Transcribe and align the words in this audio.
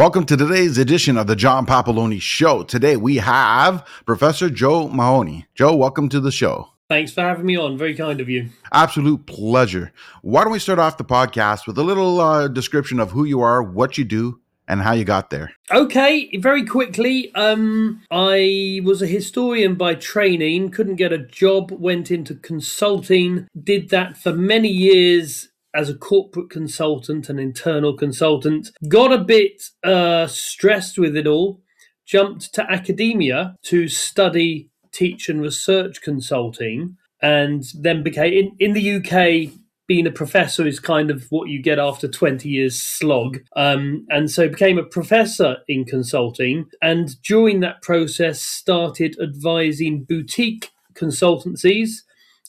Welcome 0.00 0.24
to 0.24 0.36
today's 0.38 0.78
edition 0.78 1.18
of 1.18 1.26
the 1.26 1.36
John 1.36 1.66
Papaloni 1.66 2.22
Show. 2.22 2.62
Today 2.62 2.96
we 2.96 3.16
have 3.16 3.86
Professor 4.06 4.48
Joe 4.48 4.88
Mahoney. 4.88 5.46
Joe, 5.54 5.76
welcome 5.76 6.08
to 6.08 6.20
the 6.20 6.32
show. 6.32 6.70
Thanks 6.88 7.12
for 7.12 7.20
having 7.20 7.44
me 7.44 7.58
on. 7.58 7.76
Very 7.76 7.94
kind 7.94 8.18
of 8.18 8.26
you. 8.26 8.48
Absolute 8.72 9.26
pleasure. 9.26 9.92
Why 10.22 10.42
don't 10.42 10.54
we 10.54 10.58
start 10.58 10.78
off 10.78 10.96
the 10.96 11.04
podcast 11.04 11.66
with 11.66 11.76
a 11.76 11.82
little 11.82 12.18
uh, 12.18 12.48
description 12.48 12.98
of 12.98 13.10
who 13.10 13.24
you 13.24 13.42
are, 13.42 13.62
what 13.62 13.98
you 13.98 14.06
do, 14.06 14.40
and 14.66 14.80
how 14.80 14.92
you 14.92 15.04
got 15.04 15.28
there? 15.28 15.52
Okay, 15.70 16.34
very 16.38 16.64
quickly. 16.64 17.30
Um, 17.34 18.00
I 18.10 18.80
was 18.82 19.02
a 19.02 19.06
historian 19.06 19.74
by 19.74 19.96
training, 19.96 20.70
couldn't 20.70 20.96
get 20.96 21.12
a 21.12 21.18
job, 21.18 21.72
went 21.72 22.10
into 22.10 22.36
consulting, 22.36 23.48
did 23.62 23.90
that 23.90 24.16
for 24.16 24.32
many 24.32 24.68
years 24.68 25.49
as 25.74 25.88
a 25.88 25.94
corporate 25.94 26.50
consultant, 26.50 27.28
and 27.28 27.38
internal 27.38 27.96
consultant, 27.96 28.70
got 28.88 29.12
a 29.12 29.18
bit 29.18 29.62
uh, 29.84 30.26
stressed 30.26 30.98
with 30.98 31.16
it 31.16 31.26
all, 31.26 31.60
jumped 32.06 32.52
to 32.54 32.70
academia 32.70 33.56
to 33.62 33.88
study, 33.88 34.68
teach, 34.92 35.28
and 35.28 35.40
research 35.40 36.02
consulting, 36.02 36.96
and 37.22 37.64
then 37.74 38.02
became 38.02 38.32
in, 38.32 38.56
in 38.58 38.72
the 38.72 38.96
UK. 38.96 39.52
Being 39.86 40.06
a 40.06 40.12
professor 40.12 40.68
is 40.68 40.78
kind 40.78 41.10
of 41.10 41.26
what 41.30 41.48
you 41.48 41.60
get 41.60 41.80
after 41.80 42.06
20 42.06 42.48
years 42.48 42.80
slog. 42.80 43.38
Um, 43.56 44.06
and 44.08 44.30
so 44.30 44.48
became 44.48 44.78
a 44.78 44.84
professor 44.84 45.56
in 45.66 45.84
consulting. 45.84 46.66
And 46.80 47.20
during 47.22 47.58
that 47.60 47.82
process, 47.82 48.40
started 48.40 49.16
advising 49.20 50.04
boutique 50.04 50.70
consultancies 50.94 52.02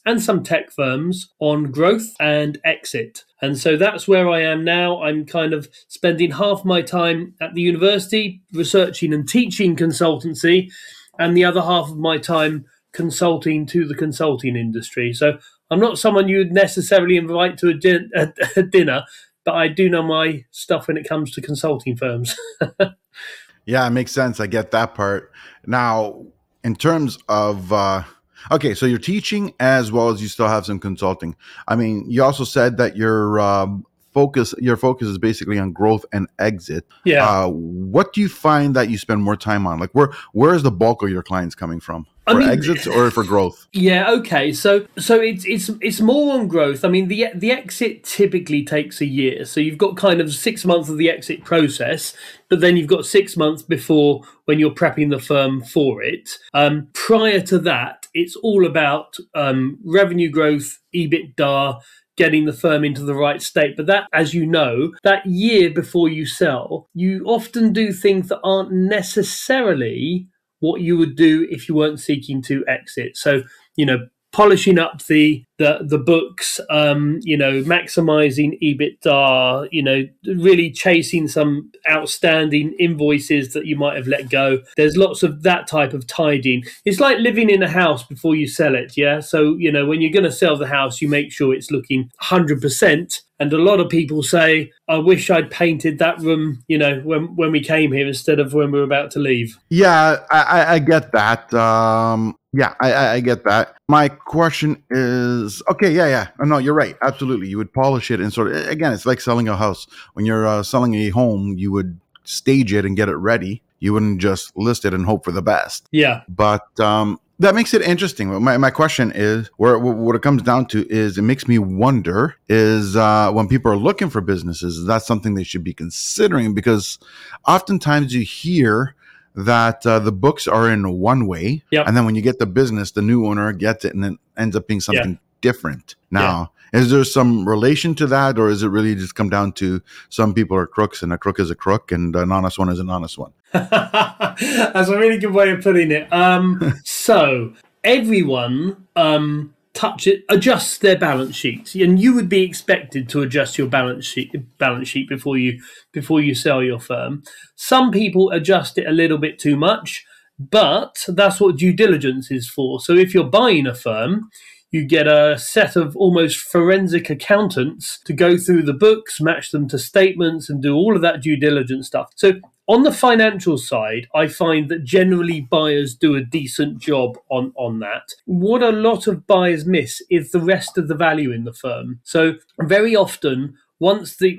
and 0.05 0.21
some 0.21 0.43
tech 0.43 0.71
firms 0.71 1.29
on 1.39 1.71
growth 1.71 2.13
and 2.19 2.59
exit. 2.65 3.23
And 3.41 3.57
so 3.57 3.77
that's 3.77 4.07
where 4.07 4.29
I 4.29 4.41
am 4.41 4.63
now. 4.63 5.01
I'm 5.01 5.25
kind 5.25 5.53
of 5.53 5.67
spending 5.87 6.31
half 6.31 6.63
my 6.65 6.81
time 6.81 7.35
at 7.41 7.53
the 7.53 7.61
university 7.61 8.41
researching 8.53 9.13
and 9.13 9.27
teaching 9.27 9.75
consultancy, 9.75 10.71
and 11.19 11.35
the 11.35 11.45
other 11.45 11.61
half 11.61 11.89
of 11.89 11.97
my 11.97 12.17
time 12.17 12.65
consulting 12.93 13.65
to 13.67 13.87
the 13.87 13.95
consulting 13.95 14.55
industry. 14.55 15.13
So 15.13 15.37
I'm 15.69 15.79
not 15.79 15.97
someone 15.97 16.27
you'd 16.27 16.51
necessarily 16.51 17.15
invite 17.17 17.57
to 17.59 17.69
a, 17.69 17.73
din- 17.73 18.09
a, 18.15 18.33
a 18.57 18.63
dinner, 18.63 19.05
but 19.45 19.55
I 19.55 19.67
do 19.67 19.89
know 19.89 20.03
my 20.03 20.45
stuff 20.51 20.87
when 20.87 20.97
it 20.97 21.07
comes 21.07 21.31
to 21.31 21.41
consulting 21.41 21.95
firms. 21.95 22.35
yeah, 23.65 23.87
it 23.87 23.91
makes 23.91 24.11
sense. 24.11 24.39
I 24.39 24.47
get 24.47 24.71
that 24.71 24.93
part. 24.95 25.31
Now, 25.65 26.25
in 26.63 26.75
terms 26.75 27.17
of 27.27 27.71
uh, 27.71 28.03
Okay, 28.49 28.73
so 28.73 28.85
you're 28.85 28.99
teaching 28.99 29.53
as 29.59 29.91
well 29.91 30.09
as 30.09 30.21
you 30.21 30.27
still 30.27 30.47
have 30.47 30.65
some 30.65 30.79
consulting. 30.79 31.35
I 31.67 31.75
mean, 31.75 32.09
you 32.09 32.23
also 32.23 32.43
said 32.43 32.77
that 32.77 32.95
your 32.97 33.39
um, 33.39 33.85
focus 34.13 34.53
your 34.57 34.77
focus 34.77 35.07
is 35.07 35.17
basically 35.17 35.59
on 35.59 35.71
growth 35.71 36.05
and 36.11 36.27
exit. 36.39 36.85
Yeah. 37.05 37.27
Uh, 37.27 37.49
what 37.49 38.13
do 38.13 38.21
you 38.21 38.29
find 38.29 38.75
that 38.75 38.89
you 38.89 38.97
spend 38.97 39.23
more 39.23 39.35
time 39.35 39.67
on? 39.67 39.79
Like, 39.79 39.91
where 39.91 40.11
where 40.33 40.53
is 40.53 40.63
the 40.63 40.71
bulk 40.71 41.03
of 41.03 41.09
your 41.09 41.23
clients 41.23 41.55
coming 41.55 41.79
from? 41.79 42.05
For 42.27 42.35
I 42.35 42.39
mean, 42.39 42.49
exits 42.49 42.85
or 42.85 43.09
for 43.09 43.23
growth? 43.23 43.67
Yeah. 43.73 44.11
Okay. 44.11 44.53
So 44.53 44.85
so 44.97 45.19
it's 45.19 45.43
it's 45.45 45.69
it's 45.81 45.99
more 45.99 46.33
on 46.33 46.47
growth. 46.47 46.85
I 46.85 46.87
mean, 46.87 47.07
the 47.07 47.27
the 47.33 47.51
exit 47.51 48.03
typically 48.03 48.63
takes 48.63 49.01
a 49.01 49.05
year. 49.05 49.43
So 49.45 49.59
you've 49.59 49.79
got 49.79 49.97
kind 49.97 50.21
of 50.21 50.31
six 50.31 50.63
months 50.63 50.87
of 50.87 50.97
the 50.97 51.09
exit 51.09 51.43
process, 51.43 52.15
but 52.47 52.59
then 52.59 52.77
you've 52.77 52.87
got 52.87 53.05
six 53.07 53.35
months 53.35 53.63
before 53.63 54.21
when 54.45 54.59
you're 54.59 54.71
prepping 54.71 55.09
the 55.09 55.19
firm 55.19 55.63
for 55.63 56.03
it. 56.03 56.37
Um, 56.53 56.89
prior 56.93 57.41
to 57.41 57.57
that, 57.59 58.07
it's 58.13 58.35
all 58.35 58.67
about 58.67 59.15
um, 59.33 59.79
revenue 59.83 60.29
growth, 60.29 60.79
EBITDA 60.93 61.81
getting 62.17 62.45
the 62.45 62.53
firm 62.53 62.83
into 62.83 63.03
the 63.03 63.15
right 63.15 63.41
state. 63.41 63.75
But 63.75 63.87
that, 63.87 64.07
as 64.13 64.33
you 64.33 64.45
know, 64.45 64.91
that 65.03 65.25
year 65.25 65.71
before 65.71 66.07
you 66.07 66.25
sell, 66.27 66.87
you 66.93 67.23
often 67.25 67.73
do 67.73 67.91
things 67.91 68.27
that 68.29 68.41
aren't 68.43 68.71
necessarily 68.71 70.27
what 70.61 70.81
you 70.81 70.97
would 70.97 71.15
do 71.15 71.47
if 71.51 71.67
you 71.67 71.75
weren't 71.75 71.99
seeking 71.99 72.41
to 72.43 72.63
exit. 72.67 73.17
So, 73.17 73.43
you 73.75 73.85
know, 73.85 74.07
polishing 74.31 74.79
up 74.79 75.03
the 75.05 75.43
the 75.57 75.79
the 75.83 75.97
books, 75.97 76.59
um, 76.69 77.19
you 77.21 77.37
know, 77.37 77.61
maximizing 77.63 78.57
EBITDA, 78.61 79.67
you 79.71 79.83
know, 79.83 80.03
really 80.25 80.71
chasing 80.71 81.27
some 81.27 81.71
outstanding 81.89 82.75
invoices 82.79 83.53
that 83.53 83.65
you 83.65 83.75
might 83.75 83.95
have 83.95 84.07
let 84.07 84.29
go. 84.29 84.59
There's 84.75 84.97
lots 84.97 85.21
of 85.21 85.43
that 85.43 85.67
type 85.67 85.93
of 85.93 86.07
tidying. 86.07 86.63
It's 86.85 86.99
like 86.99 87.19
living 87.19 87.49
in 87.49 87.61
a 87.61 87.69
house 87.69 88.03
before 88.03 88.35
you 88.35 88.47
sell 88.47 88.75
it, 88.75 88.93
yeah. 88.97 89.19
So 89.19 89.55
you 89.57 89.71
know, 89.71 89.85
when 89.85 90.01
you're 90.01 90.11
going 90.11 90.23
to 90.23 90.31
sell 90.31 90.57
the 90.57 90.67
house, 90.67 91.01
you 91.01 91.07
make 91.07 91.31
sure 91.31 91.53
it's 91.53 91.71
looking 91.71 92.09
hundred 92.19 92.61
percent. 92.61 93.21
And 93.39 93.51
a 93.53 93.57
lot 93.57 93.79
of 93.79 93.89
people 93.89 94.21
say, 94.21 94.71
"I 94.87 94.97
wish 94.97 95.29
I'd 95.29 95.49
painted 95.49 95.99
that 95.99 96.19
room," 96.19 96.63
you 96.67 96.77
know, 96.77 97.01
when 97.03 97.35
when 97.35 97.51
we 97.51 97.61
came 97.61 97.91
here 97.91 98.07
instead 98.07 98.39
of 98.39 98.53
when 98.53 98.71
we 98.71 98.79
were 98.79 98.85
about 98.85 99.11
to 99.11 99.19
leave. 99.19 99.57
Yeah, 99.69 100.17
I, 100.29 100.75
I 100.75 100.79
get 100.79 101.11
that. 101.11 101.51
Um, 101.53 102.35
yeah, 102.53 102.73
I, 102.81 103.07
I, 103.07 103.19
get 103.21 103.45
that. 103.45 103.75
My 103.87 104.09
question 104.09 104.83
is 104.89 105.61
okay. 105.69 105.91
Yeah, 105.91 106.07
yeah. 106.07 106.27
No, 106.39 106.57
you're 106.57 106.73
right. 106.73 106.97
Absolutely. 107.01 107.47
You 107.47 107.57
would 107.57 107.71
polish 107.73 108.11
it 108.11 108.19
and 108.19 108.33
sort 108.33 108.51
of, 108.51 108.67
again, 108.67 108.91
it's 108.91 109.05
like 109.05 109.21
selling 109.21 109.47
a 109.47 109.55
house. 109.55 109.87
When 110.13 110.25
you're 110.25 110.45
uh, 110.45 110.63
selling 110.63 110.93
a 110.95 111.09
home, 111.09 111.55
you 111.57 111.71
would 111.71 111.99
stage 112.23 112.73
it 112.73 112.85
and 112.85 112.97
get 112.97 113.07
it 113.07 113.15
ready. 113.15 113.63
You 113.79 113.93
wouldn't 113.93 114.19
just 114.19 114.55
list 114.57 114.85
it 114.85 114.93
and 114.93 115.05
hope 115.05 115.23
for 115.23 115.31
the 115.31 115.41
best. 115.41 115.87
Yeah. 115.91 116.21
But 116.27 116.77
um, 116.79 117.19
that 117.39 117.55
makes 117.55 117.73
it 117.73 117.81
interesting. 117.81 118.27
My, 118.43 118.57
my 118.57 118.69
question 118.69 119.11
is 119.15 119.49
where 119.57 119.79
what 119.79 120.15
it 120.15 120.21
comes 120.21 120.43
down 120.43 120.67
to 120.67 120.87
is 120.91 121.17
it 121.17 121.23
makes 121.23 121.47
me 121.47 121.57
wonder 121.57 122.35
is 122.49 122.95
uh, 122.95 123.31
when 123.31 123.47
people 123.47 123.71
are 123.71 123.77
looking 123.77 124.09
for 124.09 124.21
businesses, 124.21 124.77
is 124.77 124.87
that 124.87 125.03
something 125.03 125.35
they 125.35 125.43
should 125.43 125.63
be 125.63 125.73
considering? 125.73 126.53
Because 126.53 126.99
oftentimes 127.47 128.13
you 128.13 128.21
hear 128.21 128.93
that 129.35 129.85
uh, 129.85 129.99
the 129.99 130.11
books 130.11 130.47
are 130.47 130.69
in 130.69 130.99
one 130.99 131.27
way, 131.27 131.63
yep. 131.71 131.87
and 131.87 131.95
then 131.95 132.05
when 132.05 132.15
you 132.15 132.21
get 132.21 132.39
the 132.39 132.45
business, 132.45 132.91
the 132.91 133.01
new 133.01 133.25
owner 133.25 133.51
gets 133.53 133.85
it, 133.85 133.93
and 133.93 134.03
it 134.03 134.13
ends 134.37 134.55
up 134.55 134.67
being 134.67 134.81
something 134.81 135.11
yeah. 135.11 135.17
different. 135.41 135.95
Now, 136.09 136.51
yeah. 136.73 136.81
is 136.81 136.91
there 136.91 137.03
some 137.03 137.47
relation 137.47 137.95
to 137.95 138.07
that, 138.07 138.37
or 138.37 138.49
is 138.49 138.63
it 138.63 138.69
really 138.69 138.95
just 138.95 139.15
come 139.15 139.29
down 139.29 139.53
to 139.53 139.81
some 140.09 140.33
people 140.33 140.57
are 140.57 140.67
crooks, 140.67 141.01
and 141.01 141.13
a 141.13 141.17
crook 141.17 141.39
is 141.39 141.49
a 141.49 141.55
crook, 141.55 141.91
and 141.91 142.15
an 142.15 142.31
honest 142.31 142.59
one 142.59 142.69
is 142.69 142.79
an 142.79 142.89
honest 142.89 143.17
one? 143.17 143.33
That's 143.51 144.89
a 144.89 144.97
really 144.97 145.17
good 145.17 145.33
way 145.33 145.51
of 145.51 145.61
putting 145.61 145.91
it. 145.91 146.11
Um, 146.11 146.79
so 146.83 147.53
everyone 147.83 148.87
um, 148.95 149.53
touch 149.73 150.07
it, 150.07 150.23
adjust 150.29 150.81
their 150.81 150.97
balance 150.97 151.35
sheet, 151.35 151.75
and 151.75 151.99
you 151.99 152.13
would 152.13 152.29
be 152.29 152.43
expected 152.43 153.07
to 153.09 153.21
adjust 153.21 153.57
your 153.57 153.67
balance 153.67 154.05
sheet 154.05 154.35
balance 154.57 154.87
sheet 154.87 155.07
before 155.07 155.37
you 155.37 155.61
before 155.91 156.19
you 156.19 156.35
sell 156.35 156.63
your 156.63 156.79
firm. 156.79 157.23
Some 157.55 157.91
people 157.91 158.31
adjust 158.31 158.77
it 158.77 158.87
a 158.87 158.91
little 158.91 159.17
bit 159.17 159.39
too 159.39 159.55
much, 159.55 160.05
but 160.37 161.03
that's 161.07 161.39
what 161.39 161.57
due 161.57 161.73
diligence 161.73 162.31
is 162.31 162.49
for. 162.49 162.79
So 162.79 162.93
if 162.93 163.13
you're 163.13 163.23
buying 163.23 163.67
a 163.67 163.75
firm, 163.75 164.29
you 164.71 164.85
get 164.85 165.07
a 165.07 165.37
set 165.37 165.75
of 165.75 165.95
almost 165.97 166.37
forensic 166.37 167.09
accountants 167.09 167.99
to 168.05 168.13
go 168.13 168.37
through 168.37 168.63
the 168.63 168.73
books, 168.73 169.19
match 169.19 169.51
them 169.51 169.67
to 169.67 169.77
statements, 169.77 170.49
and 170.49 170.61
do 170.61 170.73
all 170.75 170.95
of 170.95 171.01
that 171.01 171.21
due 171.21 171.37
diligence 171.37 171.87
stuff. 171.87 172.11
So 172.15 172.33
on 172.67 172.83
the 172.83 172.91
financial 172.91 173.57
side, 173.57 174.07
I 174.13 174.27
find 174.27 174.69
that 174.69 174.83
generally 174.83 175.41
buyers 175.41 175.95
do 175.95 176.15
a 176.15 176.23
decent 176.23 176.79
job 176.79 177.17
on, 177.29 177.51
on 177.55 177.79
that. 177.79 178.13
What 178.25 178.63
a 178.63 178.69
lot 178.69 179.07
of 179.07 179.27
buyers 179.27 179.65
miss 179.65 180.01
is 180.09 180.31
the 180.31 180.39
rest 180.39 180.77
of 180.77 180.87
the 180.87 180.95
value 180.95 181.31
in 181.31 181.43
the 181.43 181.53
firm. 181.53 181.99
So, 182.03 182.35
very 182.59 182.95
often, 182.95 183.55
once 183.79 184.15
the 184.15 184.37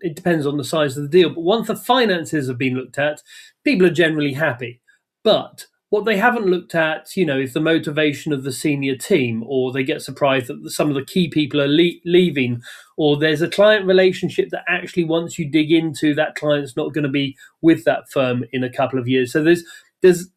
it 0.00 0.14
depends 0.14 0.46
on 0.46 0.56
the 0.56 0.64
size 0.64 0.96
of 0.96 1.02
the 1.02 1.08
deal, 1.08 1.30
but 1.30 1.40
once 1.40 1.68
the 1.68 1.76
finances 1.76 2.48
have 2.48 2.58
been 2.58 2.74
looked 2.74 2.98
at, 2.98 3.22
people 3.64 3.86
are 3.86 3.90
generally 3.90 4.34
happy. 4.34 4.80
But 5.24 5.66
what 5.90 6.04
they 6.04 6.16
haven't 6.16 6.46
looked 6.46 6.74
at, 6.74 7.16
you 7.16 7.24
know, 7.24 7.38
is 7.38 7.52
the 7.52 7.60
motivation 7.60 8.32
of 8.32 8.42
the 8.42 8.52
senior 8.52 8.96
team, 8.96 9.44
or 9.46 9.72
they 9.72 9.84
get 9.84 10.02
surprised 10.02 10.48
that 10.48 10.70
some 10.70 10.88
of 10.88 10.94
the 10.94 11.04
key 11.04 11.28
people 11.28 11.60
are 11.60 11.68
le- 11.68 12.00
leaving, 12.04 12.60
or 12.96 13.16
there's 13.16 13.42
a 13.42 13.48
client 13.48 13.86
relationship 13.86 14.48
that 14.50 14.64
actually, 14.68 15.04
once 15.04 15.38
you 15.38 15.48
dig 15.48 15.70
into, 15.70 16.14
that 16.14 16.34
client's 16.34 16.76
not 16.76 16.92
going 16.92 17.04
to 17.04 17.10
be 17.10 17.36
with 17.62 17.84
that 17.84 18.10
firm 18.10 18.44
in 18.52 18.64
a 18.64 18.72
couple 18.72 18.98
of 18.98 19.08
years. 19.08 19.32
So 19.32 19.42
there's 19.42 19.64
there's 20.02 20.28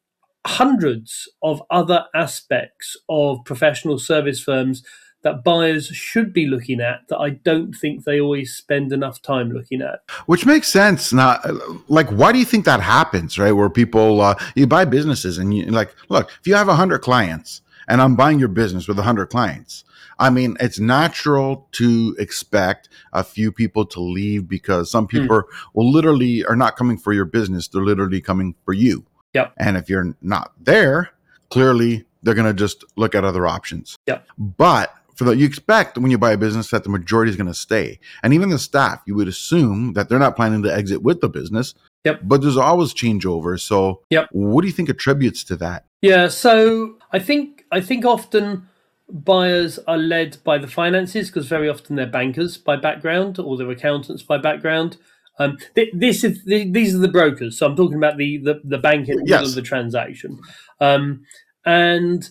hundreds 0.46 1.28
of 1.44 1.62
other 1.70 2.06
aspects 2.16 2.96
of 3.10 3.44
professional 3.46 4.00
service 4.00 4.42
firms 4.42 4.84
that 5.22 5.44
buyers 5.44 5.88
should 5.88 6.32
be 6.32 6.46
looking 6.46 6.80
at 6.80 7.08
that 7.10 7.18
I 7.18 7.32
don't 7.32 7.74
think 7.74 8.04
they 8.04 8.20
always 8.20 8.54
spend 8.54 8.94
enough 8.94 9.22
time 9.22 9.52
looking 9.52 9.82
at. 9.82 10.02
Which 10.26 10.46
makes 10.46 10.68
sense. 10.68 11.12
Now, 11.12 11.40
like, 11.88 12.10
why 12.10 12.32
do 12.32 12.40
you 12.40 12.46
think 12.46 12.66
that 12.66 12.80
happens, 12.80 13.38
right? 13.38 13.52
Where 13.52 13.70
people, 13.70 14.22
uh, 14.22 14.36
you 14.56 14.68
buy 14.68 14.86
businesses 14.86 15.38
and 15.38 15.54
you 15.54 15.66
like, 15.66 15.94
look, 16.10 16.32
if 16.40 16.48
you 16.48 16.56
have 16.56 16.68
100 16.68 17.00
clients 17.00 17.62
and 17.88 18.02
I'm 18.02 18.16
buying 18.16 18.40
your 18.40 18.48
business 18.48 18.88
with 18.88 18.98
100 18.98 19.28
clients, 19.28 19.84
I 20.20 20.30
mean, 20.30 20.58
it's 20.60 20.80
natural 20.80 21.68
to 21.74 22.16
expect 22.20 22.90
a 23.14 23.24
few 23.24 23.52
people 23.52 23.86
to 23.88 24.02
leave 24.02 24.48
because 24.48 24.92
some 24.92 25.06
hmm. 25.06 25.22
people 25.22 25.38
mm. 25.38 25.44
will 25.74 25.90
literally 25.90 26.46
are 26.46 26.58
not 26.58 26.76
coming 26.76 26.98
for 26.98 27.14
your 27.14 27.26
business. 27.26 27.70
They're 27.70 27.82
literally 27.82 28.20
coming 28.20 28.54
for 28.66 28.74
you. 28.74 29.06
Yep. 29.34 29.54
And 29.58 29.78
if 29.78 29.90
you're 29.90 30.16
not 30.22 30.52
there, 30.60 31.12
clearly 31.50 32.06
they're 32.22 32.34
going 32.34 32.48
to 32.48 32.54
just 32.54 32.84
look 32.98 33.16
at 33.16 33.24
other 33.24 33.48
options. 33.48 33.96
Yep. 34.08 34.28
But 34.38 34.94
the 35.26 35.36
you 35.36 35.46
expect 35.46 35.98
when 35.98 36.12
you 36.12 36.18
buy 36.18 36.32
a 36.32 36.38
business 36.38 36.70
that 36.70 36.84
the 36.84 36.90
majority 36.90 37.30
is 37.30 37.36
going 37.36 37.48
to 37.48 37.54
stay 37.54 38.00
and 38.24 38.34
even 38.34 38.50
the 38.50 38.60
staff 38.60 39.02
you 39.06 39.16
would 39.16 39.28
assume 39.28 39.94
that 39.94 40.10
they're 40.10 40.20
not 40.20 40.36
planning 40.36 40.64
to 40.64 40.74
exit 40.74 41.02
with 41.02 41.22
the 41.22 41.30
business 41.30 41.74
Yep. 42.06 42.22
But 42.24 42.42
there's 42.42 42.58
always 42.58 42.94
changeover. 42.94 43.60
So 43.60 44.02
Yep. 44.10 44.30
what 44.32 44.62
do 44.62 44.68
you 44.68 44.74
think 44.74 44.90
attributes 44.90 45.44
to 45.46 45.56
that? 45.58 45.86
Yeah, 46.02 46.30
so 46.30 46.96
I 47.12 47.20
think 47.20 47.66
I 47.72 47.82
think 47.82 48.06
often 48.06 48.68
buyers 49.12 49.80
are 49.88 49.98
led 49.98 50.38
by 50.44 50.58
the 50.58 50.68
finances 50.68 51.28
because 51.28 51.48
very 51.48 51.68
often 51.68 51.96
they're 51.96 52.08
bankers 52.08 52.58
by 52.58 52.76
background 52.78 53.38
or 53.40 53.58
they're 53.58 53.70
accountants 53.70 54.24
by 54.24 54.38
background. 54.38 54.98
Um, 55.40 55.58
th- 55.76 55.92
this 55.94 56.24
is 56.24 56.44
th- 56.46 56.74
these 56.74 56.96
are 56.96 57.00
the 57.00 57.08
brokers, 57.08 57.58
so 57.58 57.66
I'm 57.66 57.76
talking 57.76 57.98
about 57.98 58.18
the 58.18 58.38
the, 58.38 58.62
the 58.64 58.78
bank 58.78 59.10
in 59.10 59.18
the 59.18 59.24
middle 59.24 59.46
of 59.46 59.56
the 59.56 59.62
transaction, 59.62 60.40
um, 60.80 61.24
and 61.66 62.30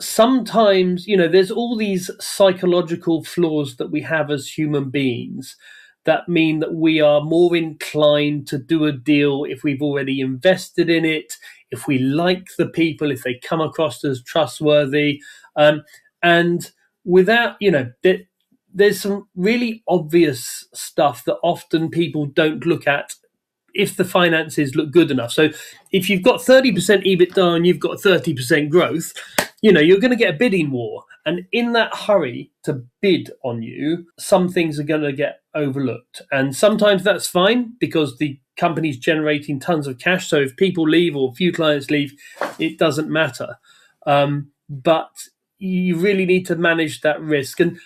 sometimes 0.00 1.06
you 1.06 1.16
know 1.16 1.28
there's 1.28 1.50
all 1.50 1.76
these 1.76 2.10
psychological 2.20 3.24
flaws 3.24 3.76
that 3.76 3.90
we 3.90 4.00
have 4.00 4.30
as 4.30 4.48
human 4.48 4.90
beings 4.90 5.56
that 6.04 6.28
mean 6.28 6.60
that 6.60 6.74
we 6.74 7.00
are 7.00 7.20
more 7.20 7.56
inclined 7.56 8.46
to 8.46 8.58
do 8.58 8.84
a 8.84 8.92
deal 8.92 9.44
if 9.44 9.62
we've 9.62 9.82
already 9.82 10.20
invested 10.20 10.88
in 10.88 11.04
it 11.04 11.34
if 11.70 11.86
we 11.86 11.98
like 11.98 12.46
the 12.56 12.68
people, 12.68 13.10
if 13.10 13.22
they 13.22 13.34
come 13.34 13.60
across 13.60 14.04
as 14.04 14.22
trustworthy, 14.22 15.20
um, 15.56 15.82
and 16.22 16.70
without, 17.04 17.56
you 17.60 17.70
know, 17.70 17.90
there, 18.02 18.20
there's 18.72 19.00
some 19.00 19.28
really 19.34 19.82
obvious 19.88 20.66
stuff 20.74 21.24
that 21.24 21.38
often 21.42 21.90
people 21.90 22.26
don't 22.26 22.66
look 22.66 22.86
at 22.86 23.14
if 23.74 23.96
the 23.96 24.04
finances 24.04 24.74
look 24.74 24.90
good 24.90 25.10
enough. 25.10 25.30
So 25.30 25.50
if 25.92 26.08
you've 26.08 26.22
got 26.22 26.40
30% 26.40 26.74
EBITDA 27.04 27.56
and 27.56 27.66
you've 27.66 27.78
got 27.78 27.98
30% 27.98 28.70
growth, 28.70 29.12
you 29.62 29.72
know, 29.72 29.80
you're 29.80 30.00
going 30.00 30.10
to 30.10 30.16
get 30.16 30.34
a 30.34 30.38
bidding 30.38 30.70
war. 30.70 31.04
And 31.26 31.46
in 31.52 31.72
that 31.72 31.94
hurry 31.94 32.52
to 32.64 32.84
bid 33.02 33.30
on 33.44 33.62
you, 33.62 34.06
some 34.18 34.48
things 34.48 34.78
are 34.78 34.84
going 34.84 35.02
to 35.02 35.12
get 35.12 35.40
overlooked. 35.54 36.22
And 36.30 36.54
sometimes 36.56 37.04
that's 37.04 37.26
fine 37.26 37.74
because 37.80 38.16
the 38.18 38.38
company's 38.56 38.98
generating 38.98 39.60
tons 39.60 39.86
of 39.86 39.98
cash. 39.98 40.28
So 40.28 40.38
if 40.38 40.56
people 40.56 40.88
leave 40.88 41.16
or 41.16 41.34
few 41.34 41.52
clients 41.52 41.90
leave, 41.90 42.14
it 42.58 42.78
doesn't 42.78 43.10
matter. 43.10 43.56
Um, 44.06 44.52
but 44.68 45.10
you 45.58 45.96
really 45.96 46.24
need 46.24 46.46
to 46.46 46.56
manage 46.56 47.00
that 47.00 47.20
risk. 47.20 47.60
And 47.60 47.78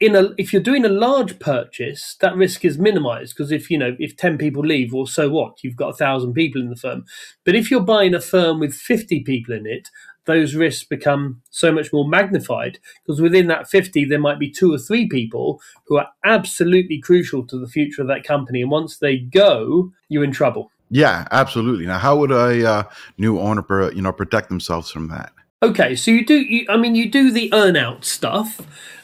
in 0.00 0.14
a 0.14 0.30
if 0.38 0.52
you're 0.52 0.62
doing 0.62 0.84
a 0.84 0.88
large 0.90 1.38
purchase, 1.40 2.16
that 2.20 2.36
risk 2.36 2.64
is 2.64 2.78
minimized 2.78 3.34
because 3.36 3.50
if 3.50 3.70
you 3.70 3.78
know 3.78 3.96
if 3.98 4.16
ten 4.16 4.38
people 4.38 4.64
leave, 4.64 4.92
well, 4.92 5.06
so 5.06 5.28
what? 5.28 5.64
You've 5.64 5.76
got 5.76 5.88
a 5.90 5.96
thousand 5.96 6.34
people 6.34 6.60
in 6.60 6.70
the 6.70 6.76
firm. 6.76 7.04
But 7.44 7.56
if 7.56 7.70
you're 7.70 7.80
buying 7.80 8.14
a 8.14 8.20
firm 8.20 8.60
with 8.60 8.74
fifty 8.74 9.20
people 9.20 9.54
in 9.54 9.66
it, 9.66 9.88
those 10.28 10.54
risks 10.54 10.84
become 10.84 11.42
so 11.50 11.72
much 11.72 11.92
more 11.92 12.06
magnified 12.06 12.78
because 13.02 13.20
within 13.20 13.48
that 13.48 13.68
50 13.68 14.04
there 14.04 14.20
might 14.20 14.38
be 14.38 14.50
two 14.50 14.72
or 14.72 14.78
three 14.78 15.08
people 15.08 15.60
who 15.86 15.96
are 15.96 16.08
absolutely 16.24 17.00
crucial 17.00 17.44
to 17.46 17.58
the 17.58 17.66
future 17.66 18.02
of 18.02 18.08
that 18.08 18.22
company 18.22 18.62
and 18.62 18.70
once 18.70 18.98
they 18.98 19.16
go 19.16 19.90
you're 20.08 20.24
in 20.24 20.32
trouble 20.32 20.70
Yeah, 20.90 21.26
absolutely. 21.30 21.86
Now, 21.86 21.98
how 21.98 22.16
would 22.16 22.30
a 22.30 22.66
uh, 22.66 22.82
new 23.18 23.38
owner, 23.38 23.62
you 23.92 24.00
know, 24.00 24.12
protect 24.12 24.48
themselves 24.48 24.90
from 24.90 25.08
that? 25.08 25.32
Okay, 25.62 25.96
so 25.96 26.10
you 26.10 26.24
do. 26.24 26.36
You, 26.36 26.66
I 26.68 26.76
mean, 26.76 26.94
you 26.94 27.10
do 27.10 27.30
the 27.30 27.52
earn 27.52 27.76
out 27.76 28.04
stuff, 28.04 28.60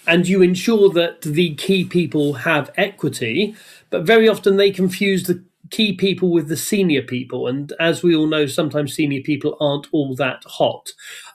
and 0.06 0.26
you 0.26 0.40
ensure 0.40 0.88
that 0.90 1.22
the 1.22 1.54
key 1.56 1.84
people 1.84 2.34
have 2.34 2.70
equity. 2.76 3.56
But 3.90 4.04
very 4.04 4.28
often 4.28 4.56
they 4.56 4.70
confuse 4.70 5.24
the 5.24 5.44
key 5.70 5.94
people 5.94 6.30
with 6.30 6.48
the 6.48 6.56
senior 6.56 7.02
people, 7.02 7.46
and 7.46 7.72
as 7.80 8.02
we 8.02 8.14
all 8.14 8.26
know, 8.26 8.46
sometimes 8.46 8.94
senior 8.94 9.22
people 9.22 9.56
aren't 9.60 9.88
all 9.92 10.14
that 10.16 10.42
hot. 10.46 10.90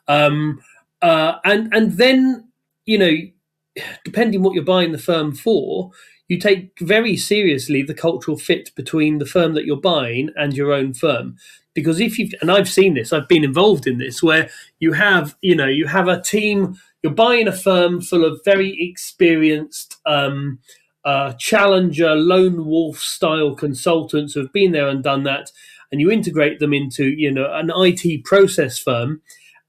Um, 0.08 0.62
uh, 1.02 1.36
and 1.46 1.74
and 1.74 1.94
then 1.94 2.50
you 2.86 2.98
know, 2.98 3.84
depending 4.04 4.42
what 4.42 4.54
you're 4.54 4.64
buying 4.64 4.92
the 4.92 4.98
firm 4.98 5.34
for, 5.34 5.92
you 6.30 6.40
take 6.40 6.72
very 6.80 7.18
seriously 7.18 7.82
the 7.82 7.94
cultural 7.94 8.38
fit 8.38 8.74
between 8.76 9.18
the 9.18 9.26
firm 9.26 9.54
that 9.54 9.66
you're 9.66 9.78
buying 9.78 10.30
and 10.36 10.54
your 10.54 10.72
own 10.72 10.94
firm 10.94 11.36
because 11.74 12.00
if 12.00 12.18
you've 12.18 12.34
and 12.42 12.52
i've 12.52 12.70
seen 12.70 12.94
this 12.94 13.12
i've 13.12 13.28
been 13.28 13.44
involved 13.44 13.88
in 13.88 13.98
this 13.98 14.24
where 14.24 14.50
you 14.80 14.94
have 14.94 15.36
you 15.42 15.56
know 15.56 15.68
you 15.68 15.88
have 15.88 16.08
a 16.08 16.22
team 16.22 16.76
you're 17.04 17.14
buying 17.14 17.48
a 17.48 17.52
firm 17.52 18.02
full 18.02 18.26
of 18.26 18.40
very 18.44 18.78
experienced 18.82 19.98
um, 20.06 20.60
uh, 21.06 21.34
challenger 21.34 22.16
lone 22.16 22.66
wolf 22.66 23.00
style 23.00 23.56
consultants 23.56 24.34
who 24.34 24.42
have 24.42 24.54
been 24.54 24.72
there 24.72 24.88
and 24.88 25.04
done 25.04 25.24
that 25.24 25.52
and 25.92 26.02
you 26.02 26.12
integrate 26.12 26.60
them 26.60 26.74
into 26.74 27.06
you 27.06 27.32
know 27.32 27.52
an 27.54 27.72
it 27.76 28.24
process 28.26 28.78
firm 28.78 29.22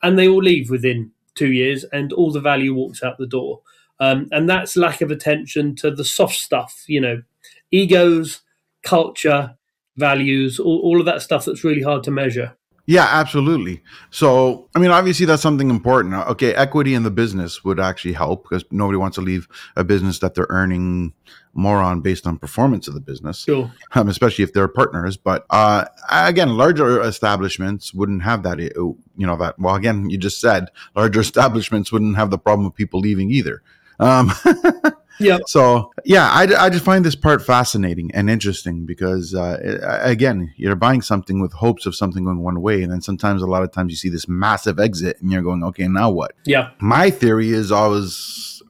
and 0.02 0.18
they 0.18 0.28
all 0.28 0.42
leave 0.42 0.70
within 0.70 1.12
two 1.34 1.52
years 1.52 1.84
and 1.92 2.12
all 2.12 2.32
the 2.32 2.40
value 2.40 2.74
walks 2.74 3.02
out 3.02 3.18
the 3.18 3.26
door. 3.26 3.60
Um, 4.00 4.28
and 4.32 4.48
that's 4.48 4.76
lack 4.76 5.02
of 5.02 5.10
attention 5.10 5.76
to 5.76 5.90
the 5.90 6.04
soft 6.04 6.36
stuff 6.36 6.84
you 6.86 7.00
know 7.00 7.22
egos 7.70 8.40
culture 8.82 9.56
values 9.96 10.58
all, 10.58 10.80
all 10.80 11.00
of 11.00 11.06
that 11.06 11.22
stuff 11.22 11.44
that's 11.44 11.64
really 11.64 11.82
hard 11.82 12.02
to 12.04 12.10
measure 12.10 12.56
Yeah, 12.90 13.06
absolutely. 13.08 13.84
So, 14.10 14.66
I 14.74 14.80
mean, 14.80 14.90
obviously, 14.90 15.24
that's 15.24 15.42
something 15.42 15.70
important. 15.70 16.12
Uh, 16.12 16.24
Okay, 16.30 16.52
equity 16.56 16.94
in 16.94 17.04
the 17.04 17.10
business 17.12 17.62
would 17.62 17.78
actually 17.78 18.14
help 18.14 18.42
because 18.42 18.64
nobody 18.72 18.96
wants 18.98 19.14
to 19.14 19.20
leave 19.20 19.46
a 19.76 19.84
business 19.84 20.18
that 20.18 20.34
they're 20.34 20.48
earning 20.50 21.12
more 21.54 21.76
on 21.78 22.00
based 22.00 22.26
on 22.26 22.36
performance 22.36 22.88
of 22.88 22.94
the 22.94 23.00
business, 23.00 23.44
sure 23.44 23.70
um, 23.94 24.08
especially 24.08 24.42
if 24.42 24.52
they're 24.52 24.66
partners. 24.66 25.16
But 25.16 25.46
uh, 25.50 25.84
again, 26.10 26.56
larger 26.56 27.00
establishments 27.00 27.94
wouldn't 27.94 28.24
have 28.24 28.42
that. 28.42 28.58
uh, 28.58 28.64
You 28.74 29.26
know 29.28 29.36
that. 29.36 29.56
Well, 29.60 29.76
again, 29.76 30.10
you 30.10 30.18
just 30.18 30.40
said 30.40 30.66
larger 30.96 31.20
establishments 31.28 31.92
wouldn't 31.92 32.16
have 32.16 32.30
the 32.30 32.38
problem 32.38 32.66
of 32.66 32.74
people 32.74 32.98
leaving 32.98 33.30
either. 33.30 33.62
Um, 34.00 34.32
yeah 35.18 35.38
So 35.46 35.92
yeah, 36.04 36.28
I, 36.30 36.42
I 36.66 36.70
just 36.70 36.84
find 36.84 37.04
this 37.04 37.16
part 37.16 37.44
fascinating 37.44 38.10
and 38.14 38.30
interesting 38.30 38.86
because 38.86 39.34
uh, 39.34 39.58
again, 40.02 40.52
you're 40.56 40.76
buying 40.76 41.02
something 41.02 41.40
with 41.40 41.52
hopes 41.52 41.86
of 41.86 41.94
something 41.94 42.24
going 42.24 42.42
one 42.42 42.60
way, 42.60 42.82
and 42.82 42.92
then 42.92 43.02
sometimes 43.02 43.42
a 43.42 43.46
lot 43.46 43.62
of 43.62 43.72
times 43.72 43.90
you 43.92 43.96
see 43.96 44.08
this 44.08 44.28
massive 44.28 44.78
exit, 44.78 45.20
and 45.20 45.30
you're 45.32 45.42
going, 45.42 45.62
okay, 45.64 45.88
now 45.88 46.10
what? 46.10 46.32
yeah 46.44 46.70
My 46.78 47.10
theory 47.10 47.50
is 47.50 47.72
always 47.72 48.62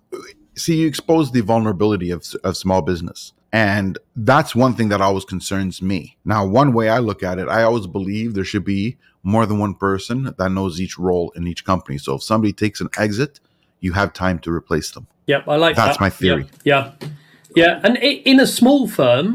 see 0.56 0.76
you 0.82 0.86
expose 0.86 1.32
the 1.32 1.40
vulnerability 1.40 2.10
of 2.10 2.24
of 2.44 2.56
small 2.56 2.82
business. 2.82 3.32
And 3.52 3.98
that's 4.14 4.54
one 4.54 4.74
thing 4.74 4.90
that 4.90 5.00
always 5.00 5.24
concerns 5.24 5.82
me. 5.82 6.16
Now, 6.24 6.46
one 6.46 6.72
way 6.72 6.88
I 6.88 6.98
look 6.98 7.22
at 7.24 7.38
it, 7.40 7.48
I 7.48 7.64
always 7.64 7.88
believe 7.88 8.34
there 8.34 8.44
should 8.44 8.64
be 8.64 8.96
more 9.22 9.44
than 9.44 9.58
one 9.58 9.74
person 9.74 10.34
that 10.38 10.50
knows 10.50 10.80
each 10.80 10.98
role 10.98 11.30
in 11.34 11.46
each 11.46 11.64
company. 11.64 11.98
So 11.98 12.14
if 12.14 12.22
somebody 12.22 12.52
takes 12.52 12.80
an 12.80 12.88
exit, 12.96 13.40
you 13.80 13.92
have 13.92 14.12
time 14.12 14.38
to 14.40 14.52
replace 14.52 14.92
them. 14.92 15.06
Yeah 15.30 15.42
i 15.46 15.56
like 15.56 15.76
That's 15.76 15.76
that. 15.76 15.86
That's 15.86 16.00
my 16.00 16.10
theory. 16.10 16.46
yeah 16.64 16.92
yeah, 17.02 17.08
yeah. 17.56 17.80
and 17.84 17.96
in 17.98 18.38
a 18.40 18.46
small 18.46 18.82
firm 18.88 19.28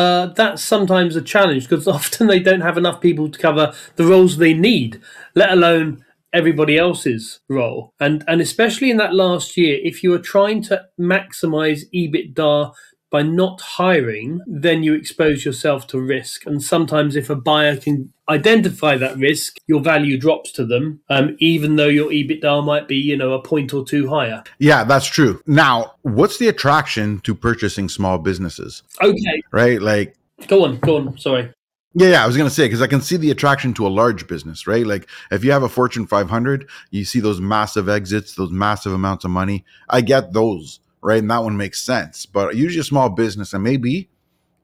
uh, 0.00 0.26
that's 0.40 0.62
sometimes 0.62 1.16
a 1.16 1.22
challenge 1.22 1.64
because 1.68 1.88
often 1.98 2.26
they 2.26 2.40
don't 2.48 2.60
have 2.68 2.76
enough 2.76 3.00
people 3.00 3.30
to 3.30 3.38
cover 3.38 3.72
the 3.96 4.04
roles 4.04 4.36
they 4.36 4.54
need 4.54 5.00
let 5.34 5.50
alone 5.50 6.04
everybody 6.32 6.76
else's 6.76 7.40
role 7.48 7.80
and 7.98 8.22
and 8.28 8.40
especially 8.40 8.90
in 8.90 8.98
that 8.98 9.14
last 9.14 9.56
year 9.56 9.78
if 9.90 10.02
you 10.02 10.12
are 10.12 10.24
trying 10.34 10.60
to 10.62 10.74
maximize 11.00 11.80
ebitda 11.94 12.72
by 13.16 13.22
not 13.22 13.62
hiring, 13.62 14.42
then 14.46 14.82
you 14.82 14.92
expose 14.92 15.42
yourself 15.42 15.86
to 15.86 15.98
risk. 15.98 16.44
And 16.44 16.62
sometimes, 16.62 17.16
if 17.16 17.30
a 17.30 17.34
buyer 17.34 17.74
can 17.74 18.12
identify 18.28 18.98
that 18.98 19.16
risk, 19.16 19.56
your 19.66 19.80
value 19.80 20.18
drops 20.18 20.52
to 20.52 20.66
them, 20.66 21.00
um, 21.08 21.34
even 21.38 21.76
though 21.76 21.88
your 21.88 22.10
EBITDA 22.10 22.62
might 22.62 22.88
be, 22.88 22.96
you 22.96 23.16
know, 23.16 23.32
a 23.32 23.40
point 23.40 23.72
or 23.72 23.86
two 23.86 24.10
higher. 24.10 24.44
Yeah, 24.58 24.84
that's 24.84 25.06
true. 25.06 25.40
Now, 25.46 25.94
what's 26.02 26.36
the 26.36 26.48
attraction 26.48 27.20
to 27.20 27.34
purchasing 27.34 27.88
small 27.88 28.18
businesses? 28.18 28.82
Okay, 29.02 29.42
Right? 29.50 29.80
Like, 29.80 30.14
go 30.46 30.66
on, 30.66 30.78
go 30.80 30.98
on. 30.98 31.16
Sorry. 31.16 31.50
yeah, 31.94 32.08
yeah, 32.08 32.22
I 32.22 32.26
was 32.26 32.36
going 32.36 32.50
to 32.50 32.54
say, 32.54 32.66
because 32.66 32.82
I 32.82 32.86
can 32.86 33.00
see 33.00 33.16
the 33.16 33.30
attraction 33.30 33.72
to 33.74 33.86
a 33.86 33.88
large 33.88 34.26
business, 34.26 34.66
right? 34.66 34.86
Like, 34.86 35.08
if 35.30 35.42
you 35.42 35.52
have 35.52 35.62
a 35.62 35.70
Fortune 35.70 36.06
500, 36.06 36.68
you 36.90 37.06
see 37.06 37.20
those 37.20 37.40
massive 37.40 37.88
exits, 37.88 38.34
those 38.34 38.50
massive 38.50 38.92
amounts 38.92 39.24
of 39.24 39.30
money. 39.30 39.64
I 39.88 40.02
get 40.02 40.34
those, 40.34 40.80
right? 41.06 41.20
And 41.20 41.30
that 41.30 41.44
one 41.44 41.56
makes 41.56 41.80
sense. 41.80 42.26
But 42.26 42.56
usually 42.56 42.80
a 42.80 42.84
small 42.84 43.08
business, 43.08 43.52
and 43.52 43.62
maybe 43.62 44.10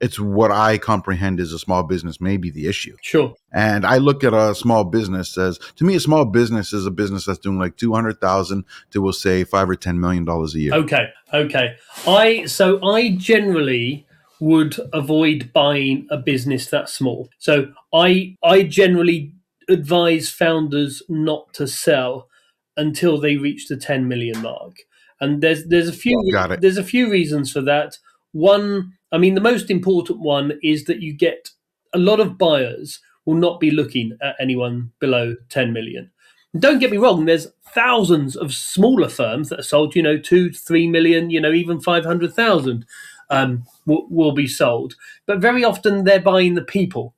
it's 0.00 0.18
what 0.18 0.50
I 0.50 0.76
comprehend 0.76 1.38
as 1.38 1.52
a 1.52 1.58
small 1.58 1.84
business, 1.84 2.20
may 2.20 2.36
be 2.36 2.50
the 2.50 2.66
issue. 2.66 2.96
Sure. 3.00 3.34
And 3.52 3.86
I 3.86 3.98
look 3.98 4.24
at 4.24 4.34
a 4.34 4.52
small 4.52 4.82
business 4.82 5.38
as, 5.38 5.58
to 5.76 5.84
me, 5.84 5.94
a 5.94 6.00
small 6.00 6.24
business 6.24 6.72
is 6.72 6.84
a 6.84 6.90
business 6.90 7.26
that's 7.26 7.38
doing 7.38 7.60
like 7.60 7.76
200,000 7.76 8.64
to, 8.90 9.00
we'll 9.00 9.12
say, 9.12 9.44
five 9.44 9.70
or 9.70 9.76
$10 9.76 9.98
million 9.98 10.28
a 10.28 10.46
year. 10.58 10.74
Okay, 10.74 11.10
okay. 11.32 11.76
I 12.08 12.46
so 12.46 12.84
I 12.84 13.10
generally 13.10 14.04
would 14.40 14.74
avoid 14.92 15.52
buying 15.52 16.08
a 16.10 16.16
business 16.16 16.66
that 16.70 16.88
small. 16.88 17.28
So 17.38 17.72
I 17.94 18.34
I 18.42 18.64
generally 18.64 19.32
advise 19.68 20.28
founders 20.28 21.04
not 21.08 21.54
to 21.54 21.68
sell 21.68 22.28
until 22.76 23.20
they 23.20 23.36
reach 23.36 23.68
the 23.68 23.76
10 23.76 24.08
million 24.08 24.42
mark. 24.42 24.78
And 25.22 25.42
there's 25.42 25.64
there's 25.66 25.88
a 25.88 25.92
few 25.92 26.20
there's 26.60 26.76
a 26.78 26.84
few 26.84 27.10
reasons 27.10 27.50
for 27.50 27.62
that. 27.62 27.96
One, 28.32 28.92
I 29.10 29.18
mean 29.18 29.34
the 29.34 29.40
most 29.40 29.70
important 29.70 30.20
one 30.20 30.58
is 30.62 30.84
that 30.84 31.00
you 31.00 31.14
get 31.14 31.50
a 31.94 31.98
lot 31.98 32.20
of 32.20 32.36
buyers 32.36 33.00
will 33.24 33.36
not 33.36 33.60
be 33.60 33.70
looking 33.70 34.18
at 34.20 34.36
anyone 34.40 34.92
below 34.98 35.36
10 35.48 35.72
million. 35.72 36.10
Don't 36.58 36.80
get 36.80 36.90
me 36.90 36.98
wrong, 36.98 37.24
there's 37.24 37.46
thousands 37.74 38.36
of 38.36 38.52
smaller 38.52 39.08
firms 39.08 39.48
that 39.48 39.60
are 39.60 39.62
sold, 39.62 39.96
you 39.96 40.02
know, 40.02 40.18
two, 40.18 40.50
three 40.52 40.86
million, 40.88 41.30
you 41.30 41.40
know, 41.40 41.52
even 41.52 41.80
500,000. 41.80 42.84
um, 43.30 43.64
will, 43.86 44.06
will 44.10 44.32
be 44.32 44.46
sold. 44.46 44.94
But 45.26 45.40
very 45.40 45.64
often 45.64 46.04
they're 46.04 46.20
buying 46.20 46.54
the 46.54 46.62
people. 46.62 47.14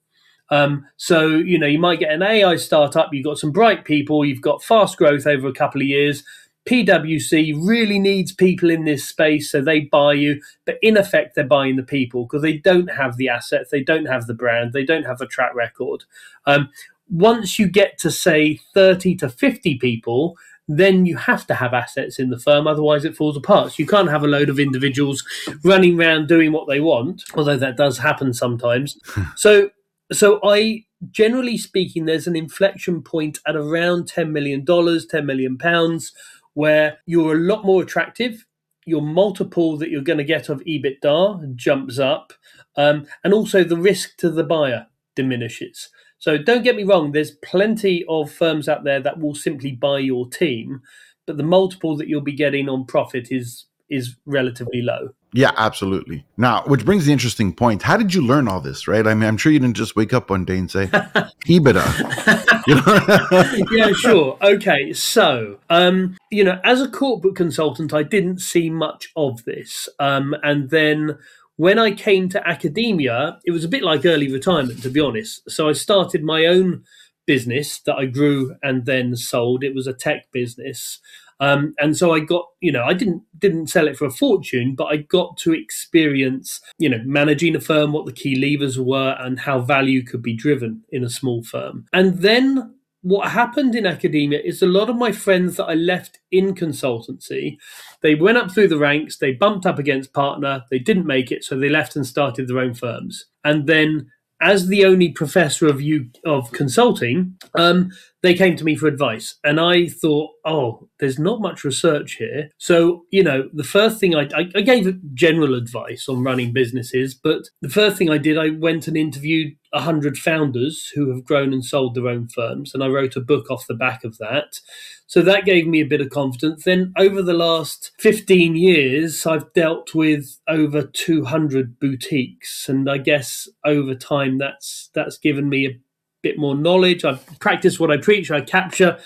Um, 0.50 0.87
so, 0.96 1.28
you 1.28 1.58
know, 1.58 1.66
you 1.66 1.78
might 1.78 1.99
get 1.99 2.12
an 2.12 2.23
AI 2.23 2.56
startup, 2.56 3.12
you've 3.12 3.25
got 3.25 3.38
some 3.38 3.50
bright 3.50 3.84
people, 3.84 4.25
you've 4.25 4.40
got 4.40 4.62
fast 4.62 4.96
growth 4.96 5.26
over 5.26 5.49
a 5.49 5.54
couple 5.54 5.80
of 5.80 5.88
years. 5.88 6.23
PwC 6.68 7.54
really 7.56 7.99
needs 7.99 8.33
people 8.33 8.71
in 8.71 8.85
this 8.85 9.06
space, 9.06 9.50
so 9.50 9.61
they 9.61 9.80
buy 9.80 10.14
you. 10.14 10.40
But 10.64 10.78
in 10.83 10.97
effect, 10.97 11.35
they're 11.35 11.44
buying 11.44 11.76
the 11.76 11.83
people 11.83 12.25
because 12.25 12.42
they 12.42 12.56
don't 12.56 12.88
have 12.88 13.16
the 13.16 13.28
assets, 13.28 13.71
they 13.71 13.83
don't 13.83 14.06
have 14.06 14.26
the 14.26 14.35
brand, 14.35 14.73
they 14.73 14.85
don't 14.85 15.04
have 15.04 15.21
a 15.21 15.26
track 15.26 15.54
record. 15.54 16.04
Um, 16.47 16.71
once 17.11 17.59
you 17.59 17.68
get 17.68 17.99
to, 17.99 18.11
say, 18.11 18.61
30 18.73 19.16
to 19.16 19.28
50 19.28 19.78
people, 19.78 20.37
then 20.66 21.04
you 21.04 21.16
have 21.16 21.47
to 21.47 21.54
have 21.54 21.75
assets 21.75 22.18
in 22.18 22.30
the 22.30 22.38
firm, 22.38 22.66
otherwise 22.66 23.04
it 23.04 23.16
falls 23.16 23.37
apart. 23.37 23.73
So 23.73 23.76
you 23.78 23.87
can't 23.87 24.11
have 24.11 24.23
a 24.23 24.28
load 24.28 24.49
of 24.49 24.59
individuals 24.59 25.23
running 25.62 26.00
around 26.00 26.28
doing 26.28 26.52
what 26.52 26.66
they 26.66 26.80
want, 26.80 27.23
although 27.35 27.59
that 27.59 27.76
does 27.76 27.99
happen 27.99 28.33
sometimes. 28.33 28.99
so, 29.37 29.71
so 30.11 30.40
I 30.42 30.85
generally 31.11 31.59
speaking, 31.59 32.04
there's 32.04 32.26
an 32.26 32.37
inflection 32.37 33.02
point 33.02 33.38
at 33.47 33.56
around 33.56 34.11
$10 34.11 34.30
million, 34.30 34.64
10 34.64 35.26
million 35.26 35.59
pounds, 35.59 36.12
where 36.54 36.99
you're 37.06 37.34
a 37.34 37.40
lot 37.40 37.64
more 37.64 37.82
attractive. 37.82 38.46
Your 38.87 39.02
multiple 39.02 39.78
that 39.78 39.90
you're 39.90 40.02
going 40.02 40.18
to 40.18 40.25
get 40.25 40.49
of 40.49 40.62
EBITDA 40.64 41.54
jumps 41.56 41.99
up, 41.99 42.32
um, 42.76 43.06
and 43.23 43.32
also 43.32 43.64
the 43.64 43.78
risk 43.78 44.16
to 44.18 44.30
the 44.30 44.44
buyer 44.44 44.87
diminishes. 45.16 45.88
So 46.18 46.38
don't 46.38 46.64
get 46.64 46.76
me 46.76 46.84
wrong, 46.84 47.12
there's 47.12 47.32
plenty 47.32 48.04
of 48.08 48.30
firms 48.30 48.68
out 48.68 48.84
there 48.84 49.00
that 49.00 49.20
will 49.20 49.34
simply 49.34 49.73
buy 49.73 49.99
your 49.99 50.28
team, 50.28 50.80
but 51.26 51.37
the 51.37 51.42
multiple 51.42 51.96
that 51.96 52.08
you'll 52.08 52.20
be 52.23 52.32
getting 52.32 52.68
on 52.68 52.87
profit 52.87 53.28
is 53.30 53.66
is 53.90 54.16
relatively 54.25 54.80
low. 54.80 55.11
Yeah, 55.35 55.50
absolutely. 55.57 56.25
Now, 56.37 56.62
which 56.67 56.85
brings 56.85 57.07
the 57.07 57.12
interesting 57.12 57.53
point. 57.53 57.83
How 57.83 57.97
did 57.97 58.14
you 58.14 58.25
learn 58.25 58.47
all 58.47 58.61
this, 58.61 58.87
right? 58.87 59.05
I 59.05 59.14
mean, 59.14 59.29
I'm 59.29 59.37
sure 59.37 59.50
you 59.50 59.59
didn't 59.59 59.76
just 59.76 59.97
wake 59.97 60.12
up 60.12 60.31
one 60.31 60.45
day 60.45 60.57
and 60.57 60.71
say, 60.71 60.87
EBITDA. 61.49 62.41
You 62.67 62.76
know? 62.76 63.67
yeah, 63.76 63.93
sure. 63.93 64.38
Okay. 64.41 64.95
So, 64.95 65.59
um, 65.69 66.17
you 66.31 66.45
know, 66.45 66.59
as 66.64 66.81
a 66.81 66.88
corporate 66.88 67.37
consultant, 67.37 67.93
I 67.93 68.03
didn't 68.03 68.38
see 68.38 68.71
much 68.71 69.12
of 69.17 69.45
this. 69.45 69.87
Um, 69.99 70.35
and 70.43 70.71
then 70.71 71.19
when 71.57 71.79
I 71.79 71.91
came 71.91 72.31
to 72.31 72.49
academia, 72.49 73.38
it 73.45 73.50
was 73.50 73.64
a 73.64 73.69
bit 73.69 73.83
like 73.83 74.07
early 74.07 74.33
retirement, 74.33 74.83
to 74.83 74.88
be 74.88 74.99
honest. 74.99 75.43
So 75.50 75.69
I 75.69 75.73
started 75.73 76.25
my 76.25 76.47
own 76.47 76.85
business 77.26 77.81
that 77.81 77.97
I 77.97 78.07
grew 78.07 78.57
and 78.62 78.87
then 78.87 79.14
sold. 79.14 79.62
It 79.62 79.75
was 79.75 79.87
a 79.87 79.93
tech 79.93 80.33
business. 80.33 81.00
Um, 81.41 81.75
and 81.79 81.97
so 81.97 82.12
I 82.12 82.21
got, 82.21 82.47
you 82.61 82.73
know, 82.73 82.85
I 82.85 82.95
didn't 82.95 83.23
didn't 83.38 83.69
sell 83.69 83.88
it 83.88 83.97
for 83.97 84.07
a 84.07 84.11
fortune, 84.11 84.75
but 84.76 84.87
I 84.87 84.99
got 84.99 85.37
to 85.38 85.53
experience, 85.53 86.61
you 86.79 86.88
know, 86.88 87.00
managing 87.05 87.57
a 87.57 87.61
firm, 87.61 87.93
what 87.93 88.07
the 88.07 88.12
key 88.12 88.37
levers 88.37 88.79
were, 88.79 89.17
and 89.19 89.41
how 89.41 89.61
value 89.61 90.03
could 90.03 90.23
be 90.23 90.35
driven 90.35 90.83
in 90.91 91.05
a 91.05 91.11
small 91.11 91.43
firm. 91.43 91.87
And 91.93 92.19
then 92.19 92.75
what 93.05 93.31
happened 93.31 93.75
in 93.75 93.85
academia 93.85 94.41
is 94.43 94.62
a 94.62 94.67
lot 94.67 94.88
of 94.88 94.97
my 94.97 95.12
friends 95.12 95.57
that 95.57 95.67
I 95.67 95.75
left 95.75 96.21
in 96.31 96.55
consultancy, 96.55 97.59
they 98.00 98.14
went 98.14 98.38
up 98.38 98.50
through 98.50 98.69
the 98.69 98.79
ranks, 98.79 99.19
they 99.19 99.33
bumped 99.33 99.67
up 99.67 99.79
against 99.79 100.14
partner, 100.14 100.64
they 100.71 100.79
didn't 100.79 101.07
make 101.07 101.31
it, 101.31 101.45
so 101.45 101.59
they 101.59 101.69
left 101.69 101.97
and 101.97 102.07
started 102.07 102.49
their 102.49 102.61
own 102.61 102.73
firms. 102.73 103.26
And 103.45 103.67
then 103.67 104.11
as 104.44 104.68
the 104.68 104.84
only 104.84 105.10
professor 105.10 105.66
of 105.66 105.80
you 105.80 106.10
of 106.26 106.52
consulting, 106.52 107.36
um, 107.58 107.90
they 108.22 108.34
came 108.34 108.56
to 108.56 108.64
me 108.64 108.76
for 108.76 108.86
advice, 108.86 109.36
and 109.42 109.58
I 109.58 109.88
thought, 109.88 110.30
oh, 110.44 110.88
there's 111.00 111.18
not 111.18 111.40
much 111.40 111.64
research 111.64 112.16
here. 112.16 112.50
So 112.58 113.04
you 113.10 113.24
know, 113.24 113.48
the 113.54 113.64
first 113.64 113.98
thing 113.98 114.14
I, 114.14 114.28
I, 114.34 114.50
I 114.54 114.60
gave 114.60 114.94
general 115.14 115.54
advice 115.54 116.08
on 116.08 116.22
running 116.22 116.52
businesses, 116.52 117.14
but 117.14 117.48
the 117.62 117.70
first 117.70 117.96
thing 117.96 118.10
I 118.10 118.18
did, 118.18 118.36
I 118.36 118.50
went 118.50 118.86
and 118.86 118.96
interviewed 118.96 119.54
hundred 119.81 120.16
founders 120.16 120.90
who 120.95 121.11
have 121.11 121.25
grown 121.25 121.52
and 121.52 121.64
sold 121.64 121.95
their 121.95 122.09
own 122.09 122.28
firms, 122.28 122.75
and 122.75 122.83
I 122.83 122.88
wrote 122.88 123.16
a 123.16 123.21
book 123.21 123.50
off 123.50 123.66
the 123.66 123.75
back 123.75 124.04
of 124.04 124.19
that. 124.19 124.61
So 125.07 125.21
that 125.23 125.45
gave 125.45 125.66
me 125.66 125.81
a 125.81 125.87
bit 125.87 126.00
of 126.00 126.11
confidence. 126.11 126.64
Then 126.64 126.93
over 126.97 127.23
the 127.23 127.35
last 127.35 127.93
15 127.99 128.57
years, 128.57 129.26
I've 129.26 129.52
dealt 129.52 129.95
with 129.95 130.40
over 130.49 130.83
200 130.83 131.78
boutiques. 131.78 132.69
And 132.69 132.90
I 132.90 132.99
guess 132.99 133.49
over 133.64 133.95
time, 133.95 134.38
that's, 134.38 134.90
that's 134.95 135.19
given 135.19 135.49
me 135.49 135.66
a 135.66 135.78
bit 136.23 136.38
more 136.38 136.57
knowledge. 136.57 137.04
I 137.04 137.14
practice 137.38 137.78
what 137.78 137.90
I 137.90 137.99
preach. 137.99 138.31
I 138.31 138.40
capture 138.40 138.99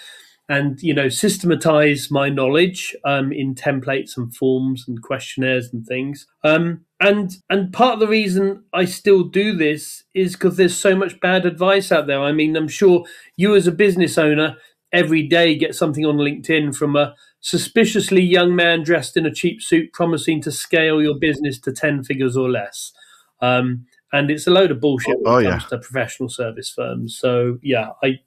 and 0.49 0.83
you 0.83 0.95
know 0.95 1.09
systematize 1.09 2.11
my 2.11 2.29
knowledge 2.31 2.97
um, 3.05 3.33
in 3.33 3.55
templates 3.55 4.17
and 4.17 4.35
forms 4.35 4.85
and 4.89 5.03
questionnaires 5.03 5.69
and 5.73 5.87
things. 5.87 6.27
Um, 6.43 6.87
and 7.01 7.37
and 7.49 7.73
part 7.73 7.95
of 7.95 8.01
the 8.01 8.09
reason 8.09 8.65
I 8.73 8.85
still 8.85 9.25
do 9.25 9.57
this 9.57 10.05
is 10.15 10.33
because 10.33 10.57
there's 10.57 10.77
so 10.77 10.97
much 10.97 11.21
bad 11.21 11.47
advice 11.47 11.93
out 11.93 12.07
there. 12.07 12.21
I 12.21 12.33
mean, 12.33 12.57
I'm 12.57 12.69
sure 12.69 13.05
you 13.37 13.55
as 13.55 13.67
a 13.67 13.73
business 13.73 14.19
owner 14.19 14.57
every 14.93 15.23
day 15.23 15.57
get 15.57 15.75
something 15.75 16.05
on 16.05 16.17
LinkedIn 16.17 16.75
from 16.75 16.97
a 16.97 17.15
suspiciously 17.41 18.23
young 18.23 18.55
man 18.57 18.83
dressed 18.83 19.17
in 19.17 19.27
a 19.27 19.35
cheap 19.35 19.63
suit 19.63 19.93
promising 19.93 20.41
to 20.43 20.51
scale 20.51 21.01
your 21.01 21.19
business 21.19 21.59
to 21.61 21.73
10 21.73 22.05
figures 22.05 22.37
or 22.37 22.49
less. 22.49 22.93
Um, 23.41 23.87
and 24.13 24.31
it's 24.31 24.47
a 24.47 24.51
load 24.51 24.71
of 24.71 24.81
bullshit 24.81 25.19
when 25.21 25.35
oh, 25.35 25.39
it 25.39 25.51
comes 25.51 25.63
yeah. 25.65 25.69
to 25.69 25.79
professional 25.79 26.29
service 26.29 26.71
firms. 26.71 27.17
So, 27.17 27.59
yeah, 27.63 27.91
I, 28.03 28.21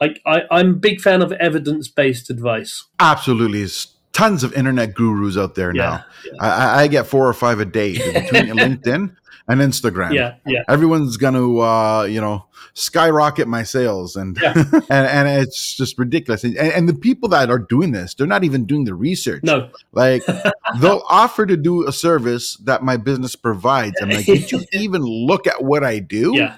I, 0.00 0.14
I, 0.26 0.60
am 0.60 0.70
a 0.70 0.74
big 0.74 1.00
fan 1.00 1.22
of 1.22 1.32
evidence 1.32 1.88
based 1.88 2.30
advice. 2.30 2.84
Absolutely. 2.98 3.62
It's 3.62 3.95
tons 4.16 4.42
of 4.42 4.54
internet 4.54 4.94
gurus 4.94 5.36
out 5.36 5.54
there 5.54 5.74
yeah, 5.76 5.82
now. 5.82 6.04
Yeah. 6.24 6.32
I, 6.40 6.82
I, 6.82 6.88
get 6.88 7.06
four 7.06 7.28
or 7.28 7.34
five 7.34 7.60
a 7.60 7.66
day 7.66 7.92
between 8.12 8.56
LinkedIn 8.56 9.14
and 9.46 9.60
Instagram. 9.60 10.14
Yeah, 10.14 10.36
yeah. 10.46 10.62
Everyone's 10.68 11.18
going 11.18 11.34
to, 11.34 11.60
uh, 11.60 12.04
you 12.04 12.22
know, 12.22 12.46
skyrocket 12.72 13.46
my 13.46 13.62
sales, 13.62 14.16
and 14.16 14.38
yeah. 14.40 14.54
and, 14.72 15.06
and 15.06 15.28
it's 15.28 15.76
just 15.76 15.98
ridiculous. 15.98 16.44
And, 16.44 16.56
and 16.56 16.88
the 16.88 16.94
people 16.94 17.28
that 17.28 17.50
are 17.50 17.58
doing 17.58 17.92
this, 17.92 18.14
they're 18.14 18.26
not 18.26 18.42
even 18.42 18.64
doing 18.64 18.84
the 18.84 18.94
research. 18.94 19.44
No, 19.44 19.68
like 19.92 20.24
they'll 20.80 21.04
offer 21.10 21.44
to 21.44 21.56
do 21.56 21.86
a 21.86 21.92
service 21.92 22.56
that 22.64 22.82
my 22.82 22.96
business 22.96 23.36
provides. 23.36 24.00
I'm 24.00 24.08
like, 24.08 24.24
did 24.24 24.50
you 24.50 24.64
even 24.72 25.02
look 25.02 25.46
at 25.46 25.62
what 25.62 25.84
I 25.84 25.98
do? 25.98 26.32
Yeah 26.34 26.56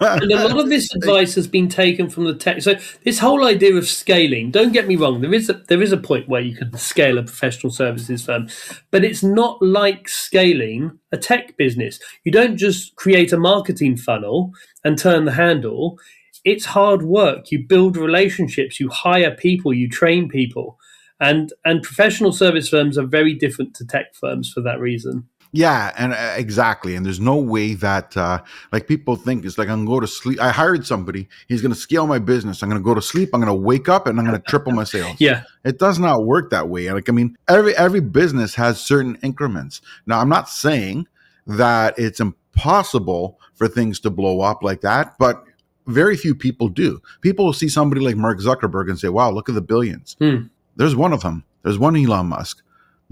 and 0.00 0.32
a 0.32 0.48
lot 0.48 0.58
of 0.58 0.68
this 0.68 0.94
advice 0.94 1.34
has 1.34 1.46
been 1.46 1.68
taken 1.68 2.08
from 2.08 2.24
the 2.24 2.34
tech. 2.34 2.62
So 2.62 2.74
this 3.04 3.18
whole 3.18 3.44
idea 3.44 3.74
of 3.74 3.88
scaling, 3.88 4.50
don't 4.50 4.72
get 4.72 4.86
me 4.86 4.96
wrong, 4.96 5.20
there 5.20 5.34
is 5.34 5.48
a, 5.50 5.54
there 5.68 5.82
is 5.82 5.92
a 5.92 5.96
point 5.96 6.28
where 6.28 6.40
you 6.40 6.56
can 6.56 6.76
scale 6.76 7.18
a 7.18 7.22
professional 7.22 7.72
services 7.72 8.24
firm, 8.24 8.48
but 8.90 9.04
it's 9.04 9.22
not 9.22 9.60
like 9.62 10.08
scaling 10.08 10.98
a 11.12 11.16
tech 11.16 11.56
business. 11.56 11.98
You 12.24 12.32
don't 12.32 12.56
just 12.56 12.96
create 12.96 13.32
a 13.32 13.38
marketing 13.38 13.96
funnel 13.96 14.52
and 14.84 14.98
turn 14.98 15.24
the 15.24 15.32
handle. 15.32 15.98
It's 16.44 16.66
hard 16.66 17.02
work. 17.02 17.50
You 17.50 17.66
build 17.66 17.96
relationships, 17.96 18.78
you 18.78 18.88
hire 18.90 19.34
people, 19.34 19.72
you 19.72 19.88
train 19.88 20.28
people. 20.28 20.78
And 21.20 21.52
and 21.64 21.82
professional 21.82 22.32
service 22.32 22.68
firms 22.68 22.98
are 22.98 23.06
very 23.06 23.34
different 23.34 23.74
to 23.76 23.86
tech 23.86 24.14
firms 24.14 24.52
for 24.52 24.60
that 24.62 24.80
reason. 24.80 25.28
Yeah, 25.54 25.92
and 25.96 26.12
uh, 26.12 26.34
exactly. 26.36 26.96
And 26.96 27.06
there's 27.06 27.20
no 27.20 27.36
way 27.36 27.74
that 27.74 28.16
uh, 28.16 28.42
like 28.72 28.88
people 28.88 29.14
think 29.14 29.44
it's 29.44 29.56
like 29.56 29.68
I'm 29.68 29.84
going 29.84 29.86
to 29.86 29.92
go 29.92 30.00
to 30.00 30.06
sleep. 30.08 30.40
I 30.40 30.48
hired 30.50 30.84
somebody. 30.84 31.28
He's 31.46 31.62
going 31.62 31.72
to 31.72 31.78
scale 31.78 32.08
my 32.08 32.18
business. 32.18 32.60
I'm 32.60 32.68
going 32.68 32.82
to 32.82 32.84
go 32.84 32.92
to 32.92 33.00
sleep. 33.00 33.30
I'm 33.32 33.40
going 33.40 33.56
to 33.56 33.62
wake 33.62 33.88
up 33.88 34.08
and 34.08 34.18
I'm 34.18 34.26
going 34.26 34.36
to 34.36 34.50
triple 34.50 34.72
my 34.72 34.82
sales. 34.82 35.14
yeah, 35.20 35.44
it 35.64 35.78
does 35.78 36.00
not 36.00 36.24
work 36.26 36.50
that 36.50 36.68
way. 36.68 36.90
Like 36.90 37.08
I 37.08 37.12
mean, 37.12 37.38
every 37.46 37.76
every 37.76 38.00
business 38.00 38.56
has 38.56 38.80
certain 38.80 39.16
increments. 39.22 39.80
Now, 40.06 40.18
I'm 40.18 40.28
not 40.28 40.48
saying 40.48 41.06
that 41.46 41.96
it's 41.96 42.18
impossible 42.18 43.38
for 43.54 43.68
things 43.68 44.00
to 44.00 44.10
blow 44.10 44.40
up 44.40 44.64
like 44.64 44.80
that, 44.80 45.14
but 45.20 45.44
very 45.86 46.16
few 46.16 46.34
people 46.34 46.68
do. 46.68 47.00
People 47.20 47.44
will 47.44 47.52
see 47.52 47.68
somebody 47.68 48.00
like 48.00 48.16
Mark 48.16 48.40
Zuckerberg 48.40 48.88
and 48.88 48.98
say, 48.98 49.08
"Wow, 49.08 49.30
look 49.30 49.48
at 49.48 49.54
the 49.54 49.62
billions. 49.62 50.16
Hmm. 50.18 50.46
There's 50.74 50.96
one 50.96 51.12
of 51.12 51.22
them. 51.22 51.44
There's 51.62 51.78
one 51.78 51.94
Elon 51.94 52.26
Musk. 52.26 52.60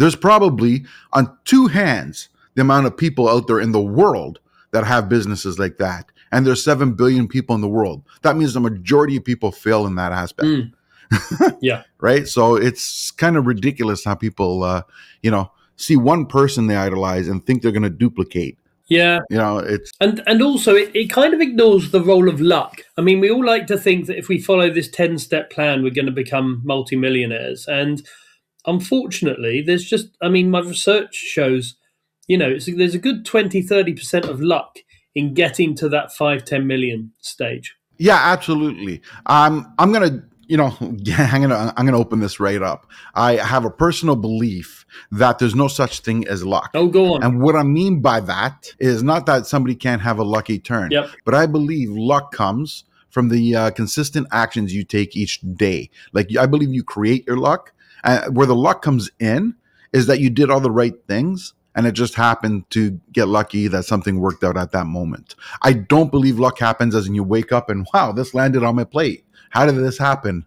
There's 0.02 0.16
probably 0.16 0.84
on 1.12 1.38
two 1.44 1.68
hands 1.68 2.28
the 2.56 2.62
amount 2.62 2.86
of 2.86 2.96
people 2.96 3.28
out 3.28 3.46
there 3.46 3.60
in 3.60 3.70
the 3.70 3.80
world 3.80 4.40
that 4.72 4.82
have 4.82 5.08
businesses 5.08 5.60
like 5.60 5.78
that. 5.78 6.10
And 6.32 6.44
there's 6.44 6.64
7 6.64 6.94
billion 6.94 7.28
people 7.28 7.54
in 7.54 7.60
the 7.60 7.68
world. 7.68 8.02
That 8.22 8.36
means 8.36 8.52
the 8.52 8.58
majority 8.58 9.18
of 9.18 9.24
people 9.24 9.52
fail 9.52 9.86
in 9.86 9.94
that 9.94 10.10
aspect. 10.10 10.48
Mm. 10.48 10.72
yeah. 11.62 11.84
right. 12.00 12.26
So 12.26 12.56
it's 12.56 13.12
kind 13.12 13.36
of 13.36 13.46
ridiculous 13.46 14.04
how 14.04 14.16
people, 14.16 14.64
uh, 14.64 14.82
you 15.22 15.30
know, 15.30 15.52
see 15.76 15.94
one 15.94 16.26
person 16.26 16.66
they 16.66 16.74
idolize 16.74 17.28
and 17.28 17.46
think 17.46 17.62
they're 17.62 17.70
going 17.70 17.84
to 17.84 17.88
duplicate. 17.88 18.58
Yeah. 18.88 19.20
You 19.30 19.36
know, 19.36 19.58
it's. 19.58 19.92
And, 20.00 20.20
and 20.26 20.42
also, 20.42 20.74
it, 20.74 20.90
it 20.96 21.10
kind 21.10 21.32
of 21.32 21.40
ignores 21.40 21.92
the 21.92 22.02
role 22.02 22.28
of 22.28 22.40
luck. 22.40 22.80
I 22.98 23.02
mean, 23.02 23.20
we 23.20 23.30
all 23.30 23.44
like 23.46 23.68
to 23.68 23.78
think 23.78 24.06
that 24.06 24.18
if 24.18 24.26
we 24.26 24.40
follow 24.40 24.68
this 24.68 24.88
10 24.88 25.18
step 25.18 25.50
plan, 25.50 25.84
we're 25.84 25.94
going 25.94 26.06
to 26.06 26.12
become 26.12 26.60
multimillionaires. 26.64 27.68
And 27.68 28.02
unfortunately, 28.66 29.62
there's 29.62 29.84
just, 29.84 30.08
I 30.22 30.28
mean, 30.28 30.50
my 30.50 30.60
research 30.60 31.14
shows 31.14 31.76
you 32.28 32.38
know, 32.38 32.56
there's 32.58 32.94
a 32.94 32.98
good 32.98 33.24
20, 33.24 33.62
30% 33.62 34.28
of 34.28 34.40
luck 34.40 34.78
in 35.14 35.34
getting 35.34 35.74
to 35.76 35.88
that 35.88 36.12
5, 36.12 36.44
10 36.44 36.66
million 36.66 37.12
stage. 37.18 37.76
Yeah, 37.98 38.18
absolutely. 38.18 39.02
Um, 39.26 39.72
I'm 39.78 39.92
going 39.92 40.10
to 40.10 40.24
you 40.48 40.56
know, 40.56 40.76
I'm 40.80 41.40
gonna 41.40 41.72
I'm 41.76 41.86
gonna 41.86 41.98
open 41.98 42.20
this 42.20 42.38
right 42.40 42.60
up. 42.60 42.86
I 43.14 43.36
have 43.36 43.64
a 43.64 43.70
personal 43.70 44.16
belief 44.16 44.84
that 45.12 45.38
there's 45.38 45.54
no 45.54 45.68
such 45.68 46.00
thing 46.00 46.26
as 46.26 46.44
luck. 46.44 46.72
Oh, 46.74 46.88
go 46.88 47.14
on. 47.14 47.22
And 47.22 47.40
what 47.40 47.54
I 47.54 47.62
mean 47.62 48.02
by 48.02 48.20
that 48.20 48.74
is 48.78 49.02
not 49.02 49.24
that 49.26 49.46
somebody 49.46 49.74
can't 49.74 50.02
have 50.02 50.18
a 50.18 50.24
lucky 50.24 50.58
turn, 50.58 50.90
Yep. 50.90 51.10
but 51.24 51.34
I 51.34 51.46
believe 51.46 51.90
luck 51.90 52.32
comes 52.32 52.84
from 53.08 53.28
the 53.28 53.54
uh, 53.54 53.70
consistent 53.70 54.26
actions 54.32 54.74
you 54.74 54.84
take 54.84 55.16
each 55.16 55.40
day. 55.54 55.88
Like 56.12 56.36
I 56.36 56.46
believe 56.46 56.70
you 56.70 56.82
create 56.82 57.24
your 57.26 57.38
luck. 57.38 57.72
Uh, 58.04 58.28
where 58.30 58.46
the 58.46 58.56
luck 58.56 58.82
comes 58.82 59.10
in 59.18 59.54
is 59.92 60.06
that 60.06 60.20
you 60.20 60.30
did 60.30 60.50
all 60.50 60.60
the 60.60 60.70
right 60.70 60.94
things 61.06 61.54
and 61.74 61.86
it 61.86 61.92
just 61.92 62.14
happened 62.14 62.68
to 62.70 63.00
get 63.12 63.28
lucky 63.28 63.68
that 63.68 63.84
something 63.84 64.20
worked 64.20 64.44
out 64.44 64.56
at 64.56 64.72
that 64.72 64.86
moment. 64.86 65.34
I 65.62 65.72
don't 65.72 66.10
believe 66.10 66.38
luck 66.38 66.58
happens 66.58 66.94
as 66.94 67.06
in 67.06 67.14
you 67.14 67.22
wake 67.22 67.52
up 67.52 67.70
and 67.70 67.86
wow, 67.94 68.12
this 68.12 68.34
landed 68.34 68.62
on 68.62 68.76
my 68.76 68.84
plate. 68.84 69.24
How 69.50 69.66
did 69.66 69.76
this 69.76 69.98
happen? 69.98 70.46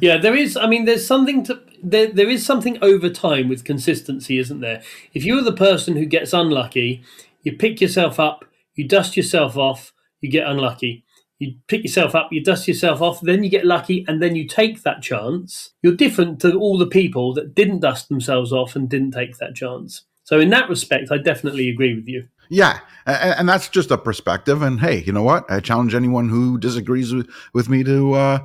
yeah, 0.00 0.18
there 0.20 0.36
is. 0.36 0.56
I 0.56 0.66
mean, 0.66 0.84
there's 0.84 1.06
something 1.06 1.44
to 1.44 1.62
there. 1.82 2.08
There 2.08 2.28
is 2.28 2.44
something 2.44 2.76
over 2.82 3.08
time 3.08 3.48
with 3.48 3.64
consistency, 3.64 4.38
isn't 4.38 4.60
there? 4.60 4.82
If 5.14 5.24
you're 5.24 5.42
the 5.42 5.52
person 5.52 5.96
who 5.96 6.04
gets 6.04 6.34
unlucky, 6.34 7.02
you 7.42 7.56
pick 7.56 7.80
yourself 7.80 8.20
up, 8.20 8.44
you 8.74 8.86
dust 8.86 9.16
yourself 9.16 9.56
off, 9.56 9.94
you 10.20 10.30
get 10.30 10.46
unlucky. 10.46 11.04
You 11.42 11.54
pick 11.66 11.82
yourself 11.82 12.14
up, 12.14 12.32
you 12.32 12.40
dust 12.40 12.68
yourself 12.68 13.02
off, 13.02 13.20
then 13.20 13.42
you 13.42 13.50
get 13.50 13.66
lucky, 13.66 14.04
and 14.06 14.22
then 14.22 14.36
you 14.36 14.46
take 14.46 14.82
that 14.84 15.02
chance. 15.02 15.70
You're 15.82 15.96
different 15.96 16.40
to 16.42 16.54
all 16.54 16.78
the 16.78 16.86
people 16.86 17.34
that 17.34 17.52
didn't 17.52 17.80
dust 17.80 18.08
themselves 18.08 18.52
off 18.52 18.76
and 18.76 18.88
didn't 18.88 19.10
take 19.10 19.38
that 19.38 19.56
chance. 19.56 20.02
So, 20.22 20.38
in 20.38 20.50
that 20.50 20.68
respect, 20.68 21.10
I 21.10 21.18
definitely 21.18 21.68
agree 21.68 21.96
with 21.96 22.06
you. 22.06 22.28
Yeah, 22.48 22.78
and, 23.06 23.48
that's 23.48 23.68
just 23.68 23.90
a 23.90 23.98
perspective. 23.98 24.62
And 24.62 24.78
hey, 24.78 25.02
you 25.02 25.12
know 25.12 25.24
what? 25.24 25.50
I 25.50 25.58
challenge 25.58 25.96
anyone 25.96 26.28
who 26.28 26.58
disagrees 26.58 27.12
with, 27.12 27.28
with 27.52 27.68
me 27.68 27.82
to 27.82 28.12
uh, 28.12 28.38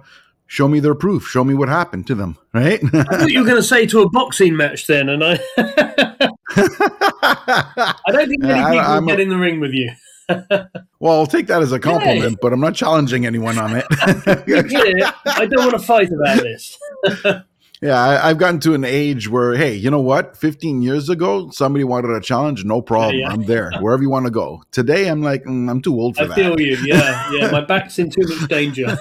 show 0.48 0.68
me 0.68 0.80
their 0.80 0.96
proof, 0.96 1.28
show 1.28 1.44
me 1.44 1.54
what 1.54 1.70
happened 1.70 2.08
to 2.08 2.16
them. 2.16 2.38
Right? 2.54 2.80
I 2.84 3.04
thought 3.04 3.30
you 3.30 3.42
were 3.42 3.46
going 3.46 3.62
to 3.62 3.64
say 3.64 3.86
to 3.86 4.02
a 4.02 4.10
boxing 4.10 4.58
match 4.58 4.88
then, 4.88 5.10
and 5.10 5.24
I, 5.24 5.34
I 6.58 7.94
don't 8.12 8.28
think 8.28 8.42
many 8.42 8.64
people 8.64 8.80
I'm 8.80 9.06
will 9.06 9.12
a- 9.12 9.16
get 9.16 9.20
in 9.20 9.30
the 9.30 9.38
ring 9.38 9.60
with 9.60 9.74
you. 9.74 9.92
well, 11.00 11.14
I'll 11.20 11.28
take 11.28 11.48
that 11.48 11.62
as 11.62 11.72
a 11.72 11.80
compliment, 11.80 12.40
but 12.42 12.52
I'm 12.54 12.60
not 12.60 12.76
challenging 12.76 13.26
anyone 13.26 13.58
on 13.58 13.76
it. 13.76 13.86
I 13.92 15.46
don't 15.46 15.60
want 15.60 15.72
to 15.72 15.80
fight 15.80 16.10
about 16.12 16.42
this. 16.42 16.78
yeah, 17.82 17.98
I, 17.98 18.30
I've 18.30 18.38
gotten 18.38 18.60
to 18.62 18.74
an 18.74 18.84
age 18.84 19.30
where, 19.30 19.56
hey, 19.56 19.74
you 19.76 19.90
know 19.90 20.02
what? 20.02 20.36
15 20.36 20.82
years 20.82 21.10
ago, 21.10 21.50
somebody 21.52 21.86
wanted 21.86 22.12
a 22.12 22.20
challenge, 22.20 22.66
no 22.66 22.82
problem. 22.82 23.16
Yeah, 23.16 23.28
yeah. 23.28 23.34
I'm 23.34 23.44
there, 23.44 23.72
wherever 23.80 24.04
you 24.04 24.10
want 24.10 24.26
to 24.26 24.32
go. 24.32 24.64
Today, 24.72 25.08
I'm 25.08 25.22
like, 25.22 25.44
mm, 25.44 25.70
I'm 25.70 25.82
too 25.82 25.94
old 25.94 26.18
for 26.18 26.24
I 26.24 26.28
that. 26.28 26.36
feel 26.36 26.60
you. 26.60 26.76
Yeah, 26.84 27.32
yeah. 27.32 27.52
My 27.52 27.62
back's 27.62 27.98
in 28.00 28.10
too 28.10 28.28
much 28.28 28.50
danger. 28.50 28.98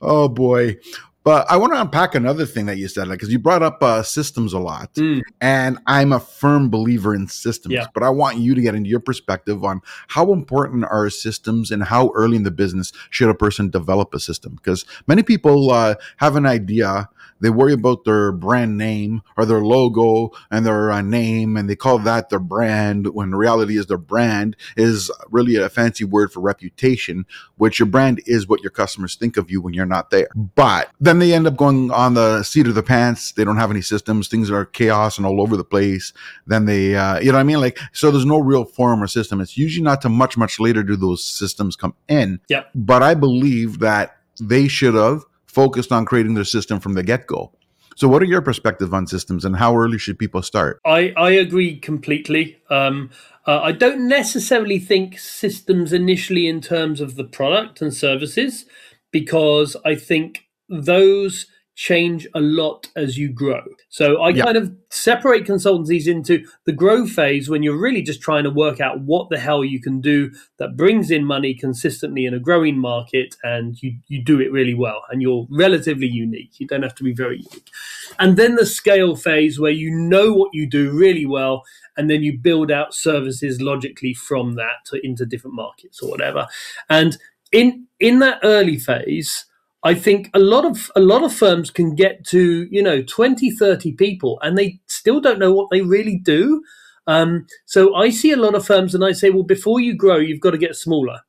oh 0.00 0.28
boy. 0.28 0.76
But 1.22 1.50
I 1.50 1.58
want 1.58 1.74
to 1.74 1.80
unpack 1.80 2.14
another 2.14 2.46
thing 2.46 2.64
that 2.66 2.78
you 2.78 2.88
said, 2.88 3.06
like, 3.08 3.18
because 3.18 3.30
you 3.30 3.38
brought 3.38 3.62
up 3.62 3.82
uh, 3.82 4.02
systems 4.02 4.54
a 4.54 4.58
lot, 4.58 4.94
Mm. 4.94 5.20
and 5.40 5.78
I'm 5.86 6.12
a 6.12 6.20
firm 6.20 6.70
believer 6.70 7.14
in 7.14 7.28
systems. 7.28 7.74
Yeah. 7.74 7.86
But 7.92 8.02
I 8.02 8.08
want 8.08 8.38
you 8.38 8.54
to 8.54 8.60
get 8.60 8.74
into 8.74 8.88
your 8.88 9.00
perspective 9.00 9.62
on 9.62 9.82
how 10.08 10.32
important 10.32 10.84
are 10.84 11.10
systems 11.10 11.70
and 11.70 11.84
how 11.84 12.10
early 12.14 12.36
in 12.36 12.44
the 12.44 12.50
business 12.50 12.90
should 13.10 13.28
a 13.28 13.34
person 13.34 13.68
develop 13.68 14.14
a 14.14 14.20
system? 14.20 14.54
Because 14.54 14.86
many 15.06 15.22
people 15.22 15.70
uh, 15.70 15.96
have 16.16 16.36
an 16.36 16.46
idea, 16.46 17.08
they 17.40 17.50
worry 17.50 17.72
about 17.72 18.04
their 18.04 18.32
brand 18.32 18.76
name 18.76 19.22
or 19.36 19.44
their 19.44 19.62
logo 19.62 20.30
and 20.50 20.64
their 20.64 20.90
uh, 20.90 21.02
name, 21.02 21.56
and 21.56 21.68
they 21.68 21.76
call 21.76 21.98
that 22.00 22.30
their 22.30 22.38
brand. 22.38 23.08
When 23.14 23.34
reality 23.34 23.76
is, 23.76 23.86
their 23.86 23.98
brand 23.98 24.56
is 24.76 25.10
really 25.30 25.56
a 25.56 25.68
fancy 25.68 26.04
word 26.04 26.32
for 26.32 26.40
reputation 26.40 27.26
which 27.60 27.78
your 27.78 27.86
brand 27.86 28.22
is 28.24 28.48
what 28.48 28.62
your 28.62 28.70
customers 28.70 29.16
think 29.16 29.36
of 29.36 29.50
you 29.50 29.60
when 29.60 29.74
you're 29.74 29.84
not 29.84 30.10
there. 30.10 30.28
But 30.34 30.90
then 30.98 31.18
they 31.18 31.34
end 31.34 31.46
up 31.46 31.56
going 31.56 31.90
on 31.90 32.14
the 32.14 32.42
seat 32.42 32.66
of 32.66 32.74
the 32.74 32.82
pants. 32.82 33.32
They 33.32 33.44
don't 33.44 33.58
have 33.58 33.70
any 33.70 33.82
systems. 33.82 34.28
Things 34.28 34.50
are 34.50 34.64
chaos 34.64 35.18
and 35.18 35.26
all 35.26 35.42
over 35.42 35.58
the 35.58 35.64
place. 35.64 36.14
Then 36.46 36.64
they, 36.64 36.96
uh, 36.96 37.20
you 37.20 37.26
know 37.26 37.36
what 37.36 37.40
I 37.40 37.44
mean? 37.44 37.60
Like, 37.60 37.78
so 37.92 38.10
there's 38.10 38.24
no 38.24 38.38
real 38.38 38.64
form 38.64 39.02
or 39.02 39.06
system. 39.06 39.42
It's 39.42 39.58
usually 39.58 39.84
not 39.84 40.00
to 40.02 40.08
much, 40.08 40.38
much 40.38 40.58
later 40.58 40.82
do 40.82 40.96
those 40.96 41.22
systems 41.22 41.76
come 41.76 41.94
in. 42.08 42.40
Yep. 42.48 42.70
But 42.74 43.02
I 43.02 43.12
believe 43.12 43.80
that 43.80 44.16
they 44.40 44.66
should 44.66 44.94
have 44.94 45.24
focused 45.50 45.90
on 45.92 46.04
creating 46.04 46.34
their 46.34 46.44
system 46.44 46.78
from 46.80 46.94
the 46.94 47.02
get 47.02 47.26
go. 47.26 47.52
So, 47.96 48.08
what 48.08 48.22
are 48.22 48.26
your 48.26 48.40
perspective 48.40 48.94
on 48.94 49.06
systems 49.06 49.44
and 49.44 49.56
how 49.56 49.76
early 49.76 49.98
should 49.98 50.18
people 50.18 50.42
start? 50.42 50.80
I, 50.86 51.12
I 51.16 51.32
agree 51.32 51.78
completely. 51.78 52.56
Um, 52.70 53.10
uh, 53.46 53.60
I 53.60 53.72
don't 53.72 54.08
necessarily 54.08 54.78
think 54.78 55.18
systems 55.18 55.92
initially 55.92 56.46
in 56.46 56.60
terms 56.60 57.00
of 57.00 57.16
the 57.16 57.24
product 57.24 57.82
and 57.82 57.92
services, 57.92 58.64
because 59.10 59.76
I 59.84 59.96
think 59.96 60.46
those 60.68 61.46
change 61.80 62.28
a 62.34 62.40
lot 62.40 62.88
as 62.94 63.16
you 63.16 63.32
grow. 63.32 63.62
So 63.88 64.20
I 64.20 64.28
Yeah. 64.28 64.44
kind 64.44 64.58
of 64.58 64.70
separate 64.90 65.44
consultancies 65.46 66.06
into 66.06 66.44
the 66.66 66.72
grow 66.72 67.06
phase 67.06 67.48
when 67.48 67.62
you're 67.62 67.80
really 67.80 68.02
just 68.02 68.20
trying 68.20 68.44
to 68.44 68.50
work 68.50 68.80
out 68.82 69.00
what 69.00 69.30
the 69.30 69.38
hell 69.38 69.64
you 69.64 69.80
can 69.80 69.98
do 70.02 70.30
that 70.58 70.76
brings 70.76 71.10
in 71.10 71.24
money 71.24 71.54
consistently 71.54 72.26
in 72.26 72.34
a 72.34 72.38
growing 72.38 72.78
market 72.78 73.34
and 73.42 73.82
you, 73.82 73.94
you 74.08 74.22
do 74.22 74.38
it 74.42 74.52
really 74.52 74.74
well 74.74 75.00
and 75.08 75.22
you're 75.22 75.46
relatively 75.48 76.06
unique. 76.06 76.60
You 76.60 76.66
don't 76.66 76.82
have 76.82 76.94
to 76.96 77.02
be 77.02 77.14
very 77.14 77.36
unique. 77.38 77.70
And 78.18 78.36
then 78.36 78.56
the 78.56 78.66
scale 78.66 79.16
phase 79.16 79.58
where 79.58 79.72
you 79.72 79.90
know 79.90 80.34
what 80.34 80.50
you 80.52 80.68
do 80.68 80.90
really 80.90 81.24
well 81.24 81.62
and 81.96 82.10
then 82.10 82.22
you 82.22 82.36
build 82.36 82.70
out 82.70 82.92
services 82.92 83.62
logically 83.62 84.12
from 84.12 84.54
that 84.56 84.84
to, 84.88 85.00
into 85.02 85.24
different 85.24 85.56
markets 85.56 86.02
or 86.02 86.10
whatever. 86.10 86.46
And 86.90 87.16
in 87.52 87.86
in 87.98 88.18
that 88.18 88.40
early 88.42 88.78
phase, 88.78 89.46
I 89.82 89.94
think 89.94 90.30
a 90.34 90.38
lot 90.38 90.64
of 90.64 90.90
a 90.94 91.00
lot 91.00 91.24
of 91.24 91.32
firms 91.32 91.70
can 91.70 91.94
get 91.94 92.24
to, 92.26 92.68
you 92.70 92.82
know, 92.82 93.02
20, 93.02 93.50
30 93.50 93.92
people 93.92 94.38
and 94.42 94.56
they 94.56 94.78
still 94.86 95.20
don't 95.20 95.38
know 95.38 95.52
what 95.52 95.70
they 95.70 95.80
really 95.80 96.18
do. 96.18 96.62
Um, 97.06 97.46
so 97.66 97.94
I 97.94 98.10
see 98.10 98.30
a 98.32 98.36
lot 98.36 98.54
of 98.54 98.66
firms 98.66 98.94
and 98.94 99.04
I 99.04 99.12
say, 99.12 99.30
well, 99.30 99.42
before 99.42 99.80
you 99.80 99.94
grow, 99.94 100.18
you've 100.18 100.40
got 100.40 100.50
to 100.50 100.58
get 100.58 100.76
smaller. 100.76 101.20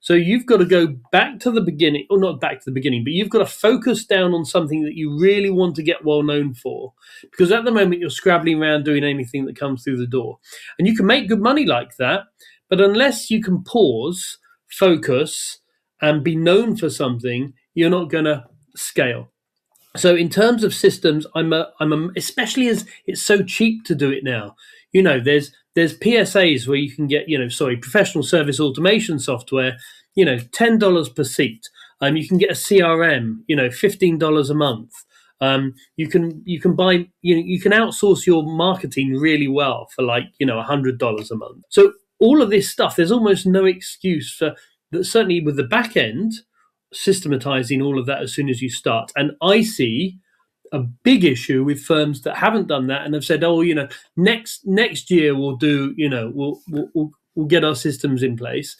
So 0.00 0.14
you've 0.14 0.46
got 0.46 0.56
to 0.56 0.64
go 0.64 0.88
back 1.12 1.38
to 1.40 1.50
the 1.52 1.60
beginning, 1.60 2.08
or 2.10 2.18
not 2.18 2.40
back 2.40 2.58
to 2.58 2.64
the 2.64 2.74
beginning, 2.74 3.04
but 3.04 3.12
you've 3.12 3.30
got 3.30 3.38
to 3.38 3.46
focus 3.46 4.04
down 4.04 4.34
on 4.34 4.44
something 4.44 4.82
that 4.82 4.96
you 4.96 5.16
really 5.16 5.48
want 5.48 5.76
to 5.76 5.82
get 5.84 6.04
well 6.04 6.24
known 6.24 6.54
for. 6.54 6.92
Because 7.30 7.52
at 7.52 7.64
the 7.64 7.70
moment 7.70 8.00
you're 8.00 8.10
scrabbling 8.10 8.60
around 8.60 8.84
doing 8.84 9.04
anything 9.04 9.44
that 9.44 9.56
comes 9.56 9.84
through 9.84 9.98
the 9.98 10.08
door. 10.08 10.40
And 10.76 10.88
you 10.88 10.96
can 10.96 11.06
make 11.06 11.28
good 11.28 11.40
money 11.40 11.64
like 11.64 11.96
that, 11.98 12.24
but 12.68 12.80
unless 12.80 13.30
you 13.30 13.40
can 13.40 13.62
pause, 13.62 14.38
focus, 14.68 15.60
and 16.00 16.24
be 16.24 16.34
known 16.34 16.76
for 16.76 16.90
something, 16.90 17.54
you're 17.74 17.90
not 17.90 18.10
going 18.10 18.24
to 18.24 18.44
scale. 18.76 19.32
So 19.96 20.14
in 20.16 20.30
terms 20.30 20.64
of 20.64 20.74
systems, 20.74 21.26
I'm 21.34 21.52
a, 21.52 21.70
I'm 21.80 21.92
a, 21.92 22.08
especially 22.16 22.68
as 22.68 22.86
it's 23.06 23.22
so 23.22 23.42
cheap 23.42 23.84
to 23.84 23.94
do 23.94 24.10
it 24.10 24.24
now. 24.24 24.56
You 24.92 25.02
know, 25.02 25.20
there's 25.20 25.52
there's 25.74 25.98
PSAs 25.98 26.66
where 26.66 26.76
you 26.76 26.94
can 26.94 27.06
get, 27.06 27.28
you 27.28 27.38
know, 27.38 27.48
sorry, 27.48 27.76
professional 27.76 28.24
service 28.24 28.60
automation 28.60 29.18
software, 29.18 29.76
you 30.14 30.24
know, 30.24 30.38
ten 30.52 30.78
dollars 30.78 31.08
per 31.08 31.24
seat. 31.24 31.68
Um, 32.00 32.16
you 32.16 32.26
can 32.26 32.38
get 32.38 32.50
a 32.50 32.54
CRM, 32.54 33.38
you 33.46 33.56
know, 33.56 33.70
fifteen 33.70 34.18
dollars 34.18 34.50
a 34.50 34.54
month. 34.54 34.92
Um, 35.40 35.74
you 35.96 36.08
can 36.08 36.40
you 36.46 36.60
can 36.60 36.74
buy 36.74 37.08
you 37.20 37.34
know 37.34 37.42
you 37.44 37.60
can 37.60 37.72
outsource 37.72 38.26
your 38.26 38.44
marketing 38.44 39.14
really 39.14 39.48
well 39.48 39.88
for 39.94 40.02
like 40.02 40.24
you 40.38 40.46
know 40.46 40.62
hundred 40.62 40.98
dollars 40.98 41.30
a 41.30 41.36
month. 41.36 41.64
So 41.68 41.92
all 42.20 42.40
of 42.40 42.50
this 42.50 42.70
stuff, 42.70 42.96
there's 42.96 43.12
almost 43.12 43.44
no 43.44 43.64
excuse 43.64 44.32
for 44.32 44.54
that. 44.92 45.04
Certainly 45.04 45.42
with 45.42 45.56
the 45.56 45.64
back 45.64 45.96
end, 45.96 46.32
systematizing 46.92 47.82
all 47.82 47.98
of 47.98 48.06
that 48.06 48.22
as 48.22 48.34
soon 48.34 48.48
as 48.48 48.62
you 48.62 48.70
start. 48.70 49.12
And 49.16 49.32
I 49.42 49.62
see 49.62 50.18
a 50.72 50.80
big 50.80 51.24
issue 51.24 51.62
with 51.64 51.82
firms 51.82 52.22
that 52.22 52.36
haven't 52.36 52.68
done 52.68 52.86
that 52.86 53.04
and 53.04 53.14
have 53.14 53.24
said, 53.24 53.44
"Oh, 53.44 53.60
you 53.60 53.74
know, 53.74 53.88
next 54.16 54.66
next 54.66 55.10
year 55.10 55.36
we'll 55.36 55.56
do, 55.56 55.94
you 55.96 56.08
know, 56.08 56.32
we'll 56.34 56.60
we'll 56.68 57.10
we'll, 57.34 57.46
get 57.46 57.64
our 57.64 57.74
systems 57.74 58.22
in 58.22 58.36
place," 58.36 58.76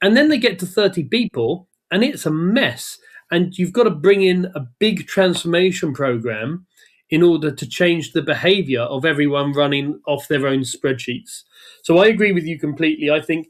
and 0.00 0.16
then 0.16 0.28
they 0.28 0.38
get 0.38 0.58
to 0.60 0.66
thirty 0.66 1.04
people 1.04 1.68
and 1.90 2.02
it's 2.02 2.26
a 2.26 2.30
mess. 2.30 2.98
And 3.30 3.56
you've 3.56 3.72
got 3.72 3.84
to 3.84 3.90
bring 3.90 4.22
in 4.22 4.46
a 4.54 4.66
big 4.78 5.06
transformation 5.06 5.92
program 5.94 6.66
in 7.10 7.22
order 7.22 7.50
to 7.50 7.68
change 7.68 8.12
the 8.12 8.22
behavior 8.22 8.82
of 8.82 9.04
everyone 9.04 9.52
running 9.52 10.00
off 10.06 10.28
their 10.28 10.46
own 10.46 10.60
spreadsheets. 10.60 11.42
So 11.82 11.98
I 11.98 12.06
agree 12.06 12.32
with 12.32 12.44
you 12.44 12.58
completely. 12.58 13.10
I 13.10 13.20
think 13.20 13.48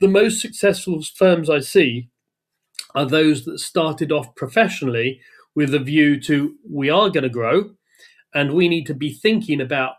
the 0.00 0.08
most 0.08 0.40
successful 0.40 1.02
firms 1.16 1.48
I 1.48 1.60
see 1.60 2.08
are 2.94 3.06
those 3.06 3.44
that 3.44 3.58
started 3.58 4.12
off 4.12 4.34
professionally 4.34 5.20
with 5.54 5.74
a 5.74 5.78
view 5.78 6.20
to 6.20 6.54
we 6.68 6.90
are 6.90 7.10
going 7.10 7.22
to 7.22 7.28
grow 7.28 7.70
and 8.34 8.52
we 8.52 8.68
need 8.68 8.86
to 8.86 8.94
be 8.94 9.12
thinking 9.12 9.60
about 9.60 9.94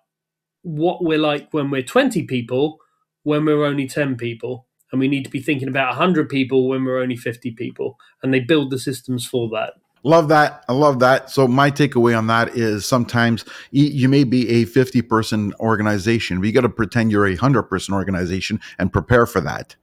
what 0.61 1.03
we're 1.03 1.17
like 1.17 1.47
when 1.51 1.69
we're 1.69 1.81
20 1.81 2.23
people 2.23 2.77
when 3.23 3.45
we're 3.45 3.65
only 3.65 3.87
10 3.87 4.15
people 4.17 4.67
and 4.91 4.99
we 4.99 5.07
need 5.07 5.23
to 5.23 5.31
be 5.31 5.41
thinking 5.41 5.67
about 5.67 5.89
100 5.89 6.29
people 6.29 6.67
when 6.67 6.83
we're 6.83 7.01
only 7.01 7.15
50 7.15 7.51
people 7.51 7.97
and 8.21 8.33
they 8.33 8.39
build 8.39 8.71
the 8.71 8.79
systems 8.79 9.25
for 9.25 9.49
that 9.49 9.73
Love 10.05 10.27
that. 10.27 10.63
I 10.69 10.73
love 10.73 10.99
that. 10.99 11.31
So 11.31 11.47
my 11.47 11.71
takeaway 11.71 12.15
on 12.15 12.27
that 12.27 12.55
is 12.55 12.85
sometimes 12.85 13.43
you 13.71 14.07
may 14.07 14.23
be 14.23 14.47
a 14.49 14.65
50 14.65 15.01
person 15.01 15.51
organization, 15.59 16.39
but 16.39 16.45
you 16.45 16.53
got 16.53 16.61
to 16.61 16.69
pretend 16.69 17.11
you're 17.11 17.25
a 17.25 17.31
100 17.31 17.63
person 17.63 17.95
organization 17.95 18.61
and 18.77 18.93
prepare 18.93 19.25
for 19.25 19.41
that. 19.41 19.75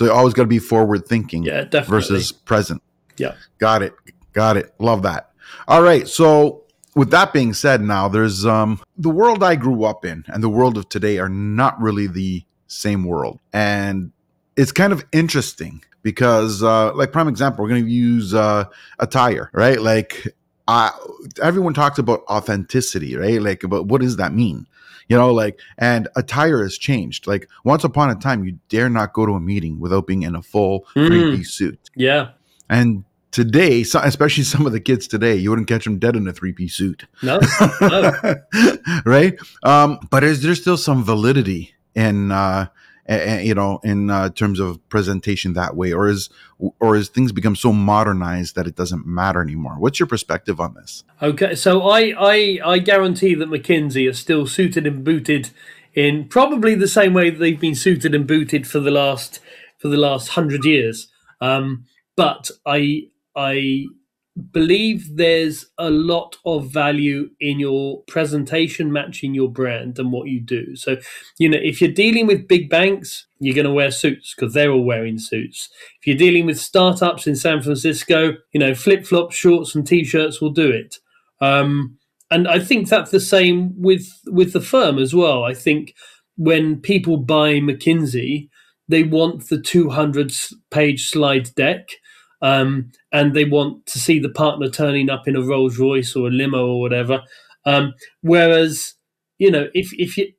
So 0.00 0.06
you 0.06 0.12
always 0.12 0.32
got 0.32 0.44
to 0.44 0.48
be 0.48 0.58
forward 0.58 1.04
thinking 1.06 1.42
Yeah, 1.42 1.64
definitely. 1.64 1.88
versus 2.16 2.32
present. 2.32 2.82
Yeah. 3.18 3.34
Got 3.58 3.82
it. 3.82 3.92
Got 4.32 4.56
it. 4.56 4.72
Love 4.78 5.02
that. 5.02 5.28
All 5.68 5.82
right. 5.82 6.08
So 6.08 6.62
with 6.94 7.10
that 7.10 7.34
being 7.34 7.52
said, 7.52 7.82
now 7.82 8.08
there's 8.08 8.46
um 8.46 8.80
the 8.96 9.10
world 9.10 9.44
I 9.44 9.56
grew 9.56 9.84
up 9.84 10.06
in 10.06 10.24
and 10.28 10.42
the 10.42 10.48
world 10.48 10.78
of 10.78 10.88
today 10.88 11.18
are 11.18 11.28
not 11.28 11.78
really 11.78 12.06
the 12.06 12.42
same 12.66 13.04
world. 13.04 13.40
And 13.52 14.10
it's 14.56 14.72
kind 14.72 14.94
of 14.94 15.04
interesting 15.12 15.84
because 16.00 16.62
uh 16.62 16.94
like 16.94 17.12
prime 17.12 17.28
example, 17.28 17.62
we're 17.62 17.68
gonna 17.68 17.80
use 17.82 18.32
uh 18.32 18.64
attire, 19.00 19.50
right? 19.52 19.82
Like 19.82 20.28
uh 20.66 20.92
everyone 21.42 21.74
talks 21.74 21.98
about 21.98 22.22
authenticity, 22.26 23.16
right? 23.16 23.42
Like 23.42 23.64
about 23.64 23.84
what 23.84 24.00
does 24.00 24.16
that 24.16 24.32
mean? 24.32 24.66
You 25.10 25.16
know, 25.18 25.34
like, 25.34 25.58
and 25.76 26.08
attire 26.16 26.62
has 26.62 26.78
changed. 26.78 27.26
Like, 27.26 27.48
once 27.64 27.84
upon 27.84 28.08
a 28.10 28.14
time, 28.14 28.44
you 28.44 28.58
dare 28.68 28.88
not 28.88 29.12
go 29.12 29.26
to 29.26 29.32
a 29.32 29.40
meeting 29.40 29.78
without 29.80 30.06
being 30.06 30.22
in 30.22 30.34
a 30.36 30.40
full 30.42 30.86
Mm. 30.96 31.06
three 31.08 31.36
piece 31.36 31.50
suit. 31.52 31.90
yeah. 31.96 32.28
And 32.68 33.02
today, 33.32 33.82
so, 33.82 33.98
especially 34.04 34.44
some 34.44 34.64
of 34.66 34.72
the 34.72 34.78
kids 34.80 35.08
today, 35.08 35.34
you 35.34 35.50
wouldn't 35.50 35.66
catch 35.68 35.82
them 35.84 35.98
dead 35.98 36.14
in 36.16 36.28
a 36.28 36.32
three 36.32 36.52
piece 36.52 36.74
suit. 36.76 37.06
No. 37.22 37.40
No. 37.80 38.34
right? 39.04 39.36
Um, 39.64 39.98
but 40.10 40.22
is 40.24 40.42
there 40.42 40.54
still 40.54 40.76
some 40.76 41.02
validity 41.04 41.74
in, 41.96 42.30
uh, 42.32 42.66
a- 43.08 43.44
you 43.44 43.54
know, 43.54 43.80
in 43.82 44.10
uh, 44.10 44.30
terms 44.30 44.60
of 44.60 44.86
presentation 44.88 45.54
that 45.54 45.76
way, 45.76 45.92
or 45.92 46.08
is 46.08 46.30
or 46.78 46.96
is 46.96 47.08
things 47.08 47.32
become 47.32 47.56
so 47.56 47.72
modernized 47.72 48.54
that 48.54 48.66
it 48.66 48.76
doesn't 48.76 49.06
matter 49.06 49.42
anymore? 49.42 49.76
What's 49.78 49.98
your 49.98 50.06
perspective 50.06 50.60
on 50.60 50.74
this? 50.74 51.04
Okay, 51.22 51.54
so 51.54 51.88
I, 51.88 52.14
I 52.18 52.60
I 52.64 52.78
guarantee 52.78 53.34
that 53.34 53.48
McKinsey 53.48 54.08
are 54.08 54.14
still 54.14 54.46
suited 54.46 54.86
and 54.86 55.04
booted 55.04 55.50
in 55.94 56.28
probably 56.28 56.74
the 56.74 56.88
same 56.88 57.14
way 57.14 57.30
that 57.30 57.38
they've 57.38 57.60
been 57.60 57.74
suited 57.74 58.14
and 58.14 58.26
booted 58.26 58.66
for 58.66 58.80
the 58.80 58.90
last 58.90 59.40
for 59.78 59.88
the 59.88 59.96
last 59.96 60.28
hundred 60.28 60.64
years. 60.64 61.08
Um, 61.40 61.86
but 62.16 62.50
I 62.66 63.08
I 63.34 63.86
believe 64.52 65.16
there's 65.16 65.66
a 65.78 65.90
lot 65.90 66.36
of 66.44 66.72
value 66.72 67.30
in 67.40 67.60
your 67.60 68.02
presentation 68.08 68.92
matching 68.92 69.34
your 69.34 69.50
brand 69.50 69.98
and 69.98 70.12
what 70.12 70.28
you 70.28 70.40
do. 70.40 70.76
So, 70.76 70.96
you 71.38 71.48
know, 71.48 71.58
if 71.60 71.80
you're 71.80 71.92
dealing 71.92 72.26
with 72.26 72.48
big 72.48 72.68
banks, 72.70 73.26
you're 73.38 73.54
going 73.54 73.66
to 73.66 73.72
wear 73.72 73.90
suits 73.90 74.34
because 74.34 74.54
they're 74.54 74.70
all 74.70 74.84
wearing 74.84 75.18
suits. 75.18 75.68
If 76.00 76.06
you're 76.06 76.16
dealing 76.16 76.46
with 76.46 76.58
startups 76.58 77.26
in 77.26 77.36
San 77.36 77.62
Francisco, 77.62 78.34
you 78.52 78.60
know, 78.60 78.74
flip 78.74 79.06
flops, 79.06 79.36
shorts, 79.36 79.74
and 79.74 79.86
t 79.86 80.04
shirts 80.04 80.40
will 80.40 80.52
do 80.52 80.70
it. 80.70 80.96
Um, 81.40 81.98
and 82.30 82.46
I 82.46 82.58
think 82.60 82.88
that's 82.88 83.10
the 83.10 83.20
same 83.20 83.72
with 83.80 84.06
with 84.26 84.52
the 84.52 84.60
firm 84.60 84.98
as 84.98 85.14
well. 85.14 85.44
I 85.44 85.54
think 85.54 85.94
when 86.36 86.80
people 86.80 87.16
buy 87.16 87.54
McKinsey, 87.54 88.48
they 88.88 89.02
want 89.02 89.48
the 89.48 89.60
200 89.60 90.32
page 90.70 91.08
slide 91.08 91.54
deck, 91.54 91.88
um, 92.42 92.92
and 93.12 93.34
they 93.34 93.44
want 93.44 93.86
to 93.86 93.98
see 93.98 94.18
the 94.18 94.28
partner 94.30 94.68
turning 94.68 95.10
up 95.10 95.28
in 95.28 95.36
a 95.36 95.42
Rolls 95.42 95.78
Royce 95.78 96.16
or 96.16 96.28
a 96.28 96.30
limo 96.30 96.66
or 96.66 96.80
whatever. 96.80 97.22
Um, 97.64 97.94
whereas, 98.22 98.94
you 99.38 99.50
know, 99.50 99.68
if 99.74 99.92
if 99.92 100.16
you 100.16 100.32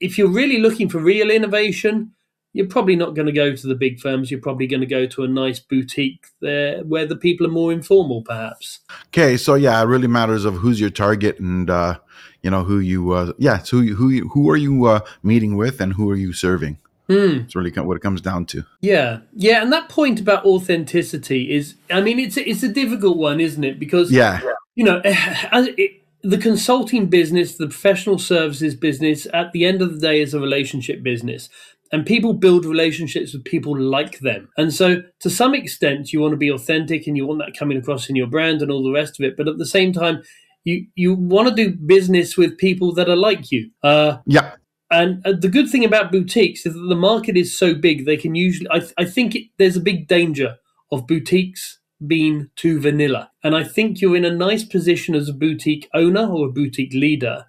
if 0.00 0.16
you're 0.16 0.28
really 0.28 0.58
looking 0.58 0.88
for 0.88 0.98
real 0.98 1.30
innovation, 1.30 2.12
you're 2.52 2.68
probably 2.68 2.96
not 2.96 3.14
going 3.14 3.26
to 3.26 3.32
go 3.32 3.54
to 3.54 3.66
the 3.66 3.74
big 3.74 4.00
firms. 4.00 4.30
You're 4.30 4.40
probably 4.40 4.66
going 4.66 4.80
to 4.80 4.86
go 4.86 5.06
to 5.06 5.24
a 5.24 5.28
nice 5.28 5.60
boutique 5.60 6.26
there 6.40 6.82
where 6.84 7.06
the 7.06 7.16
people 7.16 7.46
are 7.46 7.50
more 7.50 7.72
informal, 7.72 8.22
perhaps. 8.22 8.80
Okay, 9.08 9.36
so 9.36 9.54
yeah, 9.54 9.80
it 9.80 9.86
really 9.86 10.06
matters 10.06 10.44
of 10.44 10.54
who's 10.54 10.80
your 10.80 10.90
target 10.90 11.38
and 11.40 11.68
uh, 11.68 11.98
you 12.42 12.50
know 12.50 12.64
who 12.64 12.78
you 12.78 13.12
uh, 13.12 13.32
yeah, 13.38 13.58
it's 13.58 13.70
who 13.70 13.94
who 13.94 14.28
who 14.28 14.48
are 14.50 14.56
you 14.56 14.86
uh, 14.86 15.00
meeting 15.22 15.56
with 15.56 15.80
and 15.80 15.94
who 15.94 16.10
are 16.10 16.16
you 16.16 16.32
serving? 16.32 16.78
Hmm. 17.08 17.40
It's 17.44 17.56
really 17.56 17.70
what 17.70 17.96
it 17.96 18.02
comes 18.02 18.20
down 18.20 18.44
to. 18.46 18.64
Yeah, 18.82 19.20
yeah, 19.32 19.62
and 19.62 19.72
that 19.72 19.88
point 19.88 20.20
about 20.20 20.44
authenticity 20.44 21.54
is, 21.54 21.74
I 21.90 22.02
mean, 22.02 22.18
it's 22.18 22.36
a, 22.36 22.48
it's 22.48 22.62
a 22.62 22.68
difficult 22.68 23.16
one, 23.16 23.40
isn't 23.40 23.64
it? 23.64 23.78
Because 23.78 24.12
Yeah, 24.12 24.40
you 24.74 24.84
know, 24.84 25.00
as 25.04 25.68
it, 25.78 26.02
the 26.22 26.38
consulting 26.38 27.06
business, 27.06 27.56
the 27.56 27.66
professional 27.66 28.18
services 28.18 28.74
business, 28.74 29.26
at 29.32 29.52
the 29.52 29.64
end 29.64 29.80
of 29.80 29.94
the 29.94 30.00
day, 30.00 30.20
is 30.20 30.34
a 30.34 30.40
relationship 30.40 31.02
business. 31.02 31.48
And 31.90 32.04
people 32.04 32.34
build 32.34 32.66
relationships 32.66 33.32
with 33.32 33.44
people 33.44 33.78
like 33.78 34.18
them. 34.18 34.50
And 34.58 34.74
so, 34.74 35.02
to 35.20 35.30
some 35.30 35.54
extent, 35.54 36.12
you 36.12 36.20
want 36.20 36.32
to 36.32 36.36
be 36.36 36.50
authentic 36.50 37.06
and 37.06 37.16
you 37.16 37.26
want 37.26 37.40
that 37.40 37.58
coming 37.58 37.78
across 37.78 38.10
in 38.10 38.16
your 38.16 38.26
brand 38.26 38.60
and 38.60 38.70
all 38.70 38.84
the 38.84 38.92
rest 38.92 39.18
of 39.18 39.24
it. 39.24 39.38
But 39.38 39.48
at 39.48 39.56
the 39.56 39.64
same 39.64 39.94
time, 39.94 40.22
you, 40.64 40.86
you 40.96 41.14
want 41.14 41.48
to 41.48 41.54
do 41.54 41.74
business 41.74 42.36
with 42.36 42.58
people 42.58 42.92
that 42.94 43.08
are 43.08 43.16
like 43.16 43.50
you. 43.50 43.70
Uh, 43.82 44.18
yeah, 44.26 44.52
and 44.90 45.26
uh, 45.26 45.32
the 45.38 45.48
good 45.48 45.68
thing 45.68 45.84
about 45.84 46.12
boutiques 46.12 46.64
is 46.64 46.74
that 46.74 46.86
the 46.88 46.96
market 46.96 47.36
is 47.36 47.56
so 47.56 47.74
big, 47.74 48.06
they 48.06 48.16
can 48.16 48.34
usually. 48.34 48.68
I, 48.70 48.82
I 48.96 49.04
think 49.04 49.34
it, 49.34 49.44
there's 49.58 49.76
a 49.76 49.80
big 49.80 50.08
danger 50.08 50.56
of 50.90 51.06
boutiques 51.06 51.78
being 52.06 52.48
too 52.56 52.80
vanilla. 52.80 53.30
And 53.42 53.56
I 53.56 53.64
think 53.64 54.00
you're 54.00 54.16
in 54.16 54.24
a 54.24 54.30
nice 54.30 54.64
position 54.64 55.14
as 55.14 55.28
a 55.28 55.34
boutique 55.34 55.88
owner 55.94 56.26
or 56.26 56.46
a 56.46 56.52
boutique 56.52 56.94
leader 56.94 57.44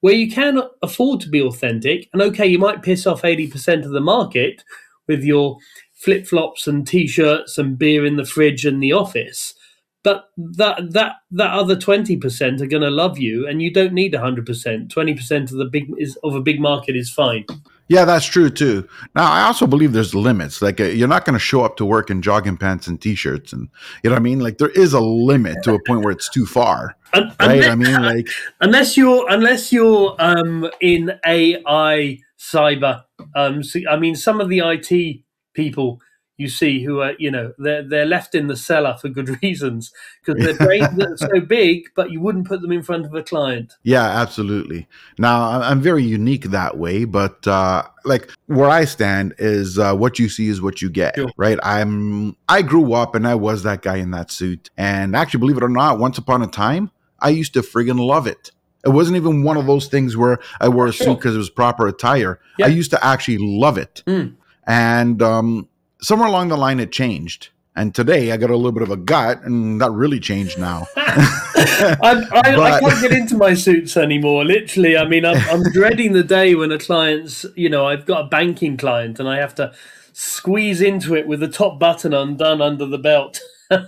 where 0.00 0.14
you 0.14 0.30
can 0.30 0.60
afford 0.82 1.20
to 1.20 1.28
be 1.28 1.40
authentic. 1.40 2.08
And 2.12 2.20
okay, 2.20 2.46
you 2.46 2.58
might 2.58 2.82
piss 2.82 3.06
off 3.06 3.22
80% 3.22 3.84
of 3.84 3.92
the 3.92 4.00
market 4.00 4.64
with 5.06 5.22
your 5.22 5.58
flip 5.94 6.26
flops 6.26 6.66
and 6.66 6.86
t 6.86 7.06
shirts 7.06 7.56
and 7.56 7.78
beer 7.78 8.04
in 8.04 8.16
the 8.16 8.24
fridge 8.24 8.64
and 8.64 8.82
the 8.82 8.92
office. 8.92 9.54
But 10.04 10.30
that 10.36 10.92
that 10.92 11.16
that 11.30 11.52
other 11.52 11.76
twenty 11.76 12.16
percent 12.16 12.60
are 12.60 12.66
going 12.66 12.82
to 12.82 12.90
love 12.90 13.18
you, 13.18 13.46
and 13.46 13.62
you 13.62 13.72
don't 13.72 13.92
need 13.92 14.14
hundred 14.14 14.46
percent. 14.46 14.90
Twenty 14.90 15.14
percent 15.14 15.52
of 15.52 15.58
the 15.58 15.64
big 15.66 15.92
is 15.98 16.16
of 16.24 16.34
a 16.34 16.40
big 16.40 16.60
market 16.60 16.96
is 16.96 17.08
fine. 17.12 17.44
yeah, 17.88 18.04
that's 18.04 18.26
true 18.26 18.50
too. 18.50 18.88
Now, 19.14 19.30
I 19.30 19.42
also 19.42 19.66
believe 19.66 19.92
there's 19.92 20.12
limits. 20.14 20.60
Like 20.60 20.80
uh, 20.80 20.84
you're 20.84 21.06
not 21.06 21.24
going 21.24 21.34
to 21.34 21.38
show 21.40 21.62
up 21.62 21.76
to 21.76 21.84
work 21.84 22.10
in 22.10 22.20
jogging 22.20 22.56
pants 22.56 22.88
and 22.88 23.00
t-shirts, 23.00 23.52
and 23.52 23.68
you 24.02 24.10
know 24.10 24.14
what 24.14 24.20
I 24.20 24.22
mean. 24.22 24.40
Like 24.40 24.58
there 24.58 24.70
is 24.70 24.92
a 24.92 25.00
limit 25.00 25.62
to 25.64 25.74
a 25.74 25.78
point 25.86 26.02
where 26.02 26.12
it's 26.12 26.28
too 26.28 26.46
far, 26.46 26.96
Un- 27.12 27.28
right? 27.38 27.62
unless, 27.62 27.68
I 27.68 27.74
mean, 27.76 28.02
like 28.02 28.28
unless 28.60 28.96
you're 28.96 29.24
unless 29.30 29.72
you're 29.72 30.16
um, 30.18 30.68
in 30.80 31.12
AI 31.24 32.18
cyber. 32.40 33.04
Um, 33.36 33.62
so, 33.62 33.78
I 33.88 33.96
mean, 33.98 34.16
some 34.16 34.40
of 34.40 34.48
the 34.48 34.62
IT 34.64 35.20
people 35.54 36.00
you 36.38 36.48
see 36.48 36.82
who 36.82 37.00
are 37.00 37.12
you 37.18 37.30
know 37.30 37.52
they're 37.58 37.82
they're 37.82 38.06
left 38.06 38.34
in 38.34 38.46
the 38.46 38.56
cellar 38.56 38.96
for 39.00 39.08
good 39.08 39.28
reasons 39.42 39.92
because 40.24 40.42
their 40.42 40.56
brains 40.66 40.98
are 41.02 41.16
so 41.16 41.40
big, 41.40 41.84
but 41.94 42.10
you 42.10 42.20
wouldn't 42.20 42.46
put 42.46 42.62
them 42.62 42.72
in 42.72 42.82
front 42.82 43.04
of 43.06 43.14
a 43.14 43.22
client. 43.22 43.74
Yeah, 43.82 44.04
absolutely. 44.04 44.88
Now 45.18 45.60
I'm 45.60 45.80
very 45.80 46.02
unique 46.02 46.44
that 46.46 46.78
way, 46.78 47.04
but 47.04 47.46
uh, 47.46 47.84
like 48.04 48.30
where 48.46 48.70
I 48.70 48.84
stand 48.86 49.34
is 49.38 49.78
uh, 49.78 49.94
what 49.94 50.18
you 50.18 50.28
see 50.28 50.48
is 50.48 50.60
what 50.62 50.80
you 50.82 50.90
get, 50.90 51.16
Sure. 51.16 51.30
right? 51.36 51.58
I'm 51.62 52.36
I 52.48 52.62
grew 52.62 52.94
up 52.94 53.14
and 53.14 53.26
I 53.28 53.34
was 53.34 53.62
that 53.64 53.82
guy 53.82 53.96
in 53.96 54.10
that 54.12 54.30
suit, 54.30 54.70
and 54.76 55.14
actually, 55.14 55.40
believe 55.40 55.58
it 55.58 55.62
or 55.62 55.68
not, 55.68 55.98
once 55.98 56.18
upon 56.18 56.42
a 56.42 56.46
time, 56.46 56.90
I 57.20 57.28
used 57.28 57.52
to 57.54 57.60
friggin' 57.60 57.98
love 58.04 58.26
it. 58.26 58.50
It 58.84 58.88
wasn't 58.88 59.16
even 59.16 59.44
one 59.44 59.56
of 59.56 59.66
those 59.66 59.86
things 59.86 60.16
where 60.16 60.38
I 60.60 60.68
wore 60.68 60.88
a 60.88 60.92
Sure. 60.92 61.06
suit 61.08 61.16
because 61.18 61.36
it 61.36 61.38
was 61.38 61.50
proper 61.50 61.86
attire. 61.86 62.40
Yeah. 62.58 62.66
I 62.66 62.68
used 62.70 62.90
to 62.90 63.04
actually 63.04 63.38
love 63.38 63.78
it, 63.78 64.02
Mm. 64.06 64.34
and 64.66 65.22
um, 65.22 65.68
somewhere 66.02 66.28
along 66.28 66.48
the 66.48 66.56
line, 66.56 66.80
it 66.80 66.92
changed. 66.92 67.48
And 67.74 67.94
today, 67.94 68.32
I 68.32 68.36
got 68.36 68.50
a 68.50 68.56
little 68.56 68.72
bit 68.72 68.82
of 68.82 68.90
a 68.90 68.98
gut, 68.98 69.42
and 69.44 69.80
that 69.80 69.90
really 69.92 70.20
changed 70.20 70.58
now. 70.58 70.86
I, 70.96 72.26
I, 72.32 72.54
I 72.56 72.80
can't 72.80 73.00
get 73.00 73.12
into 73.12 73.36
my 73.36 73.54
suits 73.54 73.96
anymore. 73.96 74.44
Literally, 74.44 74.96
I 74.96 75.06
mean, 75.06 75.24
I'm, 75.24 75.38
I'm 75.48 75.62
dreading 75.72 76.12
the 76.12 76.22
day 76.22 76.54
when 76.54 76.70
a 76.70 76.78
client's, 76.78 77.46
you 77.56 77.70
know, 77.70 77.86
I've 77.86 78.04
got 78.04 78.26
a 78.26 78.28
banking 78.28 78.76
client 78.76 79.18
and 79.18 79.28
I 79.28 79.38
have 79.38 79.54
to 79.56 79.72
squeeze 80.12 80.82
into 80.82 81.14
it 81.14 81.26
with 81.26 81.40
the 81.40 81.48
top 81.48 81.78
button 81.78 82.12
undone 82.12 82.60
under 82.60 82.86
the 82.86 82.98
belt. 82.98 83.40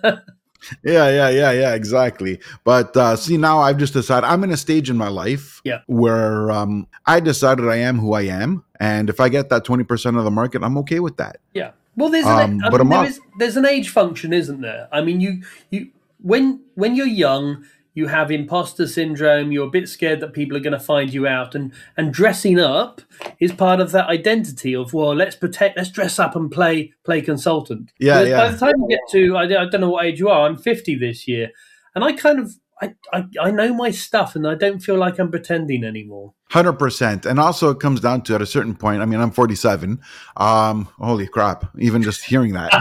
Yeah, 0.83 1.11
yeah, 1.11 1.29
yeah, 1.29 1.53
yeah, 1.53 1.75
exactly. 1.75 2.41
But 2.65 2.97
uh, 2.97 3.17
see, 3.17 3.37
now 3.37 3.59
I've 3.59 3.77
just 3.77 3.93
decided 3.93 4.27
I'm 4.27 4.43
in 4.45 4.51
a 4.51 4.57
stage 4.57 4.89
in 4.89 4.97
my 4.97 5.09
life 5.09 5.61
Yeah. 5.63 5.81
where 5.89 6.51
um, 6.51 6.87
I 7.05 7.21
decided 7.21 7.69
I 7.69 7.77
am 7.77 7.99
who 7.99 8.15
I 8.15 8.23
am, 8.23 8.65
and 8.81 9.11
if 9.11 9.21
I 9.21 9.29
get 9.29 9.51
that 9.51 9.65
twenty 9.65 9.85
percent 9.85 10.17
of 10.17 10.25
the 10.25 10.31
market, 10.31 10.63
I'm 10.63 10.79
okay 10.79 11.01
with 11.01 11.19
that. 11.19 11.37
Yeah. 11.53 11.73
Well, 11.97 12.11
there's 12.11 12.27
Um, 12.27 12.41
an, 12.41 12.65
I 12.65 12.71
but 12.71 12.81
mean, 12.81 12.91
there 12.91 13.05
is, 13.05 13.21
there's 13.39 13.57
an 13.57 13.67
age 13.67 13.91
function, 13.91 14.33
isn't 14.33 14.61
there? 14.61 14.89
I 14.93 15.01
mean, 15.03 15.21
you 15.21 15.43
you 15.71 15.89
when 16.21 16.61
when 16.75 16.97
you're 16.97 17.07
young, 17.07 17.65
you 17.95 18.09
have 18.09 18.31
imposter 18.33 18.87
syndrome. 18.89 19.53
You're 19.53 19.69
a 19.69 19.71
bit 19.71 19.89
scared 19.89 20.21
that 20.21 20.33
people 20.33 20.57
are 20.57 20.61
going 20.61 20.73
to 20.73 20.81
find 20.81 21.13
you 21.15 21.27
out, 21.27 21.55
and 21.55 21.73
and 21.97 22.13
dressing 22.13 22.59
up 22.59 23.01
is 23.39 23.53
part 23.53 23.81
of 23.81 23.93
that 23.93 24.09
identity 24.09 24.75
of 24.75 24.93
well, 24.93 25.15
let's 25.15 25.37
protect, 25.37 25.77
let's 25.77 25.91
dress 25.91 26.19
up 26.19 26.35
and 26.35 26.51
play 26.51 26.93
play 27.05 27.21
consultant. 27.23 27.93
Yeah, 27.99 28.25
But 28.25 28.31
By 28.37 28.49
the 28.51 28.59
time 28.59 28.75
you 28.79 28.89
get 28.89 29.01
to, 29.13 29.37
I, 29.37 29.43
I 29.45 29.67
don't 29.67 29.81
know 29.81 29.91
what 29.91 30.05
age 30.05 30.19
you 30.19 30.29
are. 30.29 30.47
I'm 30.47 30.57
50 30.57 30.97
this 30.97 31.29
year, 31.29 31.51
and 31.95 32.03
I 32.03 32.13
kind 32.13 32.41
of 32.41 32.57
I, 32.83 32.95
I 33.13 33.25
I 33.41 33.51
know 33.51 33.73
my 33.73 33.91
stuff, 33.91 34.35
and 34.35 34.47
I 34.47 34.55
don't 34.57 34.81
feel 34.81 34.97
like 34.97 35.19
I'm 35.19 35.31
pretending 35.31 35.85
anymore. 35.85 36.35
Hundred 36.51 36.75
percent, 36.75 37.25
and 37.25 37.39
also 37.39 37.71
it 37.71 37.81
comes 37.81 38.01
down 38.01 38.23
to 38.23 38.35
at 38.35 38.43
a 38.43 38.47
certain 38.47 38.75
point. 38.75 39.01
I 39.01 39.05
mean, 39.05 39.21
I'm 39.21 39.31
47. 39.31 40.01
Um, 40.37 40.89
holy 40.99 41.29
crap! 41.29 41.67
Even 41.79 42.03
just 42.03 42.25
hearing 42.25 42.53
that, 42.55 42.73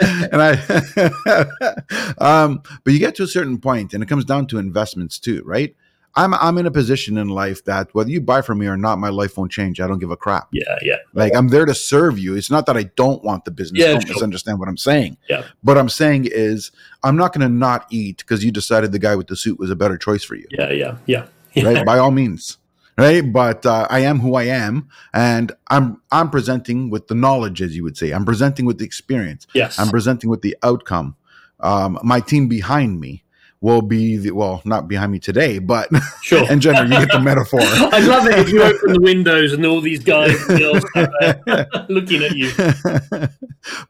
and 0.30 0.42
I, 0.42 2.14
um, 2.44 2.62
but 2.84 2.92
you 2.92 2.98
get 2.98 3.14
to 3.16 3.22
a 3.22 3.28
certain 3.28 3.58
point, 3.58 3.94
and 3.94 4.02
it 4.02 4.06
comes 4.06 4.24
down 4.24 4.46
to 4.48 4.58
investments 4.58 5.18
too, 5.18 5.42
right? 5.44 5.74
I'm 6.16 6.32
I'm 6.34 6.56
in 6.56 6.66
a 6.66 6.70
position 6.70 7.18
in 7.18 7.28
life 7.28 7.64
that 7.66 7.94
whether 7.94 8.08
you 8.08 8.22
buy 8.22 8.40
from 8.40 8.58
me 8.58 8.66
or 8.66 8.76
not, 8.76 8.98
my 8.98 9.10
life 9.10 9.36
won't 9.36 9.52
change. 9.52 9.80
I 9.80 9.86
don't 9.86 9.98
give 9.98 10.10
a 10.10 10.16
crap. 10.16 10.48
Yeah, 10.50 10.76
yeah. 10.80 10.96
Like 11.12 11.34
I'm 11.34 11.48
there 11.48 11.66
to 11.66 11.74
serve 11.74 12.18
you. 12.18 12.34
It's 12.34 12.50
not 12.50 12.64
that 12.66 12.76
I 12.76 12.84
don't 12.96 13.22
want 13.22 13.44
the 13.44 13.50
business. 13.50 13.82
Yeah, 13.82 13.92
don't 13.92 14.06
sure. 14.06 14.14
misunderstand 14.14 14.58
what 14.58 14.68
I'm 14.68 14.78
saying. 14.78 15.18
Yeah. 15.28 15.44
What 15.62 15.76
I'm 15.76 15.90
saying 15.90 16.28
is 16.30 16.70
I'm 17.04 17.16
not 17.16 17.34
going 17.34 17.46
to 17.46 17.52
not 17.54 17.86
eat 17.90 18.18
because 18.18 18.42
you 18.42 18.50
decided 18.50 18.92
the 18.92 18.98
guy 18.98 19.14
with 19.14 19.26
the 19.26 19.36
suit 19.36 19.58
was 19.58 19.70
a 19.70 19.76
better 19.76 19.98
choice 19.98 20.24
for 20.24 20.36
you. 20.36 20.46
Yeah, 20.50 20.70
yeah, 20.70 20.96
yeah. 21.06 21.26
yeah. 21.52 21.64
Right? 21.72 21.86
By 21.86 21.98
all 21.98 22.10
means. 22.10 22.58
Right. 22.98 23.20
But 23.20 23.66
uh, 23.66 23.86
I 23.90 24.00
am 24.00 24.20
who 24.20 24.36
I 24.36 24.44
am, 24.44 24.88
and 25.12 25.52
I'm 25.68 26.00
I'm 26.10 26.30
presenting 26.30 26.88
with 26.88 27.08
the 27.08 27.14
knowledge, 27.14 27.60
as 27.60 27.76
you 27.76 27.82
would 27.82 27.98
say. 27.98 28.12
I'm 28.12 28.24
presenting 28.24 28.64
with 28.64 28.78
the 28.78 28.86
experience. 28.86 29.46
Yes. 29.52 29.78
I'm 29.78 29.90
presenting 29.90 30.30
with 30.30 30.40
the 30.40 30.56
outcome. 30.62 31.16
Um, 31.60 31.98
my 32.02 32.20
team 32.20 32.48
behind 32.48 33.00
me 33.00 33.22
will 33.60 33.82
be 33.82 34.16
the 34.16 34.30
well, 34.32 34.62
not 34.64 34.88
behind 34.88 35.12
me 35.12 35.18
today, 35.18 35.58
but 35.58 35.88
sure. 36.22 36.50
in 36.50 36.60
general, 36.60 36.84
you 36.84 36.98
get 36.98 37.10
the 37.10 37.20
metaphor. 37.20 37.60
I 37.62 38.00
love 38.00 38.26
it 38.26 38.38
if 38.38 38.48
you 38.50 38.62
open 38.62 38.92
the 38.92 39.00
windows 39.00 39.52
and 39.52 39.64
all 39.64 39.80
these 39.80 40.02
guys 40.02 40.40
and 40.48 40.58
girls 40.58 40.84
uh, 40.94 41.64
looking 41.88 42.22
at 42.22 42.36
you. 42.36 42.50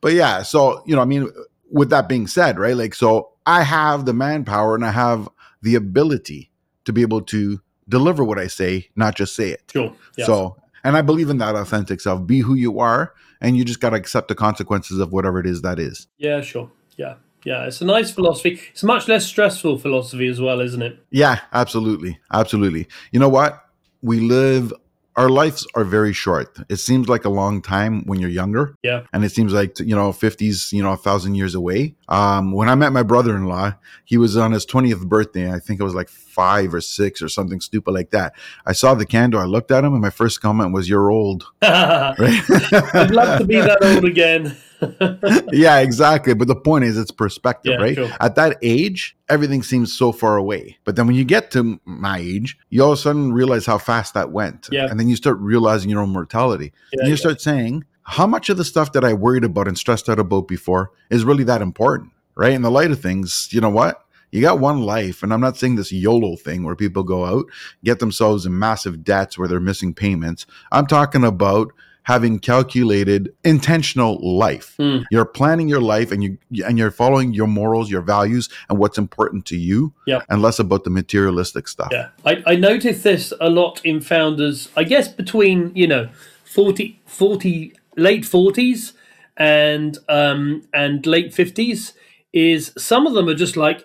but 0.00 0.12
yeah, 0.12 0.42
so 0.42 0.82
you 0.86 0.94
know, 0.94 1.02
I 1.02 1.04
mean, 1.04 1.28
with 1.70 1.90
that 1.90 2.08
being 2.08 2.26
said, 2.26 2.58
right? 2.58 2.76
Like, 2.76 2.94
so 2.94 3.32
I 3.44 3.62
have 3.62 4.06
the 4.06 4.12
manpower 4.12 4.74
and 4.74 4.84
I 4.84 4.92
have 4.92 5.28
the 5.62 5.74
ability 5.74 6.50
to 6.84 6.92
be 6.92 7.02
able 7.02 7.22
to 7.22 7.60
deliver 7.88 8.24
what 8.24 8.38
I 8.38 8.46
say, 8.46 8.88
not 8.96 9.16
just 9.16 9.34
say 9.34 9.50
it. 9.50 9.62
Sure. 9.72 9.94
Yeah. 10.16 10.26
So, 10.26 10.56
and 10.84 10.96
I 10.96 11.02
believe 11.02 11.30
in 11.30 11.38
that 11.38 11.56
authentic 11.56 12.00
self. 12.00 12.26
Be 12.26 12.40
who 12.40 12.54
you 12.54 12.78
are, 12.78 13.14
and 13.40 13.56
you 13.56 13.64
just 13.64 13.80
got 13.80 13.90
to 13.90 13.96
accept 13.96 14.28
the 14.28 14.34
consequences 14.34 14.98
of 15.00 15.12
whatever 15.12 15.40
it 15.40 15.46
is 15.46 15.62
that 15.62 15.78
is. 15.78 16.06
yeah, 16.18 16.40
sure. 16.40 16.70
Yeah. 16.96 17.16
Yeah. 17.46 17.64
It's 17.66 17.80
a 17.80 17.84
nice 17.84 18.10
philosophy. 18.10 18.60
It's 18.72 18.82
a 18.82 18.86
much 18.86 19.06
less 19.06 19.24
stressful 19.24 19.78
philosophy 19.78 20.26
as 20.26 20.40
well, 20.40 20.60
isn't 20.60 20.82
it? 20.82 20.98
Yeah, 21.10 21.40
absolutely. 21.52 22.18
Absolutely. 22.32 22.88
You 23.12 23.20
know 23.20 23.28
what? 23.28 23.64
We 24.02 24.18
live, 24.18 24.72
our 25.14 25.28
lives 25.28 25.64
are 25.76 25.84
very 25.84 26.12
short. 26.12 26.58
It 26.68 26.76
seems 26.76 27.08
like 27.08 27.24
a 27.24 27.28
long 27.28 27.62
time 27.62 28.04
when 28.04 28.18
you're 28.18 28.30
younger. 28.30 28.74
Yeah. 28.82 29.04
And 29.12 29.24
it 29.24 29.30
seems 29.30 29.52
like, 29.52 29.78
you 29.78 29.94
know, 29.94 30.10
50s, 30.10 30.72
you 30.72 30.82
know, 30.82 30.92
a 30.92 30.96
thousand 30.96 31.36
years 31.36 31.54
away. 31.54 31.94
Um, 32.08 32.50
when 32.50 32.68
I 32.68 32.74
met 32.74 32.92
my 32.92 33.04
brother 33.04 33.36
in 33.36 33.46
law, 33.46 33.74
he 34.04 34.18
was 34.18 34.36
on 34.36 34.50
his 34.50 34.66
20th 34.66 35.06
birthday. 35.06 35.52
I 35.52 35.60
think 35.60 35.78
it 35.78 35.84
was 35.84 35.94
like 35.94 36.08
five 36.08 36.74
or 36.74 36.80
six 36.80 37.22
or 37.22 37.28
something 37.28 37.60
stupid 37.60 37.92
like 37.92 38.10
that. 38.10 38.34
I 38.66 38.72
saw 38.72 38.94
the 38.94 39.06
candle. 39.06 39.40
I 39.40 39.44
looked 39.44 39.70
at 39.70 39.84
him, 39.84 39.92
and 39.92 40.02
my 40.02 40.10
first 40.10 40.42
comment 40.42 40.74
was, 40.74 40.88
You're 40.88 41.10
old. 41.10 41.46
I'd 41.62 43.10
love 43.10 43.38
to 43.38 43.46
be 43.46 43.56
that 43.56 43.78
old 43.82 44.04
again. 44.04 44.56
yeah, 45.52 45.78
exactly. 45.78 46.34
But 46.34 46.48
the 46.48 46.56
point 46.56 46.84
is, 46.84 46.98
it's 46.98 47.10
perspective, 47.10 47.72
Yeah, 47.78 47.82
right? 47.84 47.94
sure. 47.94 48.10
At 48.20 48.34
that 48.36 48.58
age, 48.62 49.16
everything 49.28 49.62
seems 49.62 49.96
so 49.96 50.12
far 50.12 50.36
away. 50.36 50.78
But 50.84 50.96
then 50.96 51.06
when 51.06 51.16
you 51.16 51.24
get 51.24 51.50
to 51.52 51.80
my 51.84 52.18
age, 52.18 52.58
you 52.70 52.82
all 52.82 52.92
of 52.92 52.98
a 52.98 53.02
sudden 53.02 53.32
realize 53.32 53.66
how 53.66 53.78
fast 53.78 54.14
that 54.14 54.30
went. 54.32 54.68
Yeah. 54.70 54.86
And 54.90 54.98
then 54.98 55.08
you 55.08 55.16
start 55.16 55.38
realizing 55.38 55.90
your 55.90 56.00
own 56.00 56.10
mortality. 56.10 56.72
Yeah, 56.92 57.00
and 57.00 57.08
you 57.08 57.16
start 57.16 57.40
saying, 57.40 57.84
how 58.02 58.26
much 58.26 58.48
of 58.50 58.56
the 58.56 58.64
stuff 58.64 58.92
that 58.92 59.04
I 59.04 59.14
worried 59.14 59.44
about 59.44 59.68
and 59.68 59.76
stressed 59.76 60.08
out 60.08 60.18
about 60.18 60.46
before 60.46 60.92
is 61.10 61.24
really 61.24 61.44
that 61.44 61.62
important, 61.62 62.12
right? 62.36 62.52
In 62.52 62.62
the 62.62 62.70
light 62.70 62.90
of 62.90 63.00
things, 63.00 63.48
you 63.50 63.60
know 63.60 63.70
what? 63.70 64.02
You 64.32 64.42
got 64.42 64.58
one 64.58 64.82
life, 64.82 65.22
and 65.22 65.32
I'm 65.32 65.40
not 65.40 65.56
saying 65.56 65.76
this 65.76 65.92
YOLO 65.92 66.36
thing 66.36 66.64
where 66.64 66.76
people 66.76 67.04
go 67.04 67.24
out, 67.24 67.46
get 67.84 68.00
themselves 68.00 68.44
in 68.44 68.58
massive 68.58 69.02
debts 69.04 69.38
where 69.38 69.48
they're 69.48 69.60
missing 69.60 69.94
payments. 69.94 70.46
I'm 70.72 70.86
talking 70.86 71.24
about 71.24 71.72
having 72.06 72.38
calculated 72.38 73.34
intentional 73.42 74.16
life. 74.22 74.74
Hmm. 74.78 74.98
You're 75.10 75.24
planning 75.24 75.68
your 75.68 75.80
life 75.80 76.12
and 76.12 76.22
you 76.22 76.38
and 76.64 76.78
you're 76.78 76.92
following 76.92 77.34
your 77.34 77.48
morals, 77.48 77.90
your 77.90 78.00
values, 78.00 78.48
and 78.68 78.78
what's 78.78 78.96
important 78.96 79.44
to 79.46 79.56
you, 79.56 79.92
Yep. 80.06 80.22
and 80.28 80.40
less 80.40 80.60
about 80.60 80.84
the 80.84 80.90
materialistic 80.90 81.66
stuff. 81.66 81.88
Yeah, 81.90 82.08
I, 82.24 82.42
I 82.46 82.54
noticed 82.54 83.02
this 83.02 83.32
a 83.40 83.50
lot 83.50 83.80
in 83.84 84.00
founders, 84.00 84.68
I 84.76 84.84
guess 84.84 85.08
between, 85.08 85.72
you 85.74 85.88
know, 85.88 86.08
40, 86.44 87.00
40 87.06 87.72
late 87.96 88.22
40s 88.22 88.92
and 89.36 89.98
um 90.08 90.62
and 90.72 91.04
late 91.06 91.32
50s 91.32 91.92
is 92.32 92.72
some 92.78 93.06
of 93.06 93.14
them 93.14 93.28
are 93.28 93.34
just 93.34 93.56
like 93.56 93.84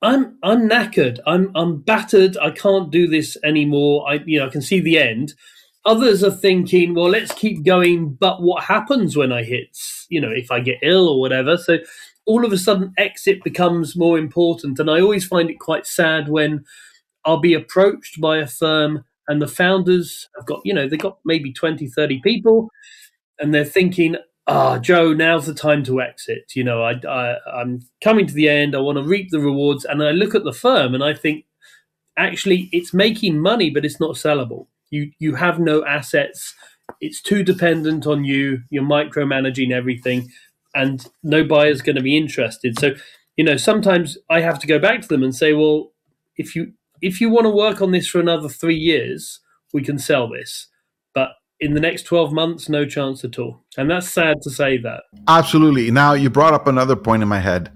I'm 0.00 0.38
I'm 0.42 0.68
knackered. 0.70 1.18
I'm 1.26 1.50
I'm 1.54 1.82
battered. 1.82 2.38
I 2.38 2.50
can't 2.50 2.90
do 2.90 3.06
this 3.08 3.36
anymore. 3.44 4.08
I 4.10 4.14
you 4.24 4.38
know, 4.38 4.46
I 4.46 4.50
can 4.50 4.62
see 4.62 4.80
the 4.80 4.96
end. 4.98 5.34
Others 5.88 6.22
are 6.22 6.30
thinking, 6.30 6.94
well, 6.94 7.08
let's 7.08 7.32
keep 7.32 7.64
going, 7.64 8.10
but 8.10 8.42
what 8.42 8.62
happens 8.62 9.16
when 9.16 9.32
I 9.32 9.42
hit, 9.42 9.74
you 10.10 10.20
know, 10.20 10.30
if 10.30 10.50
I 10.50 10.60
get 10.60 10.76
ill 10.82 11.08
or 11.08 11.18
whatever? 11.18 11.56
So 11.56 11.78
all 12.26 12.44
of 12.44 12.52
a 12.52 12.58
sudden 12.58 12.92
exit 12.98 13.42
becomes 13.42 13.96
more 13.96 14.18
important 14.18 14.78
and 14.78 14.90
I 14.90 15.00
always 15.00 15.26
find 15.26 15.48
it 15.48 15.58
quite 15.58 15.86
sad 15.86 16.28
when 16.28 16.62
I'll 17.24 17.40
be 17.40 17.54
approached 17.54 18.20
by 18.20 18.36
a 18.36 18.46
firm 18.46 19.02
and 19.28 19.40
the 19.40 19.48
founders 19.48 20.28
have 20.36 20.44
got, 20.44 20.60
you 20.62 20.74
know, 20.74 20.86
they've 20.86 20.98
got 20.98 21.20
maybe 21.24 21.54
20, 21.54 21.86
30 21.86 22.20
people 22.20 22.68
and 23.38 23.54
they're 23.54 23.64
thinking, 23.64 24.16
ah, 24.46 24.78
Joe, 24.78 25.14
now's 25.14 25.46
the 25.46 25.54
time 25.54 25.84
to 25.84 26.02
exit. 26.02 26.52
You 26.54 26.64
know, 26.64 26.82
I, 26.82 27.00
I, 27.08 27.36
I'm 27.50 27.80
coming 28.04 28.26
to 28.26 28.34
the 28.34 28.50
end. 28.50 28.76
I 28.76 28.80
want 28.80 28.98
to 28.98 29.04
reap 29.04 29.30
the 29.30 29.40
rewards. 29.40 29.86
And 29.86 30.02
I 30.02 30.10
look 30.10 30.34
at 30.34 30.44
the 30.44 30.52
firm 30.52 30.94
and 30.94 31.02
I 31.02 31.14
think, 31.14 31.46
actually, 32.18 32.68
it's 32.72 32.92
making 32.92 33.38
money, 33.40 33.70
but 33.70 33.86
it's 33.86 34.00
not 34.00 34.16
sellable. 34.16 34.66
You, 34.90 35.10
you 35.18 35.34
have 35.36 35.58
no 35.58 35.84
assets. 35.84 36.54
It's 37.00 37.20
too 37.20 37.42
dependent 37.42 38.06
on 38.06 38.24
you. 38.24 38.62
You're 38.70 38.82
micromanaging 38.82 39.72
everything 39.72 40.30
and 40.74 41.06
no 41.22 41.44
buyer's 41.44 41.82
going 41.82 41.96
to 41.96 42.02
be 42.02 42.16
interested. 42.16 42.78
So, 42.78 42.94
you 43.36 43.44
know, 43.44 43.56
sometimes 43.56 44.18
I 44.30 44.40
have 44.40 44.58
to 44.60 44.66
go 44.66 44.78
back 44.78 45.02
to 45.02 45.08
them 45.08 45.22
and 45.22 45.34
say, 45.34 45.52
well, 45.52 45.92
if 46.36 46.54
you 46.54 46.72
if 47.00 47.20
you 47.20 47.30
want 47.30 47.44
to 47.44 47.50
work 47.50 47.80
on 47.80 47.92
this 47.92 48.08
for 48.08 48.20
another 48.20 48.48
three 48.48 48.76
years, 48.76 49.40
we 49.72 49.82
can 49.82 49.98
sell 49.98 50.28
this. 50.28 50.66
But 51.14 51.30
in 51.60 51.74
the 51.74 51.80
next 51.80 52.02
12 52.04 52.32
months, 52.32 52.68
no 52.68 52.84
chance 52.84 53.24
at 53.24 53.38
all. 53.38 53.64
And 53.76 53.90
that's 53.90 54.08
sad 54.08 54.42
to 54.42 54.50
say 54.50 54.78
that. 54.78 55.04
Absolutely. 55.28 55.90
Now, 55.90 56.14
you 56.14 56.28
brought 56.28 56.54
up 56.54 56.66
another 56.66 56.96
point 56.96 57.22
in 57.22 57.28
my 57.28 57.38
head, 57.38 57.72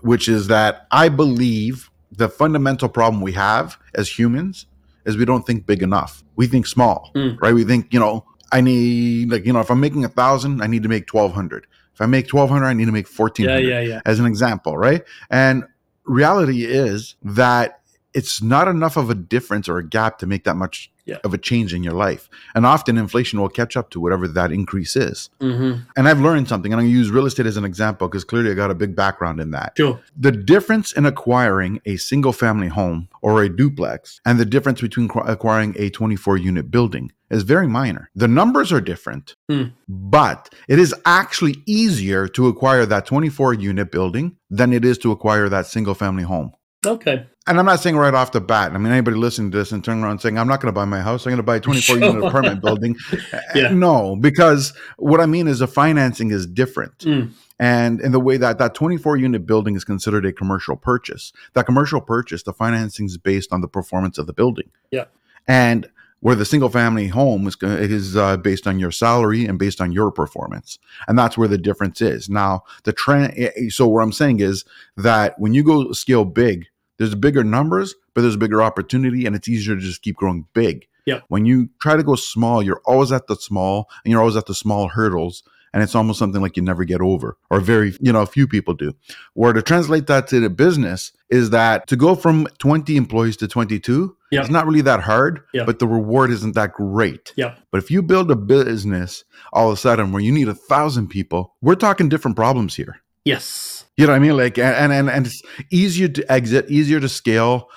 which 0.00 0.28
is 0.28 0.48
that 0.48 0.86
I 0.90 1.08
believe 1.08 1.90
the 2.10 2.28
fundamental 2.28 2.88
problem 2.88 3.22
we 3.22 3.32
have 3.32 3.78
as 3.94 4.18
humans 4.18 4.66
is 5.04 5.16
we 5.16 5.24
don't 5.24 5.46
think 5.46 5.66
big 5.66 5.82
enough. 5.82 6.22
We 6.36 6.46
think 6.46 6.66
small, 6.66 7.10
Mm. 7.14 7.40
right? 7.40 7.54
We 7.54 7.64
think, 7.64 7.92
you 7.92 8.00
know, 8.00 8.24
I 8.52 8.60
need, 8.60 9.30
like, 9.30 9.44
you 9.46 9.52
know, 9.52 9.60
if 9.60 9.70
I'm 9.70 9.80
making 9.80 10.04
a 10.04 10.08
thousand, 10.08 10.62
I 10.62 10.66
need 10.66 10.82
to 10.84 10.88
make 10.88 11.06
1200. 11.12 11.66
If 11.94 12.00
I 12.00 12.06
make 12.06 12.26
1200, 12.32 12.66
I 12.66 12.72
need 12.74 12.86
to 12.86 12.92
make 12.92 13.06
1400 13.08 13.60
Yeah, 13.62 13.80
yeah, 13.80 13.88
yeah. 13.88 14.00
as 14.06 14.18
an 14.18 14.26
example, 14.26 14.76
right? 14.76 15.02
And 15.30 15.64
reality 16.04 16.64
is 16.64 17.14
that 17.22 17.80
it's 18.14 18.40
not 18.40 18.68
enough 18.68 18.96
of 18.96 19.10
a 19.10 19.14
difference 19.14 19.68
or 19.68 19.78
a 19.78 19.86
gap 19.86 20.18
to 20.18 20.26
make 20.26 20.44
that 20.44 20.56
much 20.56 20.90
Yeah. 21.06 21.18
of 21.24 21.34
a 21.34 21.38
change 21.38 21.74
in 21.74 21.82
your 21.82 21.92
life. 21.92 22.30
And 22.54 22.64
often 22.64 22.96
inflation 22.96 23.38
will 23.38 23.50
catch 23.50 23.76
up 23.76 23.90
to 23.90 24.00
whatever 24.00 24.26
that 24.28 24.50
increase 24.52 24.96
is. 24.96 25.28
hmm 25.40 25.72
And 25.96 26.08
I've 26.08 26.20
learned 26.20 26.48
something, 26.48 26.72
and 26.72 26.80
I'm 26.80 26.86
going 26.86 26.94
to 26.94 26.98
use 26.98 27.10
real 27.10 27.26
estate 27.26 27.44
as 27.46 27.58
an 27.58 27.64
example 27.64 28.08
because 28.08 28.24
clearly 28.24 28.50
I 28.50 28.54
got 28.54 28.70
a 28.70 28.74
big 28.74 28.96
background 28.96 29.38
in 29.40 29.50
that. 29.50 29.74
Sure. 29.76 30.00
The 30.16 30.32
difference 30.32 30.92
in 30.92 31.04
acquiring 31.04 31.80
a 31.84 31.96
single 31.96 32.32
family 32.32 32.68
home 32.68 33.08
or 33.20 33.42
a 33.42 33.48
duplex 33.54 34.20
and 34.24 34.38
the 34.40 34.46
difference 34.46 34.80
between 34.80 35.08
qu- 35.08 35.20
acquiring 35.20 35.74
a 35.78 35.90
24 35.90 36.38
unit 36.38 36.70
building 36.70 37.12
is 37.28 37.42
very 37.42 37.66
minor. 37.68 38.08
The 38.14 38.28
numbers 38.28 38.72
are 38.72 38.80
different, 38.80 39.34
Hmm. 39.50 39.64
but 39.88 40.54
it 40.68 40.78
is 40.78 40.94
actually 41.04 41.56
easier 41.66 42.28
to 42.28 42.46
acquire 42.48 42.86
that 42.86 43.04
24 43.06 43.52
unit 43.54 43.90
building 43.90 44.36
than 44.48 44.72
it 44.72 44.84
is 44.86 44.96
to 44.98 45.12
acquire 45.12 45.48
that 45.50 45.66
single 45.66 45.94
family 45.94 46.22
home. 46.22 46.52
Okay. 46.86 47.26
And 47.46 47.58
I'm 47.58 47.66
not 47.66 47.80
saying 47.80 47.96
right 47.96 48.14
off 48.14 48.32
the 48.32 48.40
bat. 48.40 48.72
I 48.72 48.78
mean, 48.78 48.90
anybody 48.90 49.18
listening 49.18 49.50
to 49.50 49.58
this 49.58 49.70
and 49.70 49.84
turning 49.84 50.02
around 50.02 50.20
saying, 50.20 50.38
I'm 50.38 50.48
not 50.48 50.62
going 50.62 50.72
to 50.72 50.74
buy 50.74 50.86
my 50.86 51.02
house. 51.02 51.26
I'm 51.26 51.30
going 51.30 51.36
to 51.36 51.42
buy 51.42 51.56
a 51.56 51.60
24 51.60 51.98
unit 51.98 52.24
apartment 52.24 52.62
building. 52.62 52.96
Yeah. 53.54 53.68
No, 53.68 54.16
because 54.16 54.72
what 54.96 55.20
I 55.20 55.26
mean 55.26 55.46
is 55.46 55.60
the 55.60 55.68
financing 55.68 56.32
is 56.32 56.44
different. 56.46 56.98
Mm. 56.98 57.32
And 57.60 58.00
in 58.00 58.10
the 58.10 58.18
way 58.18 58.36
that 58.36 58.58
that 58.58 58.74
24 58.74 59.16
unit 59.16 59.46
building 59.46 59.76
is 59.76 59.84
considered 59.84 60.26
a 60.26 60.32
commercial 60.32 60.76
purchase, 60.76 61.32
that 61.52 61.66
commercial 61.66 62.00
purchase, 62.00 62.42
the 62.42 62.52
financing 62.52 63.06
is 63.06 63.16
based 63.16 63.52
on 63.52 63.60
the 63.60 63.68
performance 63.68 64.18
of 64.18 64.26
the 64.26 64.32
building. 64.32 64.70
Yeah. 64.90 65.04
And 65.46 65.88
where 66.20 66.34
the 66.34 66.44
single 66.44 66.70
family 66.70 67.06
home 67.08 67.46
is, 67.46 67.56
is 67.62 68.16
uh, 68.16 68.38
based 68.38 68.66
on 68.66 68.78
your 68.78 68.90
salary 68.90 69.44
and 69.44 69.58
based 69.58 69.80
on 69.80 69.92
your 69.92 70.10
performance. 70.10 70.78
And 71.06 71.18
that's 71.18 71.36
where 71.36 71.48
the 71.48 71.58
difference 71.58 72.00
is. 72.00 72.28
Now, 72.28 72.64
the 72.84 72.92
trend, 72.92 73.52
so 73.68 73.86
what 73.86 74.02
I'm 74.02 74.12
saying 74.12 74.40
is 74.40 74.64
that 74.96 75.38
when 75.38 75.54
you 75.54 75.62
go 75.62 75.92
scale 75.92 76.24
big, 76.24 76.66
there's 76.98 77.14
bigger 77.14 77.44
numbers, 77.44 77.94
but 78.14 78.22
there's 78.22 78.34
a 78.36 78.38
bigger 78.38 78.62
opportunity 78.62 79.26
and 79.26 79.34
it's 79.36 79.48
easier 79.48 79.74
to 79.74 79.80
just 79.80 80.02
keep 80.02 80.16
growing 80.16 80.46
big. 80.54 80.86
Yeah. 81.06 81.20
When 81.28 81.44
you 81.44 81.68
try 81.82 81.96
to 81.96 82.02
go 82.02 82.14
small, 82.14 82.62
you're 82.62 82.80
always 82.86 83.12
at 83.12 83.26
the 83.26 83.36
small 83.36 83.88
and 84.04 84.10
you're 84.12 84.20
always 84.20 84.36
at 84.36 84.46
the 84.46 84.54
small 84.54 84.88
hurdles. 84.88 85.42
And 85.72 85.82
it's 85.82 85.96
almost 85.96 86.20
something 86.20 86.40
like 86.40 86.56
you 86.56 86.62
never 86.62 86.84
get 86.84 87.00
over, 87.00 87.36
or 87.50 87.58
very, 87.58 87.96
you 88.00 88.12
know, 88.12 88.22
a 88.22 88.26
few 88.26 88.46
people 88.46 88.74
do. 88.74 88.94
Where 89.32 89.52
to 89.52 89.60
translate 89.60 90.06
that 90.06 90.28
to 90.28 90.38
the 90.38 90.48
business 90.48 91.10
is 91.30 91.50
that 91.50 91.88
to 91.88 91.96
go 91.96 92.14
from 92.14 92.46
20 92.58 92.96
employees 92.96 93.36
to 93.38 93.48
22, 93.48 94.16
Yeah. 94.30 94.42
it's 94.42 94.50
not 94.50 94.66
really 94.68 94.82
that 94.82 95.00
hard, 95.00 95.40
Yeah. 95.52 95.64
but 95.64 95.80
the 95.80 95.88
reward 95.88 96.30
isn't 96.30 96.54
that 96.54 96.74
great. 96.74 97.32
Yeah. 97.34 97.56
But 97.72 97.78
if 97.82 97.90
you 97.90 98.02
build 98.02 98.30
a 98.30 98.36
business 98.36 99.24
all 99.52 99.66
of 99.68 99.74
a 99.74 99.76
sudden 99.76 100.12
where 100.12 100.22
you 100.22 100.30
need 100.30 100.46
a 100.46 100.54
thousand 100.54 101.08
people, 101.08 101.56
we're 101.60 101.74
talking 101.74 102.08
different 102.08 102.36
problems 102.36 102.76
here. 102.76 103.00
Yes. 103.24 103.83
You 103.96 104.06
know 104.06 104.12
what 104.12 104.16
I 104.16 104.20
mean? 104.20 104.36
Like, 104.36 104.58
and 104.58 104.92
and 104.92 105.08
and 105.08 105.26
it's 105.26 105.42
easier 105.70 106.08
to 106.08 106.32
exit, 106.32 106.70
easier 106.70 107.00
to 107.00 107.08
scale 107.08 107.68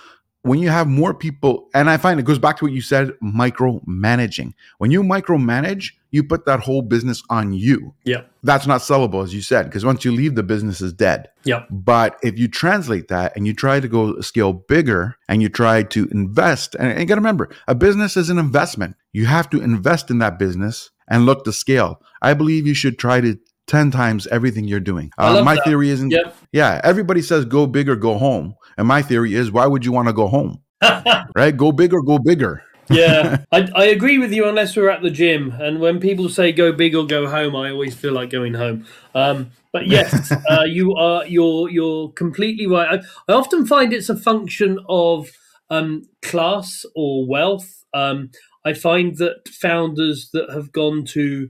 when 0.48 0.60
you 0.60 0.70
have 0.70 0.88
more 0.88 1.14
people, 1.14 1.70
and 1.74 1.90
I 1.90 1.98
find 1.98 2.20
it 2.20 2.26
goes 2.26 2.40
back 2.40 2.58
to 2.58 2.66
what 2.66 2.72
you 2.72 2.82
said, 2.82 3.12
micromanaging. 3.22 4.54
When 4.78 4.92
you 4.92 5.04
micromanage, 5.04 5.92
you 6.12 6.24
put 6.24 6.46
that 6.46 6.62
whole 6.62 6.82
business 6.82 7.22
on 7.30 7.54
you. 7.54 7.94
Yeah. 8.06 8.22
That's 8.44 8.66
not 8.66 8.82
sellable, 8.82 9.24
as 9.24 9.34
you 9.34 9.42
said, 9.42 9.66
because 9.66 9.84
once 9.84 10.06
you 10.06 10.12
leave, 10.12 10.36
the 10.36 10.44
business 10.44 10.80
is 10.80 10.94
dead. 10.94 11.30
Yeah. 11.44 11.66
But 11.70 12.18
if 12.24 12.40
you 12.40 12.48
translate 12.48 13.10
that 13.10 13.36
and 13.36 13.46
you 13.46 13.54
try 13.54 13.80
to 13.80 13.88
go 13.88 14.22
scale 14.22 14.54
bigger 14.54 15.18
and 15.28 15.42
you 15.42 15.50
try 15.50 15.84
to 15.84 16.08
invest, 16.12 16.76
and, 16.76 16.90
and 16.90 17.00
you 17.02 17.06
got 17.06 17.16
to 17.16 17.22
remember, 17.22 17.50
a 17.68 17.76
business 17.76 18.16
is 18.16 18.30
an 18.30 18.40
investment. 18.40 18.96
You 19.12 19.26
have 19.26 19.50
to 19.50 19.62
invest 19.62 20.10
in 20.10 20.20
that 20.20 20.40
business 20.40 20.92
and 21.10 21.26
look 21.26 21.44
to 21.44 21.52
scale. 21.52 22.02
I 22.22 22.34
believe 22.34 22.66
you 22.66 22.74
should 22.74 22.98
try 22.98 23.22
to 23.22 23.38
10 23.68 23.92
times 23.92 24.28
everything 24.28 24.66
you're 24.66 24.80
doing. 24.80 25.12
Uh, 25.18 25.44
my 25.44 25.56
that. 25.56 25.64
theory 25.66 25.90
isn't, 25.90 26.12
Yep. 26.12 26.36
yeah, 26.52 26.82
everybody 26.84 27.22
says 27.22 27.46
go 27.46 27.68
big 27.68 27.90
or 27.90 27.96
go 27.96 28.18
home. 28.18 28.56
And 28.78 28.88
my 28.88 29.02
theory 29.02 29.36
is, 29.36 29.52
why 29.52 29.66
would 29.68 29.86
you 29.86 29.92
want 29.92 30.08
to 30.08 30.14
go 30.14 30.28
home? 30.28 30.62
right? 31.36 31.56
Go 31.56 31.72
big 31.72 31.94
or 31.94 32.02
go 32.02 32.18
bigger. 32.20 32.64
yeah, 32.90 33.44
I, 33.52 33.68
I 33.76 33.86
agree 33.86 34.18
with 34.18 34.32
you 34.32 34.48
unless 34.48 34.76
we're 34.76 34.90
at 34.90 35.02
the 35.02 35.10
gym. 35.10 35.52
And 35.52 35.80
when 35.80 36.00
people 36.00 36.30
say 36.30 36.52
go 36.52 36.72
big 36.72 36.96
or 36.96 37.06
go 37.06 37.28
home, 37.28 37.56
I 37.56 37.72
always 37.72 37.96
feel 37.96 38.14
like 38.14 38.30
going 38.30 38.54
home. 38.54 38.86
Um, 39.14 39.52
but 39.74 39.88
yes, 39.96 40.32
uh, 40.50 40.64
you 40.66 40.96
are 40.96 41.26
you're 41.26 41.70
you're 41.70 42.12
completely 42.14 42.66
right. 42.68 43.00
I, 43.00 43.32
I 43.32 43.36
often 43.36 43.66
find 43.66 43.92
it's 43.92 44.08
a 44.10 44.16
function 44.16 44.80
of 44.88 45.30
um, 45.70 46.04
class 46.22 46.86
or 46.96 47.28
wealth. 47.28 47.84
Um, 47.94 48.30
I 48.64 48.74
find 48.74 49.18
that 49.18 49.50
founders 49.50 50.30
that 50.32 50.50
have 50.52 50.72
gone 50.72 51.04
to 51.08 51.50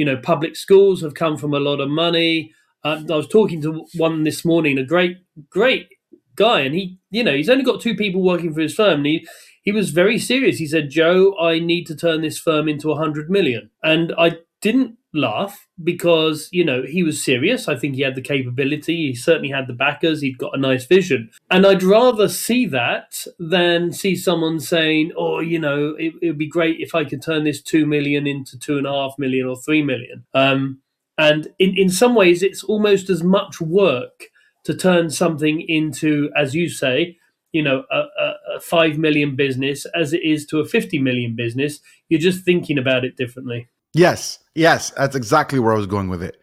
you 0.00 0.06
know 0.06 0.16
public 0.16 0.56
schools 0.56 1.02
have 1.02 1.14
come 1.14 1.36
from 1.36 1.52
a 1.52 1.60
lot 1.60 1.80
of 1.80 1.90
money. 1.90 2.54
Um, 2.84 3.06
I 3.12 3.16
was 3.16 3.28
talking 3.28 3.60
to 3.60 3.84
one 3.96 4.24
this 4.24 4.46
morning, 4.46 4.78
a 4.78 4.84
great 4.94 5.18
great 5.50 5.88
guy, 6.36 6.60
and 6.60 6.74
he 6.74 6.98
you 7.10 7.22
know 7.22 7.34
he's 7.34 7.50
only 7.50 7.64
got 7.64 7.82
two 7.82 7.94
people 7.94 8.22
working 8.22 8.54
for 8.54 8.62
his 8.62 8.74
firm, 8.74 9.00
and 9.00 9.06
he 9.06 9.28
he 9.62 9.72
was 9.72 9.90
very 9.90 10.18
serious. 10.18 10.58
He 10.58 10.66
said, 10.66 10.90
Joe, 10.90 11.36
I 11.38 11.58
need 11.58 11.84
to 11.88 11.96
turn 11.96 12.22
this 12.22 12.38
firm 12.38 12.68
into 12.68 12.90
a 12.90 12.96
hundred 12.96 13.30
million. 13.30 13.70
And 13.82 14.14
I 14.18 14.38
didn't 14.62 14.96
laugh 15.12 15.66
because, 15.82 16.48
you 16.52 16.64
know, 16.64 16.82
he 16.82 17.02
was 17.02 17.24
serious. 17.24 17.68
I 17.68 17.76
think 17.76 17.94
he 17.94 18.02
had 18.02 18.14
the 18.14 18.22
capability. 18.22 19.08
He 19.08 19.14
certainly 19.14 19.50
had 19.50 19.66
the 19.66 19.72
backers. 19.72 20.20
He'd 20.20 20.38
got 20.38 20.56
a 20.56 20.60
nice 20.60 20.86
vision. 20.86 21.30
And 21.50 21.66
I'd 21.66 21.82
rather 21.82 22.28
see 22.28 22.66
that 22.66 23.24
than 23.38 23.92
see 23.92 24.16
someone 24.16 24.60
saying, 24.60 25.12
oh, 25.16 25.40
you 25.40 25.58
know, 25.58 25.96
it 25.98 26.14
would 26.22 26.38
be 26.38 26.48
great 26.48 26.80
if 26.80 26.94
I 26.94 27.04
could 27.04 27.22
turn 27.22 27.44
this 27.44 27.62
two 27.62 27.86
million 27.86 28.26
into 28.26 28.58
two 28.58 28.78
and 28.78 28.86
a 28.86 28.92
half 28.92 29.14
million 29.18 29.46
or 29.46 29.56
three 29.56 29.82
million. 29.82 30.24
Um, 30.34 30.80
and 31.18 31.48
in, 31.58 31.76
in 31.76 31.90
some 31.90 32.14
ways, 32.14 32.42
it's 32.42 32.64
almost 32.64 33.10
as 33.10 33.22
much 33.22 33.60
work 33.60 34.28
to 34.64 34.74
turn 34.74 35.10
something 35.10 35.60
into, 35.60 36.30
as 36.36 36.54
you 36.54 36.68
say, 36.68 37.18
you 37.52 37.62
know 37.62 37.84
a, 37.90 37.98
a, 37.98 38.34
a 38.56 38.60
five 38.60 38.98
million 38.98 39.36
business 39.36 39.86
as 39.94 40.12
it 40.12 40.22
is 40.22 40.46
to 40.46 40.60
a 40.60 40.64
50 40.64 40.98
million 40.98 41.34
business 41.34 41.80
you're 42.08 42.20
just 42.20 42.44
thinking 42.44 42.78
about 42.78 43.04
it 43.04 43.16
differently 43.16 43.68
Yes, 43.92 44.38
yes, 44.54 44.90
that's 44.90 45.16
exactly 45.16 45.58
where 45.58 45.72
I 45.72 45.76
was 45.76 45.86
going 45.86 46.08
with 46.08 46.22
it. 46.22 46.36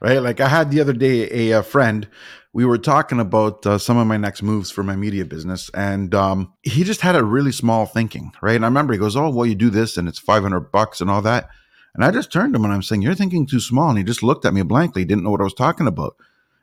Right? 0.00 0.18
Like 0.18 0.40
I 0.40 0.48
had 0.48 0.70
the 0.70 0.80
other 0.80 0.92
day 0.92 1.50
a, 1.50 1.58
a 1.58 1.62
friend. 1.62 2.08
We 2.52 2.64
were 2.64 2.78
talking 2.78 3.18
about 3.18 3.66
uh, 3.66 3.78
some 3.78 3.96
of 3.96 4.06
my 4.06 4.16
next 4.16 4.42
moves 4.42 4.70
for 4.70 4.82
my 4.82 4.94
media 4.94 5.24
business, 5.24 5.70
and 5.74 6.14
um, 6.14 6.52
he 6.62 6.84
just 6.84 7.00
had 7.00 7.16
a 7.16 7.24
really 7.24 7.52
small 7.52 7.86
thinking. 7.86 8.32
Right? 8.42 8.56
And 8.56 8.64
I 8.64 8.68
remember 8.68 8.92
he 8.92 8.98
goes, 8.98 9.16
"Oh, 9.16 9.30
well, 9.30 9.46
you 9.46 9.54
do 9.54 9.70
this, 9.70 9.96
and 9.96 10.08
it's 10.08 10.18
five 10.18 10.42
hundred 10.42 10.70
bucks 10.72 11.00
and 11.00 11.10
all 11.10 11.22
that." 11.22 11.48
And 11.94 12.04
I 12.04 12.10
just 12.10 12.32
turned 12.32 12.54
to 12.54 12.58
him 12.58 12.64
and 12.64 12.74
I'm 12.74 12.82
saying, 12.82 13.02
"You're 13.02 13.14
thinking 13.14 13.46
too 13.46 13.60
small." 13.60 13.88
And 13.88 13.98
he 13.98 14.04
just 14.04 14.22
looked 14.22 14.44
at 14.44 14.54
me 14.54 14.62
blankly. 14.62 15.02
He 15.02 15.06
didn't 15.06 15.24
know 15.24 15.30
what 15.30 15.40
I 15.40 15.44
was 15.44 15.54
talking 15.54 15.86
about. 15.86 16.16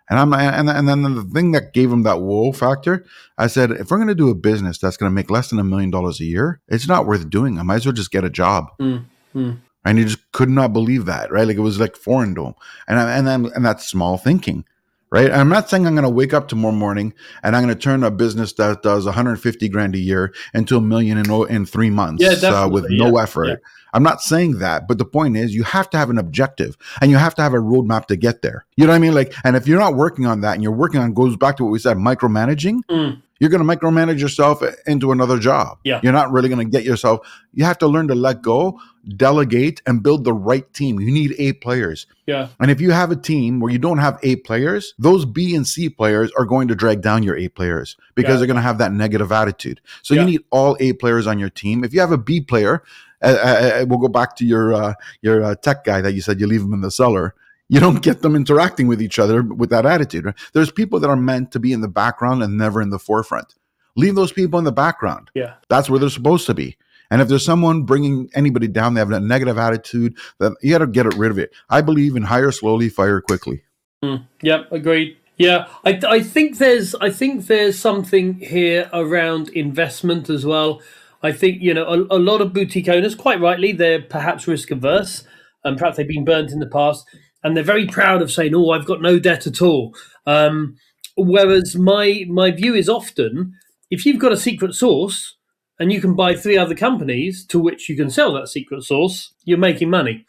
And 0.10 0.20
I'm 0.20 0.34
and 0.34 0.70
and 0.70 0.90
then 0.90 1.04
the 1.04 1.24
thing 1.24 1.54
that 1.54 1.74
gave 1.74 1.90
him 1.92 2.04
that 2.04 2.22
whoa 2.22 2.52
factor, 2.52 3.06
I 3.38 3.48
said, 3.48 3.72
if 3.72 3.90
we're 3.90 3.98
going 3.98 4.10
to 4.10 4.16
do 4.16 4.30
a 4.30 4.36
business 4.36 4.78
that's 4.78 4.98
going 4.98 5.10
to 5.10 5.14
make 5.16 5.32
less 5.32 5.50
than 5.50 5.60
a 5.60 5.64
million 5.64 5.90
dollars 5.90 6.20
a 6.20 6.26
year, 6.26 6.60
it's 6.68 6.88
not 6.88 7.06
worth 7.06 7.30
doing. 7.30 7.58
I 7.58 7.64
might 7.64 7.78
as 7.78 7.86
well 7.86 7.94
just 7.94 8.12
get 8.12 8.26
a 8.26 8.30
job. 8.30 8.66
Mm, 8.80 9.06
mm. 9.34 9.58
And 9.84 9.98
he 9.98 10.04
just 10.06 10.32
could 10.32 10.50
not 10.50 10.74
believe 10.74 11.06
that, 11.06 11.32
right? 11.32 11.48
Like 11.48 11.58
it 11.58 11.62
was 11.62 11.80
like 11.80 11.96
foreign 11.96 12.36
to 12.36 12.46
him. 12.46 12.54
And 12.88 13.00
I, 13.00 13.18
and 13.18 13.26
then 13.28 13.46
and 13.56 13.66
that's 13.66 13.88
small 13.88 14.18
thinking, 14.18 14.64
right? 15.10 15.26
And 15.26 15.36
I'm 15.42 15.50
not 15.50 15.70
saying 15.70 15.88
I'm 15.88 15.96
going 15.96 16.04
to 16.04 16.10
wake 16.10 16.34
up 16.36 16.48
tomorrow 16.48 16.74
morning 16.76 17.14
and 17.42 17.56
I'm 17.56 17.64
going 17.64 17.74
to 17.76 17.82
turn 17.82 18.04
a 18.04 18.12
business 18.12 18.54
that 18.54 18.84
does 18.84 19.06
150 19.06 19.70
grand 19.70 19.96
a 19.96 20.00
year 20.00 20.34
into 20.54 20.78
a 20.78 20.82
million 20.82 21.18
in 21.18 21.32
in 21.50 21.66
three 21.66 21.90
months 21.90 22.22
Yeah, 22.22 22.30
uh, 22.50 22.68
with 22.70 22.84
definitely. 22.84 22.98
no 22.98 23.18
Yeah, 23.18 23.24
effort. 23.24 23.48
yeah. 23.48 23.56
I'm 23.94 24.04
not 24.04 24.22
saying 24.22 24.60
that, 24.60 24.88
but 24.88 25.00
the 25.00 25.06
point 25.06 25.36
is 25.36 25.54
you 25.54 25.64
have 25.64 25.90
to 25.90 25.98
have 25.98 26.10
an 26.10 26.18
objective 26.18 26.78
and 27.02 27.12
you 27.12 27.18
have 27.18 27.36
to 27.36 27.42
have 27.42 27.54
a 27.54 27.58
roadmap 27.58 28.06
to 28.06 28.16
get 28.16 28.42
there. 28.42 28.66
You 28.78 28.86
know 28.86 28.92
what 28.94 28.98
I 28.98 29.00
mean? 29.00 29.14
Like, 29.14 29.34
and 29.44 29.56
if 29.58 29.68
you're 29.68 29.80
not 29.80 29.96
working 29.96 30.26
on 30.28 30.42
that 30.42 30.54
and 30.54 30.64
you're 30.64 30.72
working 30.72 31.02
on 31.02 31.14
goes 31.14 31.36
back 31.36 31.58
to 31.58 31.64
what 31.66 31.72
we 31.72 31.80
said, 31.80 31.98
micromanaging, 31.98 32.82
Mm. 32.90 33.22
You're 33.42 33.50
going 33.50 33.68
to 33.68 33.76
micromanage 33.76 34.20
yourself 34.20 34.62
into 34.86 35.12
another 35.12 35.40
job. 35.40 35.80
Yeah. 35.84 36.00
You're 36.04 36.14
not 36.14 36.32
really 36.32 36.48
going 36.48 36.64
to 36.64 36.72
get 36.72 36.86
yourself. 36.86 37.28
You 37.56 37.66
have 37.66 37.80
to 37.80 37.88
learn 37.88 38.08
to 38.10 38.14
let 38.16 38.44
go, 38.44 38.80
delegate, 39.18 39.82
and 39.88 40.04
build 40.04 40.24
the 40.26 40.32
right 40.34 40.72
team. 40.74 41.00
You 41.00 41.12
need 41.12 41.34
A 41.40 41.54
players. 41.54 42.06
yeah 42.28 42.50
And 42.60 42.70
if 42.70 42.80
you 42.80 42.92
have 42.92 43.10
a 43.10 43.16
team 43.16 43.60
where 43.60 43.72
you 43.72 43.80
don't 43.80 43.98
have 43.98 44.20
A 44.22 44.36
players, 44.38 44.94
those 45.00 45.26
B 45.26 45.56
and 45.56 45.68
C 45.68 45.90
players 45.90 46.32
are 46.38 46.46
going 46.46 46.68
to 46.68 46.76
drag 46.76 47.02
down 47.02 47.24
your 47.24 47.36
A 47.36 47.48
players 47.48 47.98
because 48.14 48.34
Yeah. 48.34 48.38
they're 48.38 48.48
going 48.48 48.58
to 48.58 48.62
have 48.62 48.78
that 48.78 48.94
negative 48.94 49.32
attitude. 49.32 49.82
So 50.04 50.14
Yeah. 50.14 50.22
you 50.22 50.28
need 50.28 50.42
all 50.52 50.78
A 50.80 50.94
players 50.94 51.26
on 51.28 51.40
your 51.40 51.50
team. 51.50 51.84
If 51.84 51.94
you 51.96 52.00
have 52.00 52.12
a 52.12 52.18
B 52.20 52.42
player, 52.42 52.84
uh, 53.24 53.28
uh, 53.28 53.82
uh, 53.82 53.86
we'll 53.88 54.00
go 54.00 54.08
back 54.08 54.36
to 54.38 54.46
your 54.46 54.74
uh, 54.74 54.94
your 55.22 55.44
uh, 55.44 55.56
tech 55.56 55.84
guy 55.84 56.00
that 56.02 56.14
you 56.14 56.22
said 56.22 56.40
you 56.40 56.48
leave 56.48 56.62
him 56.62 56.74
in 56.74 56.82
the 56.82 56.92
cellar. 56.92 57.34
You 57.72 57.80
don't 57.80 58.04
get 58.04 58.22
them 58.22 58.36
interacting 58.36 58.88
with 58.88 59.02
each 59.02 59.18
other 59.18 59.42
with 59.42 59.70
that 59.70 59.86
attitude. 59.86 60.26
right? 60.26 60.36
There's 60.54 60.72
people 60.72 61.00
that 61.00 61.10
are 61.10 61.16
meant 61.16 61.54
to 61.54 61.60
be 61.60 61.72
in 61.72 61.80
the 61.80 61.88
background 61.88 62.44
and 62.44 62.58
never 62.58 62.82
in 62.82 62.90
the 62.90 63.00
forefront. 63.00 63.56
Leave 63.96 64.16
those 64.16 64.34
people 64.34 64.60
in 64.60 64.66
the 64.66 64.74
background. 64.74 65.32
yeah 65.34 65.54
That's 65.70 65.90
where 65.90 65.98
they're 65.98 66.10
supposed 66.10 66.46
to 66.48 66.54
be. 66.54 66.78
And 67.10 67.22
if 67.22 67.30
there's 67.30 67.46
someone 67.46 67.84
bringing 67.84 68.30
anybody 68.36 68.68
down, 68.68 68.94
they 68.94 69.00
have 69.00 69.10
a 69.10 69.22
negative 69.22 69.58
attitude, 69.58 70.18
then 70.40 70.56
you 70.62 70.72
got 70.72 70.80
to 70.80 70.88
get 70.88 71.14
rid 71.16 71.32
of 71.32 71.40
it. 71.40 71.52
I 71.70 71.80
believe 71.80 72.18
in 72.18 72.24
hire 72.24 72.52
slowly, 72.52 72.90
fire 72.90 73.22
quickly. 73.22 73.64
Mm. 74.04 74.26
yeah 74.42 74.64
agreed 74.72 75.16
yeah 75.38 75.68
I, 75.86 76.00
I 76.08 76.24
think 76.24 76.58
there's 76.58 76.96
i 76.96 77.12
think 77.12 77.46
there's 77.46 77.78
something 77.78 78.40
here 78.40 78.90
around 78.92 79.50
investment 79.50 80.28
as 80.28 80.44
well 80.44 80.82
i 81.22 81.32
think 81.32 81.62
you 81.62 81.72
know 81.72 81.86
a, 81.86 82.18
a 82.18 82.18
lot 82.18 82.42
of 82.42 82.52
boutique 82.52 82.90
owners 82.90 83.14
quite 83.14 83.40
rightly 83.40 83.74
they're 83.74 84.02
perhaps 84.02 84.48
risk 84.48 84.72
averse 84.72 85.24
and 85.64 85.78
perhaps 85.78 85.98
they've 85.98 86.08
been 86.08 86.26
burnt 86.26 86.52
in 86.52 86.58
the 86.58 86.66
past 86.66 87.06
and 87.44 87.56
they're 87.56 87.64
very 87.64 87.88
proud 87.88 88.22
of 88.22 88.32
saying 88.32 88.54
oh 88.56 88.72
i've 88.72 88.86
got 88.86 89.02
no 89.02 89.20
debt 89.20 89.48
at 89.48 89.62
all. 89.62 89.96
Um, 90.26 90.76
whereas 91.18 91.76
my 91.76 92.26
my 92.30 92.52
view 92.52 92.74
is 92.74 92.90
often 92.90 93.54
if 93.90 94.06
you've 94.06 94.20
got 94.20 94.32
a 94.32 94.38
secret 94.38 94.74
source 94.74 95.36
and 95.80 95.92
you 95.92 96.00
can 96.00 96.16
buy 96.16 96.36
three 96.36 96.58
other 96.58 96.76
companies 96.76 97.46
to 97.48 97.60
which 97.60 97.90
you 97.90 97.96
can 97.96 98.10
sell 98.10 98.34
that 98.34 98.48
secret 98.48 98.84
source 98.84 99.34
you're 99.44 99.58
making 99.58 99.90
money. 99.90 100.26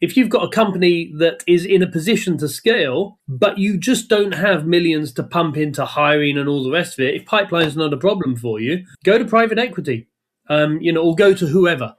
If 0.00 0.16
you've 0.16 0.28
got 0.28 0.44
a 0.44 0.50
company 0.50 1.12
that 1.18 1.42
is 1.46 1.64
in 1.64 1.82
a 1.82 1.90
position 1.90 2.36
to 2.38 2.48
scale, 2.48 3.18
but 3.28 3.58
you 3.58 3.78
just 3.78 4.08
don't 4.08 4.34
have 4.34 4.66
millions 4.66 5.12
to 5.14 5.22
pump 5.22 5.56
into 5.56 5.84
hiring 5.84 6.36
and 6.36 6.48
all 6.48 6.64
the 6.64 6.70
rest 6.70 6.98
of 6.98 7.04
it, 7.04 7.14
if 7.14 7.24
pipeline's 7.24 7.76
not 7.76 7.92
a 7.92 7.96
problem 7.96 8.36
for 8.36 8.60
you, 8.60 8.84
go 9.04 9.16
to 9.16 9.24
private 9.24 9.58
equity, 9.58 10.06
um, 10.50 10.80
you 10.80 10.92
know, 10.92 11.02
or 11.02 11.14
go 11.14 11.32
to 11.32 11.46
whoever. 11.46 11.94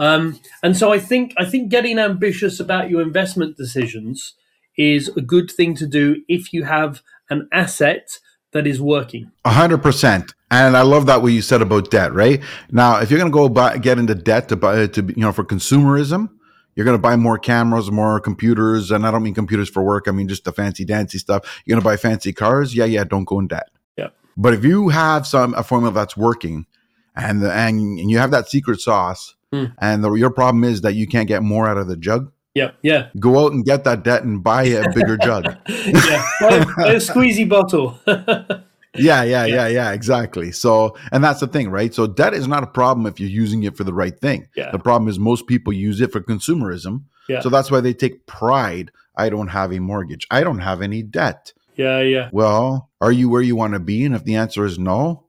Um, 0.00 0.40
and 0.62 0.76
so 0.76 0.92
I 0.92 0.98
think 0.98 1.34
I 1.36 1.44
think 1.44 1.68
getting 1.68 1.98
ambitious 1.98 2.58
about 2.58 2.90
your 2.90 3.02
investment 3.02 3.56
decisions 3.56 4.34
is 4.76 5.08
a 5.08 5.20
good 5.20 5.50
thing 5.50 5.74
to 5.76 5.86
do 5.86 6.22
if 6.26 6.52
you 6.52 6.64
have 6.64 7.02
an 7.28 7.48
asset 7.52 8.18
that 8.52 8.66
is 8.66 8.80
working. 8.80 9.30
A 9.44 9.50
hundred 9.50 9.82
percent. 9.82 10.34
And 10.50 10.76
I 10.76 10.82
love 10.82 11.06
that 11.06 11.22
what 11.22 11.32
you 11.32 11.42
said 11.42 11.62
about 11.62 11.90
debt, 11.92 12.12
right? 12.12 12.42
Now, 12.72 12.98
if 12.98 13.10
you're 13.10 13.20
going 13.20 13.30
to 13.30 13.36
go 13.36 13.48
buy, 13.48 13.78
get 13.78 13.98
into 13.98 14.16
debt 14.16 14.48
to 14.48 14.56
buy, 14.56 14.88
to, 14.88 15.02
you 15.02 15.22
know, 15.22 15.30
for 15.30 15.44
consumerism, 15.44 16.28
you're 16.74 16.84
going 16.84 16.96
to 16.96 17.02
buy 17.02 17.14
more 17.14 17.38
cameras, 17.38 17.88
more 17.92 18.18
computers. 18.18 18.90
And 18.90 19.06
I 19.06 19.12
don't 19.12 19.22
mean 19.22 19.34
computers 19.34 19.68
for 19.68 19.84
work. 19.84 20.08
I 20.08 20.10
mean, 20.10 20.26
just 20.26 20.44
the 20.44 20.50
fancy 20.50 20.84
dancy 20.84 21.18
stuff. 21.18 21.62
You're 21.64 21.76
going 21.76 21.82
to 21.82 21.88
buy 21.88 21.96
fancy 21.96 22.32
cars. 22.32 22.74
Yeah. 22.74 22.86
Yeah. 22.86 23.04
Don't 23.04 23.26
go 23.26 23.38
in 23.38 23.46
debt. 23.46 23.68
Yeah. 23.96 24.08
But 24.36 24.54
if 24.54 24.64
you 24.64 24.88
have 24.88 25.24
some, 25.24 25.54
a 25.54 25.62
formula 25.62 25.92
that's 25.92 26.16
working 26.16 26.66
and, 27.14 27.42
the, 27.42 27.52
and, 27.52 27.78
and 28.00 28.10
you 28.10 28.18
have 28.18 28.32
that 28.32 28.48
secret 28.48 28.80
sauce 28.80 29.36
Hmm. 29.52 29.64
and 29.78 30.04
the, 30.04 30.12
your 30.14 30.30
problem 30.30 30.62
is 30.64 30.82
that 30.82 30.94
you 30.94 31.06
can't 31.08 31.26
get 31.28 31.42
more 31.42 31.68
out 31.68 31.76
of 31.76 31.88
the 31.88 31.96
jug, 31.96 32.30
Yeah, 32.54 32.70
yeah, 32.82 33.08
go 33.18 33.44
out 33.44 33.52
and 33.52 33.64
get 33.64 33.82
that 33.84 34.04
debt 34.04 34.22
and 34.22 34.42
buy 34.44 34.62
a 34.64 34.88
bigger 34.92 35.16
jug. 35.22 35.44
yeah. 35.68 36.24
Buy, 36.40 36.64
buy 36.76 36.92
a 36.92 36.96
squeezy 37.00 37.48
bottle. 37.48 37.98
Yeah, 38.96 39.22
yeah, 39.22 39.44
yeah, 39.44 39.68
yeah, 39.68 39.92
exactly. 39.92 40.50
So, 40.50 40.96
and 41.12 41.22
that's 41.22 41.38
the 41.38 41.46
thing, 41.46 41.70
right? 41.70 41.94
So, 41.94 42.08
debt 42.08 42.34
is 42.34 42.48
not 42.48 42.64
a 42.64 42.66
problem 42.66 43.06
if 43.06 43.20
you're 43.20 43.30
using 43.30 43.62
it 43.62 43.76
for 43.76 43.84
the 43.84 43.92
right 43.94 44.18
thing. 44.18 44.48
Yeah. 44.56 44.72
The 44.72 44.80
problem 44.80 45.08
is 45.08 45.16
most 45.16 45.46
people 45.46 45.72
use 45.72 46.00
it 46.00 46.10
for 46.10 46.20
consumerism. 46.20 47.04
Yeah. 47.28 47.38
So 47.40 47.50
that's 47.50 47.70
why 47.70 47.80
they 47.80 47.94
take 47.94 48.26
pride. 48.26 48.90
I 49.16 49.28
don't 49.28 49.46
have 49.46 49.72
a 49.72 49.78
mortgage. 49.78 50.26
I 50.28 50.42
don't 50.42 50.58
have 50.58 50.82
any 50.82 51.04
debt. 51.04 51.52
yeah, 51.76 52.00
yeah. 52.00 52.30
Well, 52.32 52.90
are 53.00 53.12
you 53.12 53.28
where 53.28 53.42
you 53.42 53.54
want 53.54 53.74
to 53.74 53.78
be? 53.80 54.04
And 54.04 54.12
if 54.12 54.24
the 54.24 54.34
answer 54.34 54.64
is 54.64 54.76
no, 54.76 55.22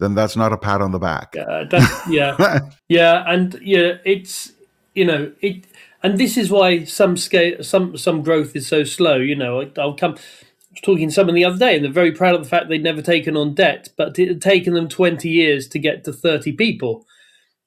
then 0.00 0.14
that's 0.14 0.36
not 0.36 0.52
a 0.52 0.58
pat 0.58 0.80
on 0.82 0.92
the 0.92 0.98
back. 0.98 1.34
Yeah, 1.36 1.64
that's, 1.70 2.08
yeah, 2.08 2.58
yeah, 2.88 3.24
and 3.26 3.58
yeah, 3.62 3.98
it's 4.04 4.52
you 4.94 5.04
know 5.04 5.32
it, 5.40 5.64
and 6.02 6.18
this 6.18 6.36
is 6.36 6.50
why 6.50 6.84
some 6.84 7.16
scale, 7.16 7.62
some 7.62 7.96
some 7.96 8.22
growth 8.22 8.54
is 8.56 8.66
so 8.66 8.84
slow. 8.84 9.16
You 9.16 9.36
know, 9.36 9.62
I- 9.62 9.72
I'll 9.80 9.94
come. 9.96 10.16
talking 10.82 11.08
to 11.08 11.14
someone 11.14 11.36
the 11.36 11.44
other 11.44 11.58
day, 11.58 11.76
and 11.76 11.84
they're 11.84 11.92
very 11.92 12.12
proud 12.12 12.34
of 12.34 12.42
the 12.42 12.48
fact 12.48 12.68
they'd 12.68 12.82
never 12.82 13.00
taken 13.00 13.36
on 13.36 13.54
debt, 13.54 13.90
but 13.96 14.18
it 14.18 14.28
had 14.28 14.42
taken 14.42 14.74
them 14.74 14.88
20 14.88 15.28
years 15.28 15.68
to 15.68 15.78
get 15.78 16.02
to 16.04 16.12
30 16.12 16.52
people. 16.52 17.06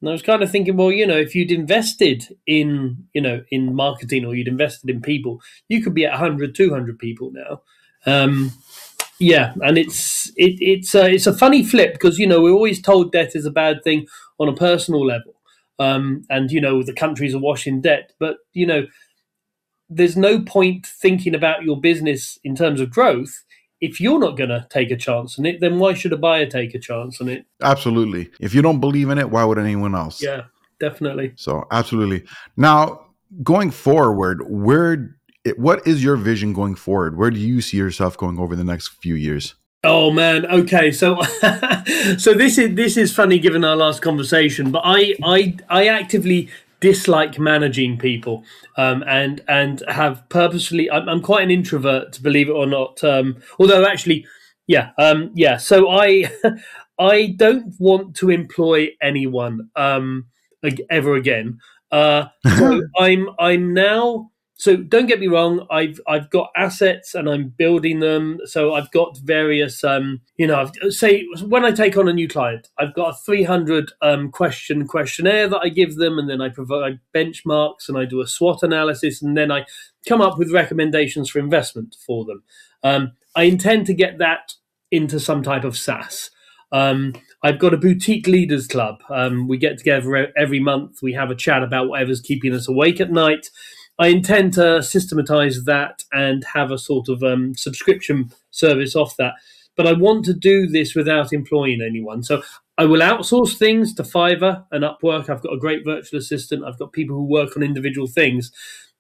And 0.02 0.10
I 0.10 0.12
was 0.12 0.22
kind 0.22 0.44
of 0.44 0.52
thinking, 0.52 0.76
well, 0.78 0.92
you 0.92 1.08
know, 1.08 1.18
if 1.18 1.34
you'd 1.34 1.52
invested 1.52 2.36
in, 2.46 3.06
you 3.14 3.22
know, 3.22 3.44
in 3.50 3.74
marketing 3.74 4.26
or 4.26 4.36
you'd 4.36 4.48
invested 4.50 4.90
in 4.90 5.02
people, 5.02 5.42
you 5.70 5.82
could 5.82 5.94
be 5.94 6.06
at 6.06 6.12
100, 6.12 6.54
200 6.54 7.00
people 7.00 7.32
now. 7.32 7.62
Um, 8.06 8.52
yeah, 9.20 9.54
and 9.62 9.78
it's 9.78 10.30
it, 10.36 10.58
it's 10.60 10.96
a, 10.96 11.10
it's 11.10 11.28
a 11.28 11.38
funny 11.38 11.64
flip 11.64 11.94
because 11.94 12.20
you 12.20 12.28
know 12.28 12.42
we're 12.42 12.52
always 12.52 12.82
told 12.82 13.12
debt 13.12 13.36
is 13.36 13.46
a 13.46 13.52
bad 13.52 13.84
thing 13.84 14.08
on 14.40 14.48
a 14.48 14.56
personal 14.56 15.06
level, 15.06 15.36
um, 15.80 16.24
and 16.30 16.52
you 16.52 16.62
know 16.62 16.84
the 16.84 16.94
countries 16.94 17.34
are 17.34 17.38
awash 17.38 17.68
in 17.68 17.82
debt, 17.82 18.14
but 18.20 18.38
you 18.54 18.66
know 18.66 18.86
there's 19.90 20.18
no 20.18 20.42
point 20.42 20.86
thinking 20.86 21.34
about 21.34 21.64
your 21.64 21.80
business 21.80 22.38
in 22.44 22.56
terms 22.56 22.82
of 22.82 22.92
growth 22.92 23.46
if 23.80 24.02
you're 24.02 24.20
not 24.20 24.38
going 24.38 24.50
to 24.50 24.66
take 24.70 24.92
a 24.92 24.96
chance 24.96 25.38
on 25.38 25.46
it, 25.46 25.60
then 25.60 25.80
why 25.80 25.94
should 25.94 26.14
a 26.14 26.18
buyer 26.18 26.46
take 26.46 26.74
a 26.74 26.80
chance 26.80 27.22
on 27.22 27.30
it? 27.30 27.46
Absolutely. 27.62 28.30
If 28.40 28.56
you 28.56 28.62
don't 28.62 28.80
believe 28.80 29.10
in 29.10 29.18
it, 29.18 29.30
why 29.30 29.44
would 29.44 29.60
anyone 29.60 29.94
else? 29.94 30.22
Yeah, 30.22 30.44
definitely. 30.80 31.34
So, 31.36 31.66
absolutely. 31.72 32.24
Now, 32.56 33.06
going 33.44 33.72
forward, 33.72 34.44
where 34.50 35.17
what 35.52 35.86
is 35.88 36.04
your 36.04 36.16
vision 36.16 36.54
going 36.54 36.76
forward? 36.76 37.18
Where 37.18 37.32
do 37.32 37.40
you 37.40 37.62
see 37.62 37.78
yourself 37.78 38.18
going 38.18 38.40
over 38.40 38.56
the 38.56 38.64
next 38.64 38.90
few 38.90 39.16
years? 39.16 39.56
Oh 39.84 40.12
man, 40.12 40.46
okay. 40.48 40.92
So 40.92 41.22
so 42.18 42.34
this 42.34 42.58
is 42.58 42.76
this 42.76 42.98
is 42.98 43.14
funny 43.14 43.40
given 43.40 43.64
our 43.64 43.76
last 43.76 44.02
conversation, 44.02 44.72
but 44.72 44.82
I 44.84 45.16
I 45.24 45.56
I 45.70 45.88
actively 45.88 46.50
dislike 46.80 47.40
managing 47.40 47.98
people 47.98 48.44
um, 48.78 49.04
and 49.08 49.42
and 49.48 49.84
have 49.88 50.28
purposefully 50.30 50.90
I'm, 50.92 51.10
I'm, 51.10 51.22
quite 51.22 51.44
an 51.44 51.52
introvert 51.52 52.22
believe 52.22 52.50
it 52.50 52.52
or 52.52 52.68
not 52.68 53.04
um, 53.04 53.38
although 53.60 53.86
actually 53.86 54.26
yeah 54.68 54.92
um, 55.00 55.32
yeah 55.34 55.58
so 55.58 55.90
I 55.90 56.32
I 57.00 57.36
don't 57.38 57.74
want 57.80 58.16
to 58.18 58.30
employ 58.30 58.90
anyone 59.02 59.70
um, 59.76 60.28
ever 60.90 61.16
again 61.16 61.60
uh, 61.92 62.26
so 62.58 62.82
I'm 63.00 63.30
I'm 63.40 63.74
now 63.74 64.32
so 64.58 64.76
don't 64.76 65.06
get 65.06 65.20
me 65.20 65.28
wrong 65.28 65.66
i've 65.72 66.00
i've 66.08 66.30
got 66.30 66.50
assets 66.56 67.16
and 67.16 67.30
i'm 67.30 67.50
building 67.58 68.00
them 68.00 68.40
so 68.46 68.74
i've 68.74 68.92
got 68.92 69.18
various 69.20 69.84
um 69.84 70.20
you 70.38 70.46
know 70.46 70.60
I've, 70.60 70.94
say 70.94 71.26
when 71.46 71.64
i 71.64 71.72
take 71.72 71.96
on 71.98 72.08
a 72.08 72.14
new 72.14 72.28
client 72.28 72.68
i've 72.78 72.94
got 72.94 73.10
a 73.14 73.18
300 73.18 73.92
um, 74.02 74.32
question 74.32 74.88
questionnaire 74.88 75.48
that 75.48 75.62
i 75.64 75.70
give 75.70 75.96
them 75.96 76.20
and 76.20 76.30
then 76.30 76.42
i 76.42 76.50
provide 76.50 77.00
benchmarks 77.16 77.88
and 77.88 77.98
i 77.98 78.06
do 78.06 78.22
a 78.22 78.28
swot 78.28 78.64
analysis 78.64 79.22
and 79.22 79.38
then 79.38 79.52
i 79.52 79.66
come 80.08 80.22
up 80.22 80.38
with 80.38 80.52
recommendations 80.52 81.30
for 81.30 81.40
investment 81.40 81.96
for 82.06 82.26
them 82.26 82.44
um, 82.84 83.12
i 83.36 83.44
intend 83.44 83.86
to 83.86 83.94
get 83.94 84.18
that 84.18 84.54
into 84.92 85.20
some 85.20 85.44
type 85.44 85.64
of 85.64 85.78
saas 85.78 86.32
um, 86.72 87.14
I've 87.44 87.60
got 87.60 87.74
a 87.74 87.78
boutique 87.78 88.28
leaders 88.28 88.68
club. 88.68 89.02
Um, 89.10 89.48
we 89.48 89.58
get 89.58 89.78
together 89.78 90.34
every 90.36 90.60
month. 90.60 91.02
We 91.02 91.14
have 91.14 91.32
a 91.32 91.36
chat 91.36 91.64
about 91.64 91.88
whatever's 91.88 92.20
keeping 92.20 92.54
us 92.54 92.68
awake 92.68 93.00
at 93.00 93.12
night. 93.12 93.50
I 94.00 94.08
intend 94.08 94.54
to 94.54 94.84
systematize 94.84 95.66
that 95.66 96.04
and 96.12 96.44
have 96.54 96.72
a 96.72 96.78
sort 96.78 97.10
of 97.10 97.24
um, 97.24 97.56
subscription 97.56 98.32
service 98.52 98.96
off 98.96 99.18
that. 99.18 99.34
But 99.76 99.88
I 99.88 99.94
want 99.94 100.26
to 100.26 100.34
do 100.34 100.68
this 100.68 100.96
without 100.96 101.34
employing 101.34 101.82
anyone. 101.82 102.24
So 102.24 102.42
I 102.78 102.86
will 102.86 103.00
outsource 103.00 103.58
things 103.58 103.94
to 103.96 104.04
Fiverr 104.04 104.66
and 104.72 104.84
Upwork. 104.84 105.30
I've 105.30 105.42
got 105.42 105.54
a 105.54 105.60
great 105.60 105.84
virtual 105.84 106.20
assistant. 106.20 106.64
I've 106.64 106.80
got 106.80 106.94
people 106.94 107.16
who 107.16 107.24
work 107.24 107.56
on 107.56 107.64
individual 107.64 108.08
things. 108.08 108.52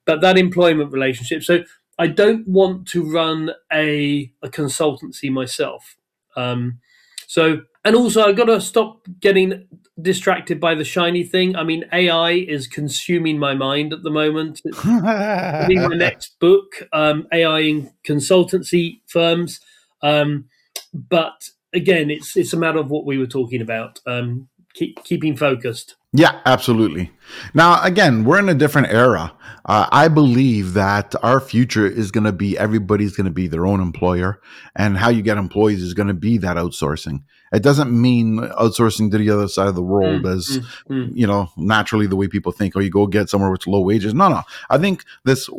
But 0.06 0.22
that 0.22 0.38
employment 0.38 0.91
relationship. 0.91 1.43
So 1.43 1.64
I 2.00 2.08
don't 2.08 2.48
want 2.48 2.88
to 2.89 3.12
run 3.12 3.52
a, 3.72 4.32
a 4.41 4.50
consultancy 4.50 5.32
myself. 5.32 5.98
Um, 6.36 6.80
so, 7.28 7.62
and 7.88 7.95
also 7.95 8.27
I've 8.27 8.35
got 8.35 8.45
to 8.45 8.59
stop 8.59 9.07
getting 9.21 9.65
distracted 10.01 10.59
by 10.59 10.75
the 10.75 10.83
shiny 10.83 11.23
thing. 11.23 11.55
I 11.55 11.63
mean, 11.63 11.85
AI 11.93 12.31
is 12.31 12.67
consuming 12.67 13.39
my 13.39 13.53
mind 13.53 13.93
at 13.93 14.03
the 14.03 14.09
moment. 14.09 14.61
my 14.83 15.95
next 15.95 16.38
book, 16.39 16.83
um, 16.91 17.27
AI 17.31 17.59
in 17.59 17.91
consultancy 18.05 18.99
firms. 19.07 19.61
Um, 20.03 20.49
but 20.93 21.49
again, 21.73 22.11
it's 22.11 22.35
it's 22.35 22.51
a 22.51 22.57
matter 22.57 22.79
of 22.79 22.91
what 22.91 23.05
we 23.05 23.17
were 23.17 23.25
talking 23.25 23.61
about. 23.61 24.01
Um, 24.05 24.49
keep, 24.78 25.03
keeping 25.03 25.36
focused. 25.36 25.95
Yeah, 26.13 26.39
absolutely. 26.45 27.11
Now, 27.53 27.84
again, 27.84 28.23
we're 28.23 28.39
in 28.39 28.49
a 28.49 28.53
different 28.53 28.88
era. 28.88 29.34
Uh, 29.65 29.88
I 29.91 30.07
believe 30.07 30.73
that 30.73 31.13
our 31.21 31.41
future 31.41 31.86
is 31.86 32.11
going 32.11 32.23
to 32.23 32.32
be 32.32 32.57
everybody's 32.57 33.15
going 33.15 33.25
to 33.25 33.32
be 33.32 33.47
their 33.47 33.67
own 33.67 33.82
employer, 33.82 34.39
and 34.75 34.97
how 34.97 35.09
you 35.09 35.21
get 35.21 35.38
employees 35.38 35.82
is 35.82 35.93
going 35.93 36.07
to 36.07 36.13
be 36.13 36.38
that 36.38 36.55
outsourcing. 36.55 37.23
It 37.51 37.63
doesn't 37.63 37.91
mean 37.91 38.38
outsourcing 38.38 39.11
to 39.11 39.17
the 39.17 39.30
other 39.30 39.47
side 39.49 39.67
of 39.67 39.75
the 39.75 39.84
world 39.84 40.23
mm, 40.23 40.34
as 40.34 40.59
mm, 40.59 40.65
mm. 40.89 41.11
you 41.13 41.28
know 41.28 41.49
naturally 41.57 42.07
the 42.07 42.15
way 42.15 42.28
people 42.30 42.53
think. 42.53 42.75
Or 42.75 42.80
oh, 42.80 42.82
you 42.82 42.89
go 42.89 43.07
get 43.07 43.30
somewhere 43.30 43.51
with 43.51 43.67
low 43.67 43.82
wages. 43.82 44.13
No, 44.13 44.30
no. 44.30 44.41
I 44.69 44.78
think 44.78 45.03
this 45.25 45.49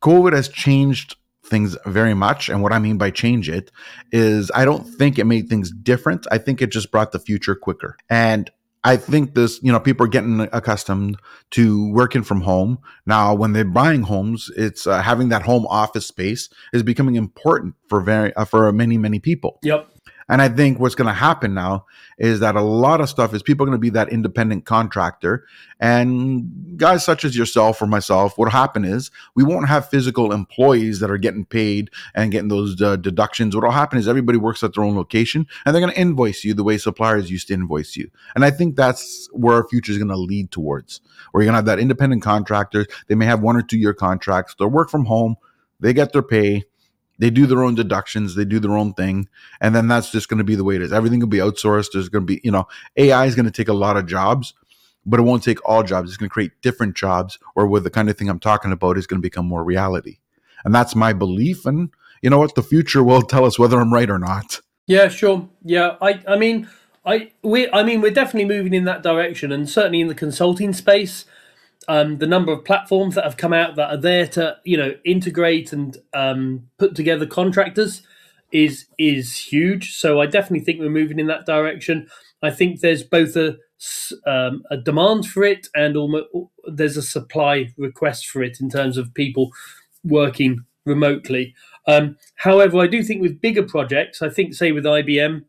COVID 0.00 0.32
has 0.32 0.48
changed 0.48 1.16
things 1.44 1.76
very 1.86 2.14
much. 2.14 2.48
And 2.48 2.62
what 2.62 2.72
I 2.72 2.78
mean 2.78 2.98
by 2.98 3.10
change 3.10 3.48
it 3.48 3.70
is 4.12 4.50
I 4.54 4.64
don't 4.64 4.84
think 4.84 5.18
it 5.18 5.24
made 5.24 5.48
things 5.48 5.70
different. 5.70 6.26
I 6.30 6.38
think 6.38 6.60
it 6.60 6.70
just 6.70 6.90
brought 6.90 7.12
the 7.12 7.18
future 7.18 7.54
quicker. 7.54 7.96
And 8.10 8.50
I 8.86 8.96
think 8.96 9.34
this, 9.34 9.60
you 9.62 9.72
know, 9.72 9.80
people 9.80 10.06
are 10.06 10.08
getting 10.08 10.40
accustomed 10.52 11.18
to 11.50 11.90
working 11.92 12.22
from 12.22 12.42
home. 12.42 12.78
Now, 13.04 13.34
when 13.34 13.52
they're 13.52 13.64
buying 13.64 14.02
homes, 14.02 14.48
it's 14.56 14.86
uh, 14.86 15.02
having 15.02 15.28
that 15.30 15.42
home 15.42 15.66
office 15.66 16.06
space 16.06 16.48
is 16.72 16.84
becoming 16.84 17.16
important 17.16 17.74
for 17.88 18.00
very 18.00 18.32
uh, 18.34 18.44
for 18.44 18.70
many 18.70 18.96
many 18.96 19.18
people. 19.18 19.58
Yep. 19.64 19.90
And 20.28 20.42
I 20.42 20.48
think 20.48 20.80
what's 20.80 20.94
going 20.96 21.06
to 21.06 21.12
happen 21.12 21.54
now 21.54 21.86
is 22.18 22.40
that 22.40 22.56
a 22.56 22.60
lot 22.60 23.00
of 23.00 23.08
stuff 23.08 23.32
is 23.32 23.42
people 23.42 23.64
are 23.64 23.68
going 23.68 23.78
to 23.78 23.80
be 23.80 23.90
that 23.90 24.08
independent 24.08 24.64
contractor. 24.64 25.46
And 25.78 26.76
guys 26.76 27.04
such 27.04 27.24
as 27.24 27.36
yourself 27.36 27.80
or 27.80 27.86
myself, 27.86 28.36
what'll 28.36 28.50
happen 28.50 28.84
is 28.84 29.10
we 29.34 29.44
won't 29.44 29.68
have 29.68 29.88
physical 29.88 30.32
employees 30.32 30.98
that 31.00 31.10
are 31.10 31.18
getting 31.18 31.44
paid 31.44 31.90
and 32.14 32.32
getting 32.32 32.48
those 32.48 32.80
uh, 32.82 32.96
deductions. 32.96 33.54
What'll 33.54 33.70
happen 33.70 33.98
is 33.98 34.08
everybody 34.08 34.38
works 34.38 34.64
at 34.64 34.74
their 34.74 34.84
own 34.84 34.96
location 34.96 35.46
and 35.64 35.74
they're 35.74 35.82
going 35.82 35.94
to 35.94 36.00
invoice 36.00 36.42
you 36.42 36.54
the 36.54 36.64
way 36.64 36.78
suppliers 36.78 37.30
used 37.30 37.48
to 37.48 37.54
invoice 37.54 37.96
you. 37.96 38.10
And 38.34 38.44
I 38.44 38.50
think 38.50 38.74
that's 38.74 39.28
where 39.32 39.56
our 39.56 39.68
future 39.68 39.92
is 39.92 39.98
going 39.98 40.08
to 40.08 40.16
lead 40.16 40.50
towards, 40.50 41.00
where 41.30 41.42
you're 41.42 41.52
going 41.52 41.54
to 41.54 41.58
have 41.58 41.76
that 41.76 41.78
independent 41.78 42.22
contractors. 42.22 42.86
They 43.06 43.14
may 43.14 43.26
have 43.26 43.42
one 43.42 43.56
or 43.56 43.62
two 43.62 43.78
year 43.78 43.94
contracts. 43.94 44.56
They'll 44.58 44.68
work 44.68 44.90
from 44.90 45.04
home. 45.04 45.36
They 45.78 45.92
get 45.92 46.12
their 46.12 46.22
pay 46.22 46.64
they 47.18 47.30
do 47.30 47.46
their 47.46 47.62
own 47.62 47.74
deductions, 47.74 48.34
they 48.34 48.44
do 48.44 48.60
their 48.60 48.76
own 48.76 48.92
thing, 48.94 49.28
and 49.60 49.74
then 49.74 49.88
that's 49.88 50.10
just 50.10 50.28
going 50.28 50.38
to 50.38 50.44
be 50.44 50.54
the 50.54 50.64
way 50.64 50.76
it 50.76 50.82
is. 50.82 50.92
Everything 50.92 51.20
will 51.20 51.26
be 51.26 51.38
outsourced. 51.38 51.88
There's 51.92 52.08
going 52.08 52.26
to 52.26 52.34
be, 52.34 52.40
you 52.44 52.50
know, 52.50 52.66
AI 52.96 53.26
is 53.26 53.34
going 53.34 53.46
to 53.46 53.52
take 53.52 53.68
a 53.68 53.74
lot 53.74 53.96
of 53.96 54.06
jobs, 54.06 54.54
but 55.04 55.20
it 55.20 55.24
won't 55.24 55.42
take 55.42 55.66
all 55.68 55.82
jobs. 55.82 56.10
It's 56.10 56.16
going 56.16 56.28
to 56.28 56.32
create 56.32 56.52
different 56.62 56.96
jobs, 56.96 57.38
or 57.54 57.66
with 57.66 57.84
the 57.84 57.90
kind 57.90 58.10
of 58.10 58.18
thing 58.18 58.28
I'm 58.28 58.40
talking 58.40 58.72
about 58.72 58.98
is 58.98 59.06
going 59.06 59.20
to 59.20 59.26
become 59.26 59.46
more 59.46 59.64
reality. 59.64 60.18
And 60.64 60.74
that's 60.74 60.94
my 60.94 61.12
belief. 61.12 61.64
And 61.64 61.90
you 62.22 62.30
know 62.30 62.38
what? 62.38 62.54
The 62.54 62.62
future 62.62 63.02
will 63.02 63.22
tell 63.22 63.44
us 63.44 63.58
whether 63.58 63.78
I'm 63.78 63.92
right 63.92 64.10
or 64.10 64.18
not. 64.18 64.60
Yeah, 64.86 65.08
sure. 65.08 65.48
Yeah, 65.64 65.96
I, 66.00 66.22
I 66.28 66.36
mean, 66.36 66.68
I, 67.04 67.30
we, 67.42 67.70
I 67.70 67.82
mean, 67.82 68.00
we're 68.00 68.10
definitely 68.10 68.46
moving 68.46 68.74
in 68.74 68.84
that 68.84 69.02
direction, 69.02 69.52
and 69.52 69.68
certainly 69.68 70.00
in 70.00 70.08
the 70.08 70.14
consulting 70.14 70.72
space 70.72 71.24
um, 71.88 72.18
the 72.18 72.26
number 72.26 72.52
of 72.52 72.64
platforms 72.64 73.14
that 73.14 73.24
have 73.24 73.36
come 73.36 73.52
out 73.52 73.76
that 73.76 73.90
are 73.90 74.00
there 74.00 74.26
to 74.28 74.56
you 74.64 74.76
know 74.76 74.94
integrate 75.04 75.72
and 75.72 75.96
um, 76.14 76.68
put 76.78 76.94
together 76.94 77.26
contractors 77.26 78.02
is 78.52 78.86
is 78.98 79.36
huge. 79.36 79.94
So 79.94 80.20
I 80.20 80.26
definitely 80.26 80.64
think 80.64 80.80
we're 80.80 80.90
moving 80.90 81.18
in 81.18 81.26
that 81.26 81.46
direction. 81.46 82.08
I 82.42 82.50
think 82.50 82.80
there's 82.80 83.02
both 83.02 83.36
a 83.36 83.58
um, 84.26 84.62
a 84.70 84.76
demand 84.76 85.26
for 85.26 85.44
it 85.44 85.68
and 85.74 85.96
almost 85.96 86.26
there's 86.64 86.96
a 86.96 87.02
supply 87.02 87.72
request 87.76 88.26
for 88.26 88.42
it 88.42 88.58
in 88.60 88.70
terms 88.70 88.96
of 88.96 89.12
people 89.12 89.50
working 90.02 90.64
remotely. 90.86 91.54
Um, 91.86 92.16
however, 92.36 92.78
I 92.78 92.86
do 92.86 93.02
think 93.02 93.20
with 93.20 93.40
bigger 93.40 93.62
projects, 93.62 94.22
I 94.22 94.30
think 94.30 94.54
say 94.54 94.72
with 94.72 94.84
IBM, 94.84 95.44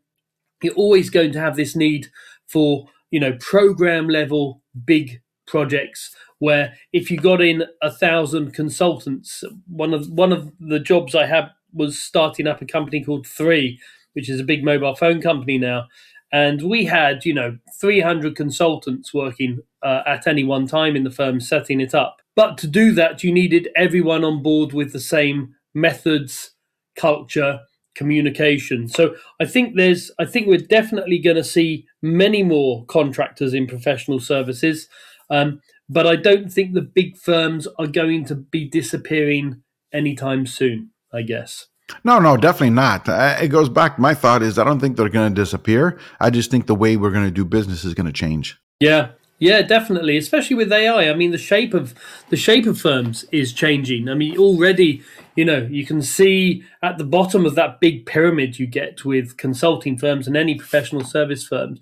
you're 0.62 0.74
always 0.74 1.08
going 1.10 1.32
to 1.32 1.40
have 1.40 1.56
this 1.56 1.74
need 1.74 2.08
for 2.46 2.86
you 3.10 3.20
know 3.20 3.36
program 3.40 4.08
level 4.08 4.62
big 4.84 5.20
projects 5.46 6.14
where 6.38 6.74
if 6.92 7.10
you 7.10 7.18
got 7.18 7.40
in 7.40 7.64
a 7.82 7.90
thousand 7.90 8.52
consultants, 8.54 9.44
one 9.66 9.94
of 9.94 10.08
one 10.10 10.32
of 10.32 10.52
the 10.60 10.78
jobs 10.78 11.14
I 11.14 11.26
had 11.26 11.50
was 11.72 12.00
starting 12.00 12.46
up 12.46 12.62
a 12.62 12.66
company 12.66 13.02
called 13.04 13.26
Three, 13.26 13.78
which 14.12 14.28
is 14.28 14.40
a 14.40 14.44
big 14.44 14.64
mobile 14.64 14.94
phone 14.94 15.20
company 15.20 15.58
now, 15.58 15.86
and 16.32 16.62
we 16.62 16.84
had 16.84 17.24
you 17.24 17.34
know 17.34 17.58
300 17.80 18.36
consultants 18.36 19.12
working 19.12 19.60
uh, 19.82 20.02
at 20.06 20.26
any 20.26 20.44
one 20.44 20.66
time 20.66 20.96
in 20.96 21.04
the 21.04 21.10
firm 21.10 21.40
setting 21.40 21.80
it 21.80 21.94
up. 21.94 22.18
But 22.36 22.56
to 22.58 22.66
do 22.66 22.92
that, 22.92 23.24
you 23.24 23.32
needed 23.32 23.68
everyone 23.74 24.24
on 24.24 24.42
board 24.42 24.72
with 24.72 24.92
the 24.92 25.00
same 25.00 25.54
methods, 25.74 26.52
culture, 26.96 27.60
communication. 27.98 28.88
So 28.88 29.16
I 29.40 29.44
think 29.44 29.74
there's 29.76 30.10
I 30.20 30.24
think 30.24 30.46
we're 30.46 30.58
definitely 30.58 31.18
going 31.18 31.36
to 31.36 31.44
see 31.44 31.84
many 32.00 32.42
more 32.44 32.84
contractors 32.86 33.54
in 33.54 33.66
professional 33.66 34.20
services. 34.20 34.88
Um, 35.30 35.60
but 35.88 36.06
I 36.06 36.16
don't 36.16 36.52
think 36.52 36.74
the 36.74 36.82
big 36.82 37.16
firms 37.16 37.66
are 37.78 37.86
going 37.86 38.24
to 38.26 38.34
be 38.34 38.68
disappearing 38.68 39.62
anytime 39.92 40.46
soon. 40.46 40.90
I 41.12 41.22
guess. 41.22 41.66
No, 42.04 42.18
no, 42.18 42.36
definitely 42.36 42.70
not. 42.70 43.08
Uh, 43.08 43.36
It 43.40 43.48
goes 43.48 43.68
back. 43.68 43.98
My 43.98 44.14
thought 44.14 44.42
is, 44.42 44.58
I 44.58 44.64
don't 44.64 44.80
think 44.80 44.96
they're 44.96 45.08
going 45.08 45.34
to 45.34 45.40
disappear. 45.40 45.98
I 46.20 46.30
just 46.30 46.50
think 46.50 46.66
the 46.66 46.74
way 46.74 46.96
we're 46.96 47.10
going 47.10 47.24
to 47.24 47.30
do 47.30 47.44
business 47.44 47.84
is 47.84 47.94
going 47.94 48.06
to 48.06 48.12
change. 48.12 48.58
Yeah, 48.80 49.12
yeah, 49.38 49.62
definitely. 49.62 50.16
Especially 50.16 50.56
with 50.56 50.72
AI. 50.72 51.08
I 51.08 51.14
mean, 51.14 51.30
the 51.30 51.38
shape 51.38 51.74
of 51.74 51.94
the 52.28 52.36
shape 52.36 52.66
of 52.66 52.80
firms 52.80 53.24
is 53.32 53.52
changing. 53.52 54.08
I 54.08 54.14
mean, 54.14 54.36
already, 54.36 55.02
you 55.36 55.44
know, 55.44 55.66
you 55.70 55.86
can 55.86 56.02
see 56.02 56.62
at 56.82 56.98
the 56.98 57.04
bottom 57.04 57.46
of 57.46 57.54
that 57.54 57.80
big 57.80 58.04
pyramid 58.04 58.58
you 58.58 58.66
get 58.66 59.04
with 59.04 59.36
consulting 59.36 59.96
firms 59.96 60.26
and 60.26 60.36
any 60.36 60.56
professional 60.56 61.04
service 61.04 61.46
firms. 61.46 61.80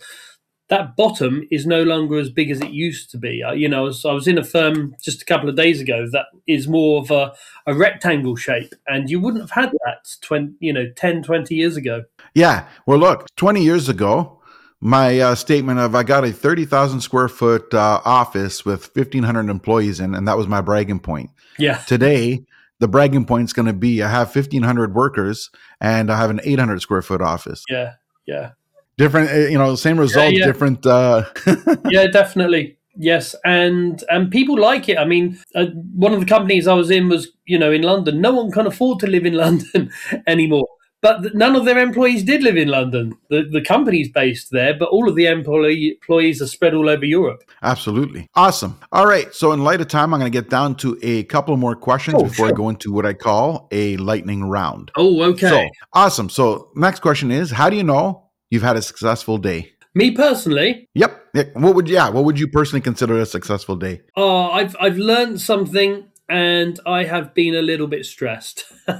That 0.68 0.96
bottom 0.96 1.46
is 1.50 1.66
no 1.66 1.82
longer 1.82 2.18
as 2.18 2.30
big 2.30 2.50
as 2.50 2.60
it 2.60 2.70
used 2.70 3.10
to 3.12 3.18
be. 3.18 3.42
Uh, 3.42 3.52
you 3.52 3.68
know, 3.68 3.92
so 3.92 4.10
I 4.10 4.12
was 4.12 4.26
in 4.26 4.36
a 4.36 4.44
firm 4.44 4.96
just 5.00 5.22
a 5.22 5.24
couple 5.24 5.48
of 5.48 5.54
days 5.54 5.80
ago 5.80 6.08
that 6.10 6.26
is 6.48 6.66
more 6.66 7.02
of 7.02 7.10
a, 7.10 7.32
a 7.66 7.74
rectangle 7.74 8.34
shape, 8.34 8.74
and 8.86 9.08
you 9.08 9.20
wouldn't 9.20 9.42
have 9.42 9.50
had 9.50 9.72
that 9.84 10.08
20, 10.22 10.54
you 10.58 10.72
know, 10.72 10.90
10, 10.96 11.22
20 11.22 11.54
years 11.54 11.76
ago. 11.76 12.04
Yeah. 12.34 12.66
Well, 12.84 12.98
look, 12.98 13.26
20 13.36 13.62
years 13.62 13.88
ago, 13.88 14.42
my 14.80 15.20
uh, 15.20 15.34
statement 15.34 15.78
of 15.78 15.94
I 15.94 16.02
got 16.02 16.24
a 16.24 16.32
30,000 16.32 17.00
square 17.00 17.28
foot 17.28 17.72
uh, 17.72 18.00
office 18.04 18.64
with 18.64 18.94
1,500 18.94 19.48
employees 19.48 20.00
in, 20.00 20.14
and 20.14 20.26
that 20.28 20.36
was 20.36 20.48
my 20.48 20.60
bragging 20.60 21.00
point. 21.00 21.30
Yeah, 21.58 21.78
Today, 21.86 22.44
the 22.78 22.88
bragging 22.88 23.24
point 23.24 23.44
is 23.44 23.52
going 23.52 23.66
to 23.66 23.72
be 23.72 24.02
I 24.02 24.10
have 24.10 24.34
1,500 24.34 24.94
workers 24.94 25.50
and 25.80 26.10
I 26.10 26.16
have 26.16 26.30
an 26.30 26.40
800 26.42 26.80
square 26.82 27.02
foot 27.02 27.22
office. 27.22 27.64
yeah, 27.68 27.94
yeah. 28.26 28.52
Different, 28.98 29.30
uh, 29.30 29.48
you 29.48 29.58
know, 29.58 29.74
same 29.74 29.98
result, 29.98 30.32
yeah. 30.32 30.46
different. 30.46 30.86
Uh, 30.86 31.24
yeah, 31.90 32.06
definitely. 32.06 32.78
Yes, 32.96 33.34
and 33.44 34.02
and 34.08 34.30
people 34.30 34.58
like 34.58 34.88
it. 34.88 34.98
I 34.98 35.04
mean, 35.04 35.38
uh, 35.54 35.66
one 35.94 36.14
of 36.14 36.20
the 36.20 36.26
companies 36.26 36.66
I 36.66 36.72
was 36.72 36.90
in 36.90 37.08
was 37.10 37.28
you 37.44 37.58
know 37.58 37.70
in 37.70 37.82
London. 37.82 38.22
No 38.22 38.32
one 38.32 38.50
can 38.50 38.66
afford 38.66 39.00
to 39.00 39.06
live 39.06 39.26
in 39.26 39.34
London 39.44 39.90
anymore. 40.26 40.66
But 41.02 41.20
th- 41.20 41.34
none 41.34 41.54
of 41.54 41.66
their 41.66 41.78
employees 41.78 42.24
did 42.24 42.42
live 42.42 42.56
in 42.56 42.68
London. 42.68 43.14
The 43.28 43.46
the 43.52 43.60
company's 43.60 44.10
based 44.10 44.50
there, 44.50 44.72
but 44.72 44.88
all 44.88 45.08
of 45.10 45.14
the 45.14 45.26
employee, 45.26 45.98
employees 46.00 46.40
are 46.40 46.46
spread 46.46 46.72
all 46.72 46.88
over 46.88 47.04
Europe. 47.04 47.42
Absolutely. 47.62 48.30
Awesome. 48.34 48.80
All 48.92 49.06
right. 49.06 49.32
So, 49.34 49.52
in 49.52 49.62
light 49.62 49.82
of 49.82 49.88
time, 49.88 50.14
I'm 50.14 50.20
going 50.20 50.32
to 50.32 50.42
get 50.42 50.48
down 50.48 50.74
to 50.76 50.98
a 51.02 51.24
couple 51.24 51.54
more 51.58 51.76
questions 51.76 52.16
Oh, 52.18 52.24
before 52.24 52.48
I 52.48 52.52
go 52.52 52.70
into 52.70 52.92
what 52.92 53.04
I 53.04 53.12
call 53.12 53.68
a 53.72 53.98
lightning 53.98 54.44
round. 54.44 54.90
Oh, 54.96 55.22
okay. 55.32 55.48
So, 55.48 55.68
awesome. 55.92 56.30
So, 56.30 56.70
next 56.74 57.00
question 57.00 57.30
is 57.30 57.50
How 57.50 57.68
do 57.68 57.76
you 57.76 57.84
know 57.84 58.25
you've 58.50 58.62
had 58.62 58.76
a 58.76 58.82
successful 58.82 59.38
day? 59.38 59.72
Me 59.94 60.10
personally, 60.10 60.86
Yep. 60.94 61.22
What 61.54 61.74
would 61.74 61.88
yeah? 61.88 62.08
What 62.10 62.24
would 62.24 62.38
you 62.38 62.48
personally 62.48 62.80
consider 62.80 63.18
a 63.18 63.26
successful 63.26 63.76
day? 63.76 64.02
oh, 64.16 64.50
I've 64.50 64.74
I've 64.80 64.96
learned 64.98 65.40
something, 65.40 66.04
and 66.28 66.80
I 66.86 67.04
have 67.04 67.34
been 67.34 67.54
a 67.54 67.62
little 67.62 67.86
bit 67.86 68.04
stressed. 68.06 68.64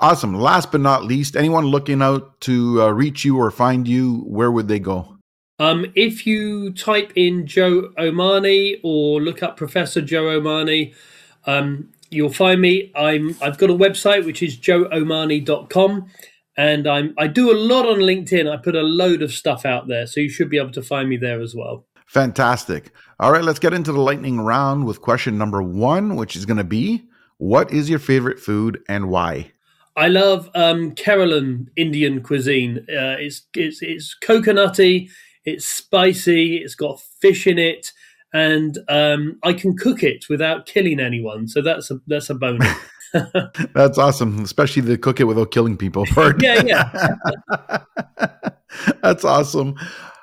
Awesome. 0.00 0.34
Last 0.34 0.72
but 0.72 0.80
not 0.80 1.04
least, 1.04 1.36
anyone 1.36 1.66
looking 1.66 2.02
out 2.02 2.40
to 2.42 2.82
uh, 2.82 2.88
reach 2.90 3.24
you 3.24 3.38
or 3.38 3.50
find 3.50 3.86
you, 3.86 4.24
where 4.26 4.50
would 4.50 4.66
they 4.68 4.80
go? 4.80 5.16
Um, 5.60 5.86
if 5.94 6.26
you 6.26 6.72
type 6.72 7.12
in 7.14 7.46
Joe 7.46 7.92
O'Mahoney 7.96 8.80
or 8.82 9.20
look 9.20 9.42
up 9.42 9.56
Professor 9.56 10.02
Joe 10.02 10.28
O'Mahoney, 10.30 10.92
um, 11.46 11.90
you'll 12.10 12.32
find 12.32 12.60
me. 12.60 12.90
I'm 12.96 13.36
I've 13.40 13.56
got 13.56 13.70
a 13.70 13.74
website 13.74 14.24
which 14.26 14.42
is 14.42 14.56
joeomahoney.com 14.58 16.10
and 16.56 16.86
I'm 16.86 17.14
I 17.18 17.26
do 17.26 17.50
a 17.50 17.56
lot 17.56 17.86
on 17.86 17.98
LinkedIn. 17.98 18.50
I 18.50 18.56
put 18.56 18.74
a 18.74 18.82
load 18.82 19.22
of 19.22 19.32
stuff 19.32 19.64
out 19.64 19.88
there, 19.88 20.06
so 20.06 20.20
you 20.20 20.28
should 20.28 20.50
be 20.50 20.58
able 20.58 20.72
to 20.72 20.82
find 20.82 21.08
me 21.08 21.16
there 21.16 21.40
as 21.40 21.54
well. 21.54 21.86
Fantastic. 22.06 22.92
All 23.18 23.32
right, 23.32 23.42
let's 23.42 23.58
get 23.58 23.72
into 23.72 23.92
the 23.92 24.00
lightning 24.00 24.40
round 24.40 24.84
with 24.84 25.00
question 25.00 25.38
number 25.38 25.62
one, 25.62 26.16
which 26.16 26.36
is 26.36 26.46
going 26.46 26.58
to 26.58 26.64
be 26.64 27.04
What 27.38 27.72
is 27.72 27.88
your 27.88 27.98
favorite 27.98 28.38
food 28.38 28.80
and 28.88 29.08
why? 29.08 29.52
I 29.96 30.08
love 30.08 30.50
um, 30.54 30.92
Kerala 30.92 31.66
Indian 31.76 32.22
cuisine. 32.22 32.78
Uh, 32.88 33.16
it's 33.18 33.42
it's 33.54 33.80
it's 33.82 34.16
coconutty, 34.22 35.08
it's 35.44 35.66
spicy, 35.66 36.56
it's 36.56 36.74
got 36.74 37.00
fish 37.20 37.46
in 37.46 37.58
it, 37.58 37.92
and 38.32 38.78
um, 38.88 39.38
I 39.44 39.52
can 39.52 39.76
cook 39.76 40.02
it 40.02 40.28
without 40.28 40.66
killing 40.66 40.98
anyone. 40.98 41.46
So 41.46 41.62
that's 41.62 41.90
a 41.90 42.00
that's 42.06 42.30
a 42.30 42.34
bonus. 42.34 42.76
That's 43.74 43.98
awesome, 43.98 44.42
especially 44.42 44.82
the 44.82 44.98
cook 44.98 45.20
it 45.20 45.24
without 45.24 45.50
killing 45.50 45.76
people 45.76 46.06
part. 46.14 46.42
yeah, 46.42 46.62
yeah. 46.64 47.78
That's 49.02 49.24
awesome. 49.24 49.76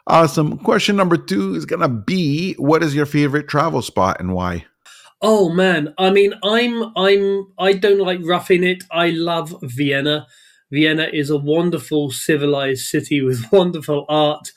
Awesome. 0.07 0.57
Question 0.57 0.95
number 0.95 1.15
two 1.15 1.53
is 1.55 1.65
going 1.65 1.81
to 1.81 1.87
be 1.87 2.53
What 2.55 2.83
is 2.83 2.95
your 2.95 3.05
favorite 3.05 3.47
travel 3.47 3.81
spot 3.81 4.19
and 4.19 4.33
why? 4.33 4.65
Oh 5.21 5.49
man, 5.49 5.93
I 5.99 6.09
mean, 6.09 6.33
I'm 6.43 6.91
I'm 6.97 7.47
I 7.59 7.73
don't 7.73 7.99
like 7.99 8.19
roughing 8.23 8.63
it. 8.63 8.83
I 8.91 9.11
love 9.11 9.55
Vienna. 9.61 10.25
Vienna 10.71 11.07
is 11.13 11.29
a 11.29 11.37
wonderful 11.37 12.09
civilized 12.09 12.85
city 12.87 13.21
with 13.21 13.45
wonderful 13.51 14.05
art, 14.09 14.51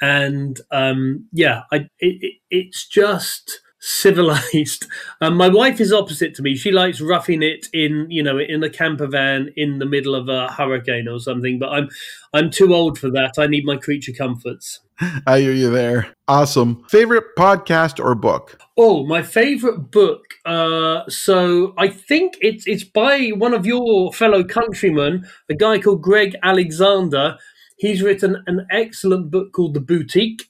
and 0.00 0.60
um, 0.70 1.26
yeah, 1.32 1.62
I 1.72 1.88
it, 1.98 2.18
it, 2.20 2.34
it's 2.50 2.86
just 2.86 3.60
civilized. 3.80 4.86
Um, 5.22 5.36
my 5.36 5.48
wife 5.48 5.80
is 5.80 5.92
opposite 5.92 6.34
to 6.36 6.42
me. 6.42 6.56
She 6.56 6.70
likes 6.70 7.00
roughing 7.00 7.42
it 7.42 7.66
in 7.74 8.06
you 8.10 8.22
know 8.22 8.38
in 8.38 8.62
a 8.62 8.70
camper 8.70 9.06
van 9.06 9.50
in 9.54 9.78
the 9.78 9.84
middle 9.84 10.14
of 10.14 10.30
a 10.30 10.50
hurricane 10.50 11.08
or 11.08 11.18
something. 11.18 11.58
But 11.58 11.70
I'm 11.70 11.90
I'm 12.32 12.50
too 12.50 12.74
old 12.74 12.98
for 12.98 13.10
that. 13.10 13.34
I 13.36 13.46
need 13.46 13.66
my 13.66 13.76
creature 13.76 14.12
comforts. 14.12 14.80
I 15.26 15.40
hear 15.40 15.52
you 15.52 15.70
there. 15.70 16.14
Awesome. 16.28 16.84
Favorite 16.88 17.36
podcast 17.36 18.02
or 18.02 18.14
book? 18.14 18.58
Oh, 18.76 19.06
my 19.06 19.22
favorite 19.22 19.90
book. 19.90 20.24
Uh, 20.44 21.02
so 21.08 21.74
I 21.78 21.88
think 21.88 22.36
it's 22.40 22.66
it's 22.66 22.84
by 22.84 23.28
one 23.28 23.54
of 23.54 23.66
your 23.66 24.12
fellow 24.12 24.44
countrymen, 24.44 25.26
a 25.48 25.54
guy 25.54 25.78
called 25.78 26.02
Greg 26.02 26.36
Alexander. 26.42 27.36
He's 27.76 28.02
written 28.02 28.42
an 28.46 28.66
excellent 28.70 29.30
book 29.30 29.52
called 29.52 29.74
The 29.74 29.80
Boutique, 29.80 30.49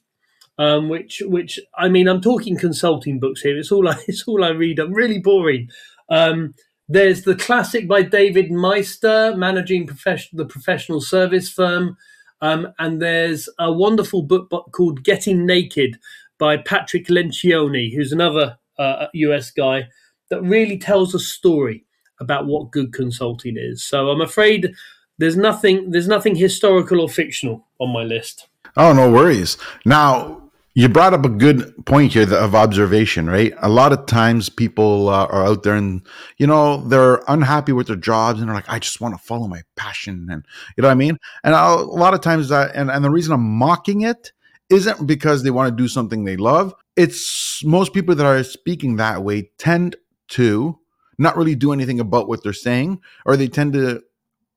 um, 0.61 0.89
which 0.89 1.23
which 1.25 1.59
I 1.75 1.89
mean 1.89 2.07
I'm 2.07 2.21
talking 2.21 2.55
consulting 2.55 3.19
books 3.19 3.41
here. 3.41 3.57
It's 3.57 3.71
all 3.71 3.89
I 3.89 3.97
it's 4.07 4.23
all 4.27 4.43
I 4.43 4.49
read. 4.49 4.79
I'm 4.79 4.93
really 4.93 5.17
boring. 5.17 5.69
Um, 6.09 6.53
there's 6.87 7.23
the 7.23 7.35
classic 7.35 7.87
by 7.87 8.03
David 8.03 8.51
Maister, 8.51 9.35
managing 9.35 9.87
profession, 9.87 10.37
the 10.37 10.45
professional 10.45 11.01
service 11.01 11.49
firm. 11.49 11.97
Um, 12.41 12.67
and 12.79 13.01
there's 13.01 13.49
a 13.59 13.71
wonderful 13.71 14.23
book 14.23 14.49
called 14.71 15.03
Getting 15.03 15.45
Naked 15.45 15.97
by 16.37 16.57
Patrick 16.57 17.07
Lencioni, 17.07 17.95
who's 17.95 18.11
another 18.11 18.57
uh, 18.77 19.07
US 19.13 19.51
guy 19.51 19.87
that 20.29 20.41
really 20.41 20.77
tells 20.77 21.15
a 21.15 21.19
story 21.19 21.85
about 22.19 22.45
what 22.45 22.71
good 22.71 22.93
consulting 22.93 23.57
is. 23.57 23.83
So 23.83 24.09
I'm 24.09 24.21
afraid 24.21 24.73
there's 25.17 25.37
nothing 25.37 25.89
there's 25.91 26.07
nothing 26.07 26.35
historical 26.35 26.99
or 26.99 27.09
fictional 27.09 27.67
on 27.79 27.91
my 27.93 28.03
list. 28.03 28.47
Oh, 28.77 28.93
no 28.93 29.11
worries. 29.11 29.57
Now, 29.85 30.40
you 30.73 30.87
brought 30.87 31.13
up 31.13 31.25
a 31.25 31.29
good 31.29 31.73
point 31.85 32.13
here 32.13 32.33
of 32.33 32.55
observation, 32.55 33.29
right? 33.29 33.53
A 33.61 33.67
lot 33.67 33.91
of 33.91 34.05
times 34.05 34.49
people 34.49 35.09
uh, 35.09 35.25
are 35.25 35.45
out 35.45 35.63
there 35.63 35.75
and, 35.75 36.01
you 36.37 36.47
know, 36.47 36.77
they're 36.87 37.21
unhappy 37.27 37.73
with 37.73 37.87
their 37.87 37.97
jobs 37.97 38.39
and 38.39 38.47
they're 38.47 38.55
like, 38.55 38.69
I 38.69 38.79
just 38.79 39.01
want 39.01 39.13
to 39.13 39.21
follow 39.21 39.47
my 39.47 39.63
passion. 39.75 40.27
And, 40.31 40.45
you 40.77 40.81
know 40.81 40.87
what 40.87 40.93
I 40.93 40.95
mean? 40.95 41.17
And 41.43 41.55
I'll, 41.55 41.81
a 41.81 41.83
lot 41.83 42.13
of 42.13 42.21
times 42.21 42.49
that, 42.49 42.71
and, 42.73 42.89
and 42.89 43.03
the 43.03 43.09
reason 43.09 43.33
I'm 43.33 43.43
mocking 43.43 44.01
it 44.01 44.31
isn't 44.69 45.05
because 45.05 45.43
they 45.43 45.51
want 45.51 45.69
to 45.69 45.83
do 45.83 45.89
something 45.89 46.23
they 46.23 46.37
love. 46.37 46.73
It's 46.95 47.61
most 47.65 47.93
people 47.93 48.15
that 48.15 48.25
are 48.25 48.41
speaking 48.43 48.95
that 48.95 49.23
way 49.23 49.51
tend 49.57 49.97
to 50.29 50.79
not 51.17 51.35
really 51.35 51.55
do 51.55 51.73
anything 51.73 51.99
about 51.99 52.29
what 52.29 52.43
they're 52.43 52.53
saying, 52.53 53.01
or 53.25 53.35
they 53.35 53.49
tend 53.49 53.73
to, 53.73 54.01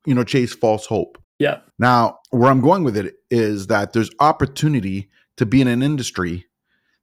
you 0.06 0.14
know, 0.14 0.22
chase 0.22 0.54
false 0.54 0.86
hope. 0.86 1.18
Yeah. 1.40 1.58
Now, 1.80 2.20
where 2.30 2.50
I'm 2.50 2.60
going 2.60 2.84
with 2.84 2.96
it 2.96 3.16
is 3.30 3.66
that 3.66 3.92
there's 3.92 4.10
opportunity 4.20 5.10
to 5.36 5.46
be 5.46 5.60
in 5.60 5.68
an 5.68 5.82
industry 5.82 6.46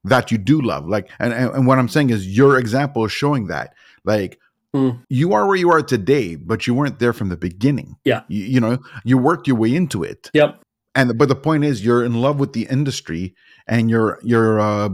that 0.03 0.31
you 0.31 0.37
do 0.37 0.61
love. 0.61 0.87
Like, 0.87 1.09
and, 1.19 1.33
and, 1.33 1.67
what 1.67 1.77
I'm 1.77 1.89
saying 1.89 2.09
is 2.09 2.35
your 2.35 2.57
example 2.57 3.05
is 3.05 3.11
showing 3.11 3.47
that. 3.47 3.73
Like, 4.03 4.39
Mm. 4.73 5.03
you 5.09 5.33
are 5.33 5.47
where 5.47 5.57
you 5.57 5.69
are 5.69 5.81
today, 5.81 6.35
but 6.37 6.65
you 6.65 6.73
weren't 6.73 6.97
there 6.99 7.11
from 7.11 7.27
the 7.27 7.35
beginning. 7.35 7.97
Yeah. 8.05 8.21
You, 8.29 8.45
you 8.45 8.59
know, 8.61 8.79
you 9.03 9.17
worked 9.17 9.45
your 9.45 9.57
way 9.57 9.75
into 9.75 10.01
it. 10.01 10.29
Yep. 10.33 10.63
And 10.95 11.17
but 11.17 11.27
the 11.27 11.35
point 11.35 11.65
is 11.65 11.83
you're 11.83 12.05
in 12.05 12.21
love 12.21 12.39
with 12.39 12.53
the 12.53 12.67
industry 12.69 13.35
and 13.67 13.89
your 13.89 14.17
your 14.23 14.61
uh 14.61 14.89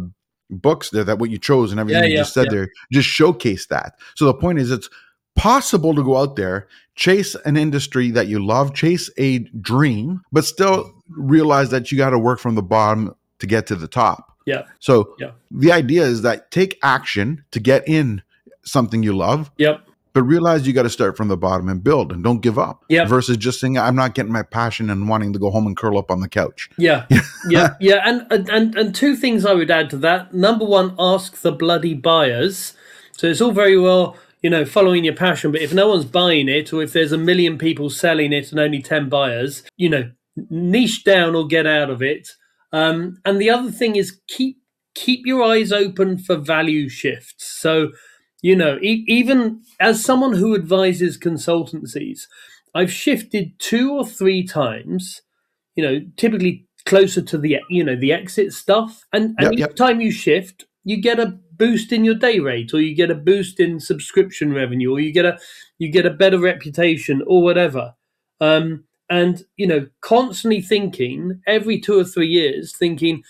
books 0.49 0.89
there 0.89 1.03
that 1.03 1.19
what 1.19 1.29
you 1.29 1.37
chose 1.37 1.69
and 1.69 1.79
everything 1.79 2.01
Yeah, 2.03 2.07
you 2.07 2.13
yeah, 2.15 2.21
just 2.21 2.33
said 2.33 2.45
yeah. 2.45 2.51
there 2.53 2.69
just 2.91 3.07
showcase 3.07 3.67
that. 3.67 3.93
So 4.15 4.25
the 4.25 4.33
point 4.33 4.57
is 4.57 4.71
it's 4.71 4.89
possible 5.35 5.93
to 5.93 6.03
go 6.03 6.17
out 6.17 6.37
there, 6.37 6.67
chase 6.95 7.35
an 7.45 7.55
industry 7.55 8.09
that 8.11 8.27
you 8.27 8.43
love, 8.43 8.73
chase 8.73 9.11
a 9.17 9.39
dream, 9.61 10.21
but 10.31 10.43
still 10.43 10.91
realize 11.09 11.69
that 11.69 11.91
you 11.91 11.99
got 11.99 12.09
to 12.09 12.19
work 12.19 12.39
from 12.39 12.55
the 12.55 12.63
bottom 12.63 13.13
to 13.39 13.47
get 13.47 13.67
to 13.67 13.75
the 13.75 13.87
top. 13.87 14.33
Yeah. 14.45 14.63
So 14.79 15.15
Yeah. 15.19 15.31
the 15.51 15.71
idea 15.71 16.03
is 16.03 16.21
that 16.21 16.51
take 16.51 16.77
action 16.81 17.43
to 17.51 17.59
get 17.59 17.87
in 17.87 18.21
something 18.63 19.03
you 19.03 19.15
love, 19.15 19.51
Yep. 19.57 19.81
but 20.13 20.23
realize 20.23 20.65
you 20.65 20.73
got 20.73 20.83
to 20.83 20.89
start 20.89 21.15
from 21.17 21.27
the 21.27 21.37
bottom 21.37 21.67
and 21.69 21.83
build 21.83 22.11
and 22.11 22.23
don't 22.23 22.41
give 22.41 22.57
up. 22.57 22.83
Yep. 22.89 23.07
Versus 23.09 23.37
just 23.37 23.59
saying 23.59 23.77
I'm 23.77 23.95
not 23.95 24.15
getting 24.15 24.31
my 24.31 24.43
passion 24.43 24.89
and 24.89 25.07
wanting 25.09 25.33
to 25.33 25.39
go 25.39 25.49
home 25.51 25.67
and 25.67 25.75
curl 25.75 25.97
up 25.97 26.09
on 26.09 26.21
the 26.21 26.29
couch. 26.29 26.69
Yeah, 26.77 27.05
yeah, 27.49 27.75
yeah, 27.79 28.01
and, 28.05 28.25
and 28.49 28.75
and 28.77 28.95
two 28.95 29.15
things 29.15 29.45
I 29.45 29.53
would 29.53 29.69
add 29.71 29.89
to 29.91 29.97
that. 29.97 30.33
Number 30.33 30.65
one, 30.65 30.95
ask 30.97 31.41
the 31.41 31.51
bloody 31.51 31.93
buyers. 31.93 32.73
So 33.17 33.27
it's 33.27 33.41
all 33.41 33.51
very 33.51 33.77
well, 33.79 34.15
you 34.41 34.47
you 34.47 34.49
know, 34.51 34.63
following 34.65 35.03
your 35.03 35.15
passion. 35.15 35.51
But 35.51 35.61
if 35.61 35.73
no 35.73 35.89
one's 35.89 36.05
buying 36.05 36.47
it, 36.47 36.71
or 36.71 36.81
if 36.83 36.93
there's 36.93 37.11
a 37.11 37.17
million 37.17 37.57
people 37.57 37.89
selling 37.89 38.31
it 38.31 38.51
and 38.51 38.59
only 38.59 38.81
10 38.81 39.09
buyers, 39.09 39.63
you 39.75 39.89
know, 39.89 40.11
niche 40.49 41.03
down 41.03 41.35
or 41.35 41.45
get 41.47 41.65
out 41.65 41.89
of 41.89 42.01
it. 42.01 42.29
Um, 42.71 43.19
and 43.25 43.41
the 43.41 43.49
other 43.49 43.71
thing 43.71 43.95
is 43.95 44.19
keep 44.27 44.57
keep 44.95 45.25
your 45.25 45.43
eyes 45.43 45.71
open 45.71 46.17
for 46.17 46.35
value 46.37 46.89
shifts. 46.89 47.47
So, 47.59 47.91
you 48.41 48.55
know, 48.55 48.77
e- 48.81 49.05
even 49.07 49.61
as 49.79 50.03
someone 50.03 50.33
who 50.35 50.55
advises 50.55 51.17
consultancies, 51.19 52.23
I've 52.75 52.91
shifted 52.91 53.59
two 53.59 53.93
or 53.93 54.05
three 54.05 54.45
times, 54.45 55.21
you 55.75 55.83
know, 55.83 56.01
typically 56.17 56.67
closer 56.85 57.21
to 57.21 57.37
the 57.37 57.57
you 57.69 57.83
know 57.83 57.95
the 57.95 58.13
exit 58.13 58.53
stuff 58.53 59.05
and, 59.13 59.35
and 59.39 59.53
Yep, 59.53 59.53
each 59.53 59.69
yep. 59.69 59.77
time 59.77 60.01
you 60.01 60.11
shift 60.11 60.65
you 60.83 61.01
get 61.01 61.19
a 61.19 61.39
boost 61.57 61.93
in 61.93 62.05
your 62.05 62.15
day 62.15 62.39
rate 62.39 62.73
or 62.73 62.81
you 62.81 62.95
get 62.95 63.11
a 63.11 63.15
boost 63.15 63.59
in 63.59 63.79
subscription 63.79 64.53
revenue 64.53 64.91
or 64.93 64.99
you 64.99 65.13
get 65.13 65.25
a 65.25 65.37
you 65.79 65.91
get 65.91 66.05
a 66.07 66.11
better 66.11 66.39
reputation 66.39 67.23
or 67.27 67.43
whatever 67.43 67.93
um, 68.41 68.85
and 69.09 69.43
you 69.55 69.67
know 69.67 69.87
constantly 70.01 70.61
thinking 70.61 71.41
every 71.47 71.79
two 71.79 71.99
or 71.99 72.03
three 72.03 72.27
years 72.27 72.75
thinking 72.75 73.23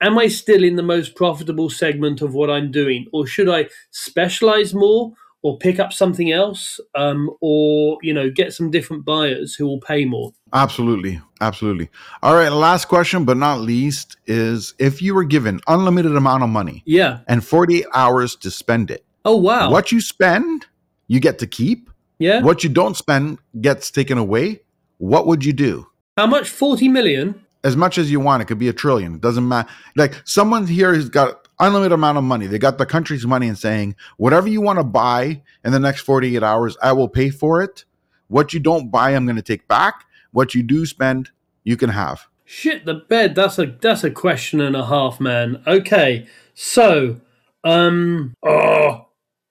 am 0.00 0.18
i 0.18 0.28
still 0.28 0.62
in 0.62 0.76
the 0.76 0.82
most 0.82 1.14
profitable 1.14 1.70
segment 1.70 2.22
of 2.22 2.34
what 2.34 2.50
i'm 2.50 2.70
doing 2.70 3.06
or 3.12 3.26
should 3.26 3.48
i 3.48 3.66
specialize 3.90 4.74
more 4.74 5.12
or 5.42 5.56
pick 5.58 5.78
up 5.78 5.92
something 5.92 6.32
else 6.32 6.80
um, 6.96 7.30
or 7.40 7.98
you 8.02 8.12
know 8.12 8.28
get 8.30 8.52
some 8.52 8.70
different 8.70 9.04
buyers 9.04 9.54
who 9.54 9.66
will 9.66 9.80
pay 9.80 10.04
more 10.04 10.32
Absolutely. 10.52 11.20
Absolutely. 11.40 11.88
All 12.22 12.34
right. 12.34 12.50
Last 12.50 12.86
question, 12.86 13.24
but 13.24 13.36
not 13.36 13.60
least, 13.60 14.16
is 14.26 14.74
if 14.78 15.02
you 15.02 15.14
were 15.14 15.24
given 15.24 15.60
unlimited 15.66 16.16
amount 16.16 16.42
of 16.42 16.48
money 16.48 16.82
yeah 16.86 17.20
and 17.28 17.44
48 17.44 17.86
hours 17.94 18.36
to 18.36 18.50
spend 18.50 18.90
it, 18.90 19.04
oh 19.24 19.36
wow 19.36 19.70
what 19.70 19.92
you 19.92 20.00
spend, 20.00 20.66
you 21.06 21.20
get 21.20 21.38
to 21.40 21.46
keep. 21.46 21.90
yeah 22.18 22.42
What 22.42 22.64
you 22.64 22.70
don't 22.70 22.96
spend 22.96 23.38
gets 23.60 23.90
taken 23.90 24.18
away. 24.18 24.60
What 24.98 25.26
would 25.26 25.44
you 25.44 25.52
do? 25.52 25.86
how 26.18 26.26
much 26.26 26.48
40 26.48 26.88
million 26.88 27.46
As 27.62 27.76
much 27.76 27.96
as 27.96 28.10
you 28.10 28.18
want. 28.18 28.42
It 28.42 28.46
could 28.46 28.58
be 28.58 28.68
a 28.68 28.72
trillion. 28.72 29.14
It 29.14 29.20
doesn't 29.20 29.46
matter. 29.46 29.68
Like 29.94 30.20
someone 30.24 30.66
here 30.66 30.92
has 30.92 31.08
got 31.08 31.46
unlimited 31.60 31.92
amount 31.92 32.18
of 32.18 32.24
money. 32.24 32.46
They 32.46 32.58
got 32.58 32.78
the 32.78 32.86
country's 32.86 33.24
money 33.24 33.46
and 33.46 33.56
saying, 33.56 33.94
whatever 34.16 34.48
you 34.48 34.60
want 34.60 34.80
to 34.80 34.84
buy 34.84 35.42
in 35.64 35.72
the 35.72 35.78
next 35.78 36.00
48 36.00 36.42
hours, 36.42 36.76
I 36.82 36.92
will 36.92 37.08
pay 37.08 37.30
for 37.30 37.62
it. 37.62 37.84
What 38.26 38.52
you 38.52 38.60
don't 38.60 38.90
buy, 38.90 39.10
I'm 39.14 39.26
going 39.26 39.36
to 39.36 39.42
take 39.42 39.68
back. 39.68 40.04
What 40.32 40.54
you 40.54 40.62
do 40.62 40.84
spend, 40.86 41.30
you 41.62 41.76
can 41.76 41.90
have. 41.90 42.26
Shit 42.44 42.84
the 42.84 42.94
bed. 42.94 43.34
That's 43.34 43.58
a 43.58 43.66
that's 43.66 44.02
a 44.04 44.10
question 44.10 44.60
and 44.60 44.74
a 44.74 44.86
half, 44.86 45.20
man. 45.20 45.62
Okay, 45.66 46.26
so 46.54 47.20
um 47.62 48.34
oh 48.42 49.08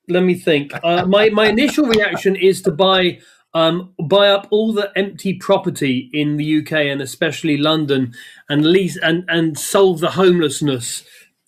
let 0.10 0.24
me 0.24 0.36
think. 0.36 0.74
Uh, 0.84 1.06
my 1.06 1.30
my 1.30 1.48
initial 1.48 1.86
reaction 1.86 2.36
is 2.36 2.62
to 2.64 2.72
buy 2.72 3.20
um 3.58 3.94
buy 4.00 4.30
up 4.30 4.48
all 4.52 4.74
the 4.74 4.92
empty 4.96 5.34
property 5.34 6.10
in 6.14 6.38
the 6.38 6.60
UK 6.60 6.74
and 6.74 7.02
especially 7.02 7.58
London 7.58 8.14
and 8.50 8.66
lease 8.66 8.98
and 8.98 9.24
and 9.28 9.58
solve 9.58 10.00
the 10.00 10.12
homelessness 10.12 11.04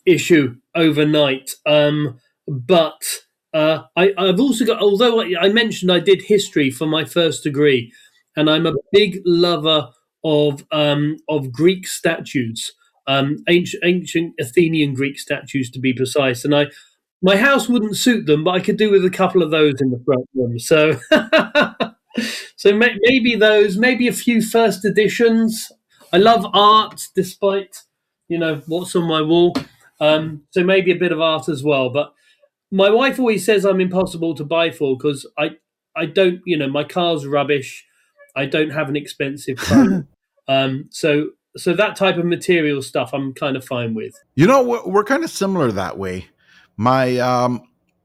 issue 0.06 0.56
overnight. 0.76 1.52
Um 1.66 2.20
but 2.48 3.04
uh, 3.54 3.84
I, 3.96 4.14
I've 4.18 4.40
also 4.40 4.66
got, 4.66 4.82
although 4.82 5.22
I, 5.22 5.34
I 5.42 5.50
mentioned 5.50 5.92
I 5.92 6.00
did 6.00 6.22
history 6.22 6.70
for 6.70 6.86
my 6.86 7.06
first 7.06 7.44
degree, 7.44 7.92
and 8.36 8.50
I'm 8.50 8.66
a 8.66 8.74
big 8.92 9.22
lover 9.26 9.90
of 10.24 10.66
um, 10.72 11.18
of 11.28 11.52
Greek 11.52 11.88
statues, 11.88 12.72
um, 13.08 13.38
ancient, 13.48 13.84
ancient 13.86 14.34
Athenian 14.40 14.94
Greek 14.94 15.20
statues 15.20 15.70
to 15.72 15.80
be 15.80 15.94
precise. 15.94 16.46
And 16.46 16.56
I, 16.56 16.68
my 17.22 17.38
house 17.38 17.68
wouldn't 17.68 17.98
suit 17.98 18.26
them, 18.28 18.44
but 18.44 18.52
I 18.52 18.60
could 18.60 18.78
do 18.78 18.92
with 18.92 19.04
a 19.04 19.10
couple 19.10 19.42
of 19.42 19.52
those 19.52 19.82
in 19.82 19.90
the 19.92 20.02
front 20.06 20.28
room. 20.36 20.60
So, 20.60 21.00
so 22.56 22.74
may, 22.74 22.96
maybe 23.02 23.36
those, 23.36 23.78
maybe 23.78 24.08
a 24.08 24.14
few 24.14 24.42
first 24.42 24.86
editions. 24.86 25.72
I 26.12 26.18
love 26.18 26.46
art, 26.54 27.08
despite 27.16 27.84
you 28.28 28.38
know 28.38 28.62
what's 28.68 28.96
on 28.96 29.08
my 29.08 29.22
wall. 29.22 29.56
Um, 30.00 30.44
so 30.52 30.64
maybe 30.64 30.92
a 30.92 30.98
bit 30.98 31.12
of 31.12 31.20
art 31.20 31.50
as 31.50 31.64
well. 31.64 31.90
But 31.90 32.14
my 32.72 32.90
wife 32.90 33.20
always 33.20 33.46
says 33.46 33.66
I'm 33.66 33.82
impossible 33.82 34.36
to 34.36 34.46
buy 34.46 34.72
for 34.72 34.98
because 34.98 35.28
I 35.38 35.52
I 35.96 36.06
don't 36.06 36.42
you 36.46 36.58
know 36.58 36.68
my 36.68 36.84
car's 36.84 37.26
rubbish. 37.26 37.86
I 38.36 38.46
don't 38.46 38.70
have 38.70 38.90
an 38.90 38.96
expensive 38.96 39.58
car. 39.60 40.08
um, 40.48 40.88
so 40.92 41.30
so 41.58 41.74
that 41.74 41.96
type 41.96 42.18
of 42.18 42.26
material 42.26 42.82
stuff 42.82 43.14
I'm 43.14 43.34
kind 43.34 43.58
of 43.58 43.66
fine 43.66 43.94
with. 43.94 44.14
You 44.36 44.48
know, 44.48 44.64
we're, 44.64 44.86
we're 44.86 45.04
kind 45.04 45.24
of 45.24 45.30
similar 45.30 45.72
that 45.72 45.98
way. 45.98 46.28
My, 46.78 47.18
um, 47.18 47.64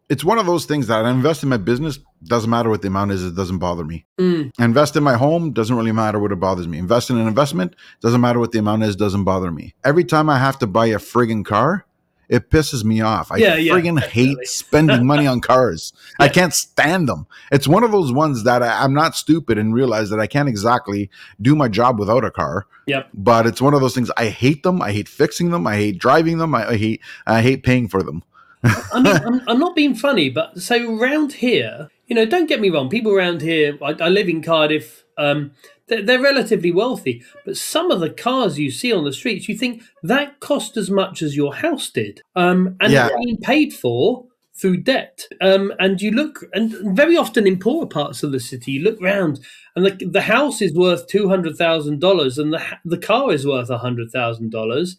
it's 0.08 0.24
one 0.24 0.38
of 0.38 0.46
those 0.46 0.64
things 0.66 0.86
that 0.88 1.04
I 1.04 1.10
invest 1.10 1.42
in 1.42 1.48
my 1.48 1.56
business. 1.56 1.98
Doesn't 2.26 2.48
matter 2.50 2.70
what 2.70 2.82
the 2.82 2.88
amount 2.88 3.12
is; 3.12 3.24
it 3.24 3.34
doesn't 3.36 3.58
bother 3.58 3.84
me. 3.84 4.06
Mm, 4.18 4.50
Invest 4.58 4.96
in 4.96 5.02
my 5.02 5.14
home 5.16 5.52
doesn't 5.52 5.76
really 5.76 5.92
matter 5.92 6.18
what 6.18 6.32
it 6.32 6.40
bothers 6.40 6.66
me. 6.68 6.78
Invest 6.78 7.10
in 7.10 7.18
an 7.18 7.26
investment 7.26 7.74
doesn't 8.00 8.20
matter 8.20 8.38
what 8.38 8.52
the 8.52 8.58
amount 8.58 8.82
is; 8.84 8.96
doesn't 8.96 9.24
bother 9.24 9.50
me. 9.50 9.74
Every 9.84 10.04
time 10.04 10.30
I 10.30 10.38
have 10.38 10.58
to 10.60 10.66
buy 10.66 10.86
a 10.86 10.96
friggin' 10.98 11.44
car, 11.44 11.84
it 12.28 12.48
pisses 12.50 12.82
me 12.84 13.02
off. 13.02 13.30
I 13.30 13.36
Yeah, 13.36 13.56
yeah, 13.56 13.72
friggin' 13.74 14.00
definitely. 14.00 14.08
hate 14.36 14.46
spending 14.46 15.06
money 15.06 15.26
on 15.26 15.40
cars. 15.42 15.92
I 16.18 16.28
can't 16.28 16.54
stand 16.54 17.08
them. 17.08 17.26
It's 17.52 17.68
one 17.68 17.84
of 17.84 17.92
those 17.92 18.10
ones 18.12 18.44
that 18.44 18.62
I, 18.62 18.82
I'm 18.82 18.94
not 18.94 19.14
stupid 19.16 19.58
and 19.58 19.74
realize 19.74 20.08
that 20.10 20.18
I 20.20 20.26
can't 20.26 20.48
exactly 20.48 21.10
do 21.42 21.54
my 21.54 21.68
job 21.68 21.98
without 22.00 22.24
a 22.24 22.30
car. 22.30 22.66
Yep. 22.86 23.10
But 23.12 23.46
it's 23.46 23.60
one 23.60 23.74
of 23.74 23.80
those 23.82 23.94
things. 23.94 24.10
I 24.16 24.28
hate 24.28 24.62
them. 24.62 24.80
I 24.80 24.92
hate 24.92 25.08
fixing 25.08 25.50
them. 25.50 25.66
I 25.66 25.76
hate 25.76 25.98
driving 25.98 26.38
them. 26.38 26.54
I, 26.54 26.70
I 26.70 26.76
hate. 26.76 27.00
I 27.26 27.42
hate 27.42 27.62
paying 27.62 27.88
for 27.88 28.02
them. 28.02 28.22
I 28.64 29.00
mean, 29.02 29.14
I'm, 29.16 29.40
I'm 29.46 29.58
not 29.58 29.76
being 29.76 29.94
funny, 29.94 30.30
but 30.30 30.58
so 30.58 30.98
around 30.98 31.34
here, 31.34 31.90
you 32.06 32.14
know, 32.14 32.26
don't 32.26 32.48
get 32.48 32.60
me 32.60 32.70
wrong. 32.70 32.88
People 32.88 33.12
around 33.12 33.40
here, 33.42 33.78
I, 33.82 33.92
I 34.00 34.08
live 34.08 34.28
in 34.28 34.42
Cardiff. 34.42 35.04
Um, 35.16 35.52
they're, 35.86 36.02
they're 36.02 36.20
relatively 36.20 36.70
wealthy, 36.72 37.22
but 37.44 37.56
some 37.56 37.90
of 37.90 38.00
the 38.00 38.10
cars 38.10 38.58
you 38.58 38.70
see 38.70 38.92
on 38.92 39.04
the 39.04 39.12
streets, 39.12 39.48
you 39.48 39.56
think 39.56 39.82
that 40.02 40.40
cost 40.40 40.76
as 40.76 40.90
much 40.90 41.22
as 41.22 41.36
your 41.36 41.54
house 41.54 41.90
did, 41.90 42.20
um, 42.36 42.76
and 42.80 42.92
Yeah. 42.92 43.08
they're 43.08 43.18
being 43.18 43.36
paid 43.38 43.72
for 43.72 44.26
through 44.56 44.78
debt. 44.78 45.26
Um, 45.40 45.72
and 45.78 46.00
you 46.00 46.10
look, 46.10 46.44
and 46.52 46.72
very 46.96 47.16
often 47.16 47.46
in 47.46 47.58
poorer 47.58 47.86
parts 47.86 48.22
of 48.22 48.32
the 48.32 48.40
city, 48.40 48.72
you 48.72 48.82
look 48.82 49.00
round, 49.00 49.40
and 49.76 49.84
the 49.84 50.06
the 50.06 50.22
house 50.22 50.62
is 50.62 50.72
worth 50.74 51.06
two 51.06 51.28
hundred 51.28 51.56
thousand 51.56 52.00
dollars, 52.00 52.38
and 52.38 52.52
the 52.52 52.62
the 52.84 52.98
car 52.98 53.32
is 53.32 53.46
worth 53.46 53.68
hundred 53.68 54.10
thousand 54.10 54.50
dollars, 54.50 54.96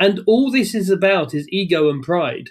and 0.00 0.20
all 0.26 0.50
this 0.50 0.74
is 0.74 0.88
about 0.88 1.34
is 1.34 1.46
ego 1.50 1.90
and 1.90 2.02
pride. 2.02 2.50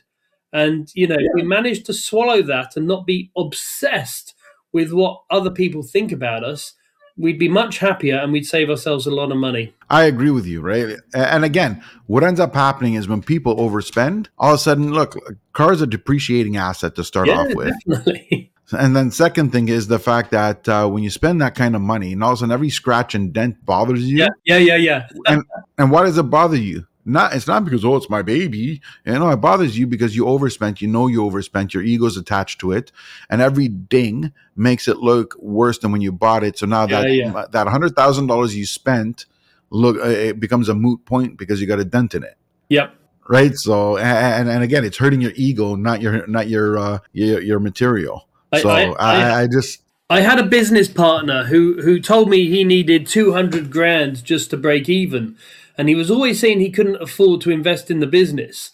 And 0.53 0.89
you 0.93 1.07
know, 1.07 1.17
if 1.17 1.31
we 1.33 1.43
manage 1.43 1.83
to 1.83 1.93
swallow 1.93 2.41
that 2.43 2.75
and 2.75 2.87
not 2.87 3.05
be 3.05 3.31
obsessed 3.37 4.35
with 4.73 4.91
what 4.91 5.21
other 5.29 5.51
people 5.51 5.83
think 5.83 6.11
about 6.11 6.43
us, 6.43 6.73
we'd 7.17 7.39
be 7.39 7.49
much 7.49 7.79
happier 7.79 8.17
and 8.17 8.31
we'd 8.31 8.45
save 8.45 8.69
ourselves 8.69 9.05
a 9.05 9.11
lot 9.11 9.31
of 9.31 9.37
money. 9.37 9.73
I 9.89 10.03
agree 10.05 10.31
with 10.31 10.45
you, 10.45 10.61
right? 10.61 10.97
And 11.13 11.45
again, 11.45 11.83
what 12.07 12.23
ends 12.23 12.39
up 12.39 12.53
happening 12.53 12.95
is 12.95 13.07
when 13.07 13.21
people 13.21 13.55
overspend, 13.57 14.27
all 14.37 14.53
of 14.53 14.55
a 14.55 14.57
sudden, 14.57 14.91
look, 14.91 15.15
cars 15.53 15.81
are 15.81 15.87
depreciating 15.87 16.57
asset 16.57 16.95
to 16.95 17.03
start 17.03 17.27
yeah, 17.27 17.39
off 17.39 17.53
with. 17.53 17.73
definitely. 17.87 18.47
And 18.73 18.95
then 18.95 19.11
second 19.11 19.51
thing 19.51 19.67
is 19.67 19.87
the 19.87 19.99
fact 19.99 20.31
that 20.31 20.69
uh, 20.69 20.87
when 20.87 21.03
you 21.03 21.09
spend 21.09 21.41
that 21.41 21.55
kind 21.55 21.75
of 21.75 21.81
money, 21.81 22.13
and 22.13 22.23
all 22.23 22.31
of 22.31 22.35
a 22.35 22.39
sudden 22.39 22.53
every 22.53 22.69
scratch 22.69 23.13
and 23.13 23.33
dent 23.33 23.65
bothers 23.65 24.09
you. 24.09 24.19
Yeah, 24.19 24.29
yeah, 24.45 24.57
yeah, 24.57 24.75
yeah. 24.77 25.07
And 25.25 25.43
and 25.77 25.91
why 25.91 26.03
does 26.03 26.17
it 26.17 26.23
bother 26.23 26.55
you? 26.55 26.87
Not 27.03 27.33
it's 27.33 27.47
not 27.47 27.65
because 27.65 27.83
oh 27.83 27.95
it's 27.95 28.09
my 28.09 28.21
baby. 28.21 28.81
You 29.05 29.13
know, 29.13 29.29
it 29.29 29.37
bothers 29.37 29.77
you 29.77 29.87
because 29.87 30.15
you 30.15 30.27
overspent. 30.27 30.81
You 30.81 30.87
know 30.87 31.07
you 31.07 31.23
overspent. 31.25 31.73
Your 31.73 31.83
ego's 31.83 32.15
attached 32.17 32.59
to 32.61 32.71
it, 32.71 32.91
and 33.29 33.41
every 33.41 33.67
ding 33.67 34.31
makes 34.55 34.87
it 34.87 34.97
look 34.97 35.35
worse 35.39 35.79
than 35.79 35.91
when 35.91 36.01
you 36.01 36.11
bought 36.11 36.43
it. 36.43 36.57
So 36.59 36.65
now 36.67 36.85
Yeah, 36.87 37.01
that 37.01 37.11
yeah. 37.13 37.45
that 37.51 37.67
hundred 37.67 37.95
thousand 37.95 38.27
dollars 38.27 38.55
you 38.55 38.65
spent, 38.65 39.25
look, 39.71 39.97
uh, 39.97 40.07
it 40.09 40.39
becomes 40.39 40.69
a 40.69 40.75
moot 40.75 41.03
point 41.05 41.37
because 41.37 41.59
you 41.59 41.67
got 41.67 41.79
a 41.79 41.85
dent 41.85 42.13
in 42.13 42.23
it 42.23 42.37
Yep. 42.69 42.93
right 43.27 43.55
so 43.55 43.97
and 43.97 44.49
and 44.49 44.63
again 44.63 44.83
it's 44.83 44.97
hurting 44.97 45.21
your 45.21 45.31
ego 45.35 45.75
not 45.75 46.01
your 46.01 46.25
not 46.27 46.47
your 46.49 46.77
uh 46.77 46.99
your, 47.13 47.41
your 47.41 47.59
material 47.59 48.27
so 48.59 48.69
I- 48.69 48.83
I, 48.99 49.15
I- 49.21 49.41
I, 49.43 49.47
just 49.47 49.81
I 50.09 50.19
had 50.21 50.39
a 50.39 50.43
business 50.43 50.89
partner 50.89 51.45
who 51.45 51.81
who 51.81 51.99
told 52.01 52.29
me 52.29 52.49
he 52.49 52.63
needed 52.65 53.07
200 53.07 53.71
grand 53.71 54.23
just 54.25 54.49
to 54.49 54.57
break 54.57 54.89
even 54.89 55.37
and 55.81 55.89
he 55.89 55.95
was 55.95 56.11
always 56.11 56.39
saying 56.39 56.59
he 56.59 56.69
couldn't 56.69 57.01
afford 57.01 57.41
to 57.41 57.49
invest 57.49 57.89
in 57.89 58.01
the 58.01 58.05
business. 58.05 58.69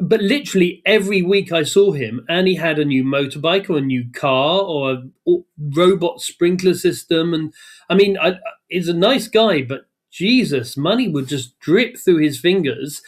But 0.00 0.20
literally 0.20 0.82
every 0.84 1.22
week 1.22 1.52
I 1.52 1.62
saw 1.62 1.92
him 1.92 2.26
and 2.28 2.48
he 2.48 2.56
had 2.56 2.76
a 2.76 2.84
new 2.84 3.04
motorbike 3.04 3.70
or 3.70 3.78
a 3.78 3.80
new 3.80 4.10
car 4.12 4.60
or 4.60 4.90
a 4.90 5.02
or 5.24 5.44
robot 5.56 6.20
sprinkler 6.20 6.74
system. 6.74 7.32
And 7.34 7.54
I 7.88 7.94
mean 7.94 8.18
I, 8.18 8.40
he's 8.66 8.88
a 8.88 8.92
nice 8.92 9.28
guy 9.28 9.62
but 9.62 9.82
Jesus 10.10 10.76
money 10.76 11.08
would 11.08 11.28
just 11.28 11.56
drip 11.60 11.96
through 11.96 12.16
his 12.16 12.40
fingers 12.40 13.00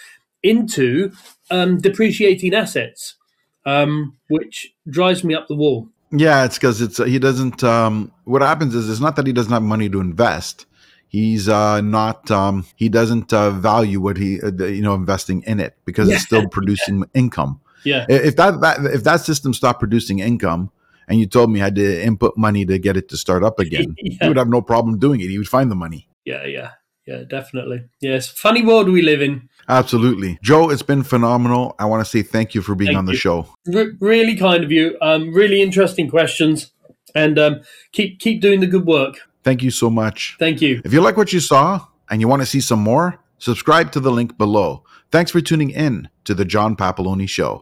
into 0.44 1.10
um, 1.50 1.78
depreciating 1.78 2.54
assets 2.54 3.16
um, 3.66 4.16
which 4.28 4.72
drives 4.88 5.24
me 5.24 5.34
up 5.34 5.48
the 5.48 5.56
wall. 5.56 5.88
Yeah 6.12 6.44
it's 6.44 6.58
because 6.58 6.80
it's 6.80 6.98
he 6.98 7.18
doesn't 7.18 7.64
um 7.64 8.12
what 8.22 8.40
happens 8.40 8.72
is 8.76 8.88
it's 8.88 9.00
not 9.00 9.16
that 9.16 9.26
he 9.26 9.32
doesn't 9.32 9.52
have 9.52 9.64
money 9.64 9.88
to 9.88 9.98
invest 9.98 10.64
he's 11.12 11.48
uh 11.48 11.80
not 11.82 12.30
um 12.30 12.64
he 12.74 12.88
doesn't 12.88 13.32
uh, 13.32 13.50
value 13.50 14.00
what 14.00 14.16
he 14.16 14.40
uh, 14.40 14.50
you 14.78 14.82
know 14.82 14.94
investing 14.94 15.42
in 15.46 15.60
it 15.60 15.76
because 15.84 16.08
it's 16.08 16.22
still 16.24 16.48
producing 16.58 17.04
income 17.14 17.60
yeah 17.84 18.06
if 18.08 18.34
that, 18.36 18.60
that 18.62 18.76
if 18.96 19.04
that 19.04 19.20
system 19.20 19.52
stopped 19.54 19.78
producing 19.78 20.18
income 20.20 20.70
and 21.08 21.20
you 21.20 21.26
told 21.26 21.50
me 21.50 21.60
I 21.60 21.64
had 21.64 21.74
to 21.76 22.02
input 22.02 22.36
money 22.38 22.64
to 22.64 22.78
get 22.78 22.96
it 22.96 23.08
to 23.10 23.16
start 23.16 23.42
up 23.44 23.58
again, 23.66 23.96
Yeah. 23.98 24.16
he 24.22 24.28
would 24.28 24.36
have 24.38 24.48
no 24.48 24.62
problem 24.62 24.98
doing 24.98 25.20
it. 25.20 25.28
He 25.28 25.36
would 25.36 25.48
find 25.48 25.68
the 25.70 25.74
money. 25.74 26.08
Yeah, 26.24 26.46
yeah, 26.46 26.70
yeah, 27.06 27.24
definitely. 27.28 27.82
Yes, 28.00 28.28
funny 28.28 28.62
world 28.62 28.88
we 28.88 29.02
live 29.02 29.20
in. 29.20 29.48
Absolutely. 29.68 30.38
Joe, 30.42 30.70
it's 30.70 30.82
been 30.92 31.02
phenomenal. 31.02 31.74
I 31.78 31.86
want 31.86 32.04
to 32.04 32.08
say 32.10 32.22
thank 32.22 32.54
you 32.54 32.62
for 32.62 32.76
being 32.76 32.90
Thank 32.90 32.98
on 32.98 33.04
the 33.06 33.12
you. 33.12 33.18
show. 33.18 33.48
Re- 33.66 33.94
really 34.00 34.36
kind 34.36 34.62
of 34.62 34.70
you. 34.70 34.96
Um, 35.02 35.34
really 35.34 35.60
interesting 35.60 36.08
questions, 36.08 36.70
and 37.16 37.36
um, 37.38 37.60
keep 37.90 38.20
keep 38.20 38.40
doing 38.40 38.60
the 38.60 38.68
good 38.68 38.86
work. 38.86 39.18
Thank 39.44 39.62
you 39.62 39.70
so 39.70 39.90
much. 39.90 40.36
Thank 40.38 40.60
you. 40.62 40.80
If 40.84 40.92
you 40.92 41.00
like 41.00 41.16
what 41.16 41.32
you 41.32 41.40
saw 41.40 41.86
and 42.08 42.20
you 42.20 42.28
want 42.28 42.42
to 42.42 42.46
see 42.46 42.60
some 42.60 42.80
more, 42.80 43.20
subscribe 43.38 43.92
to 43.92 44.00
the 44.00 44.10
link 44.10 44.38
below. 44.38 44.84
Thanks 45.10 45.30
for 45.30 45.40
tuning 45.40 45.70
in 45.70 46.08
to 46.24 46.34
the 46.34 46.44
John 46.44 46.76
Papaloni 46.76 47.28
Show. 47.28 47.60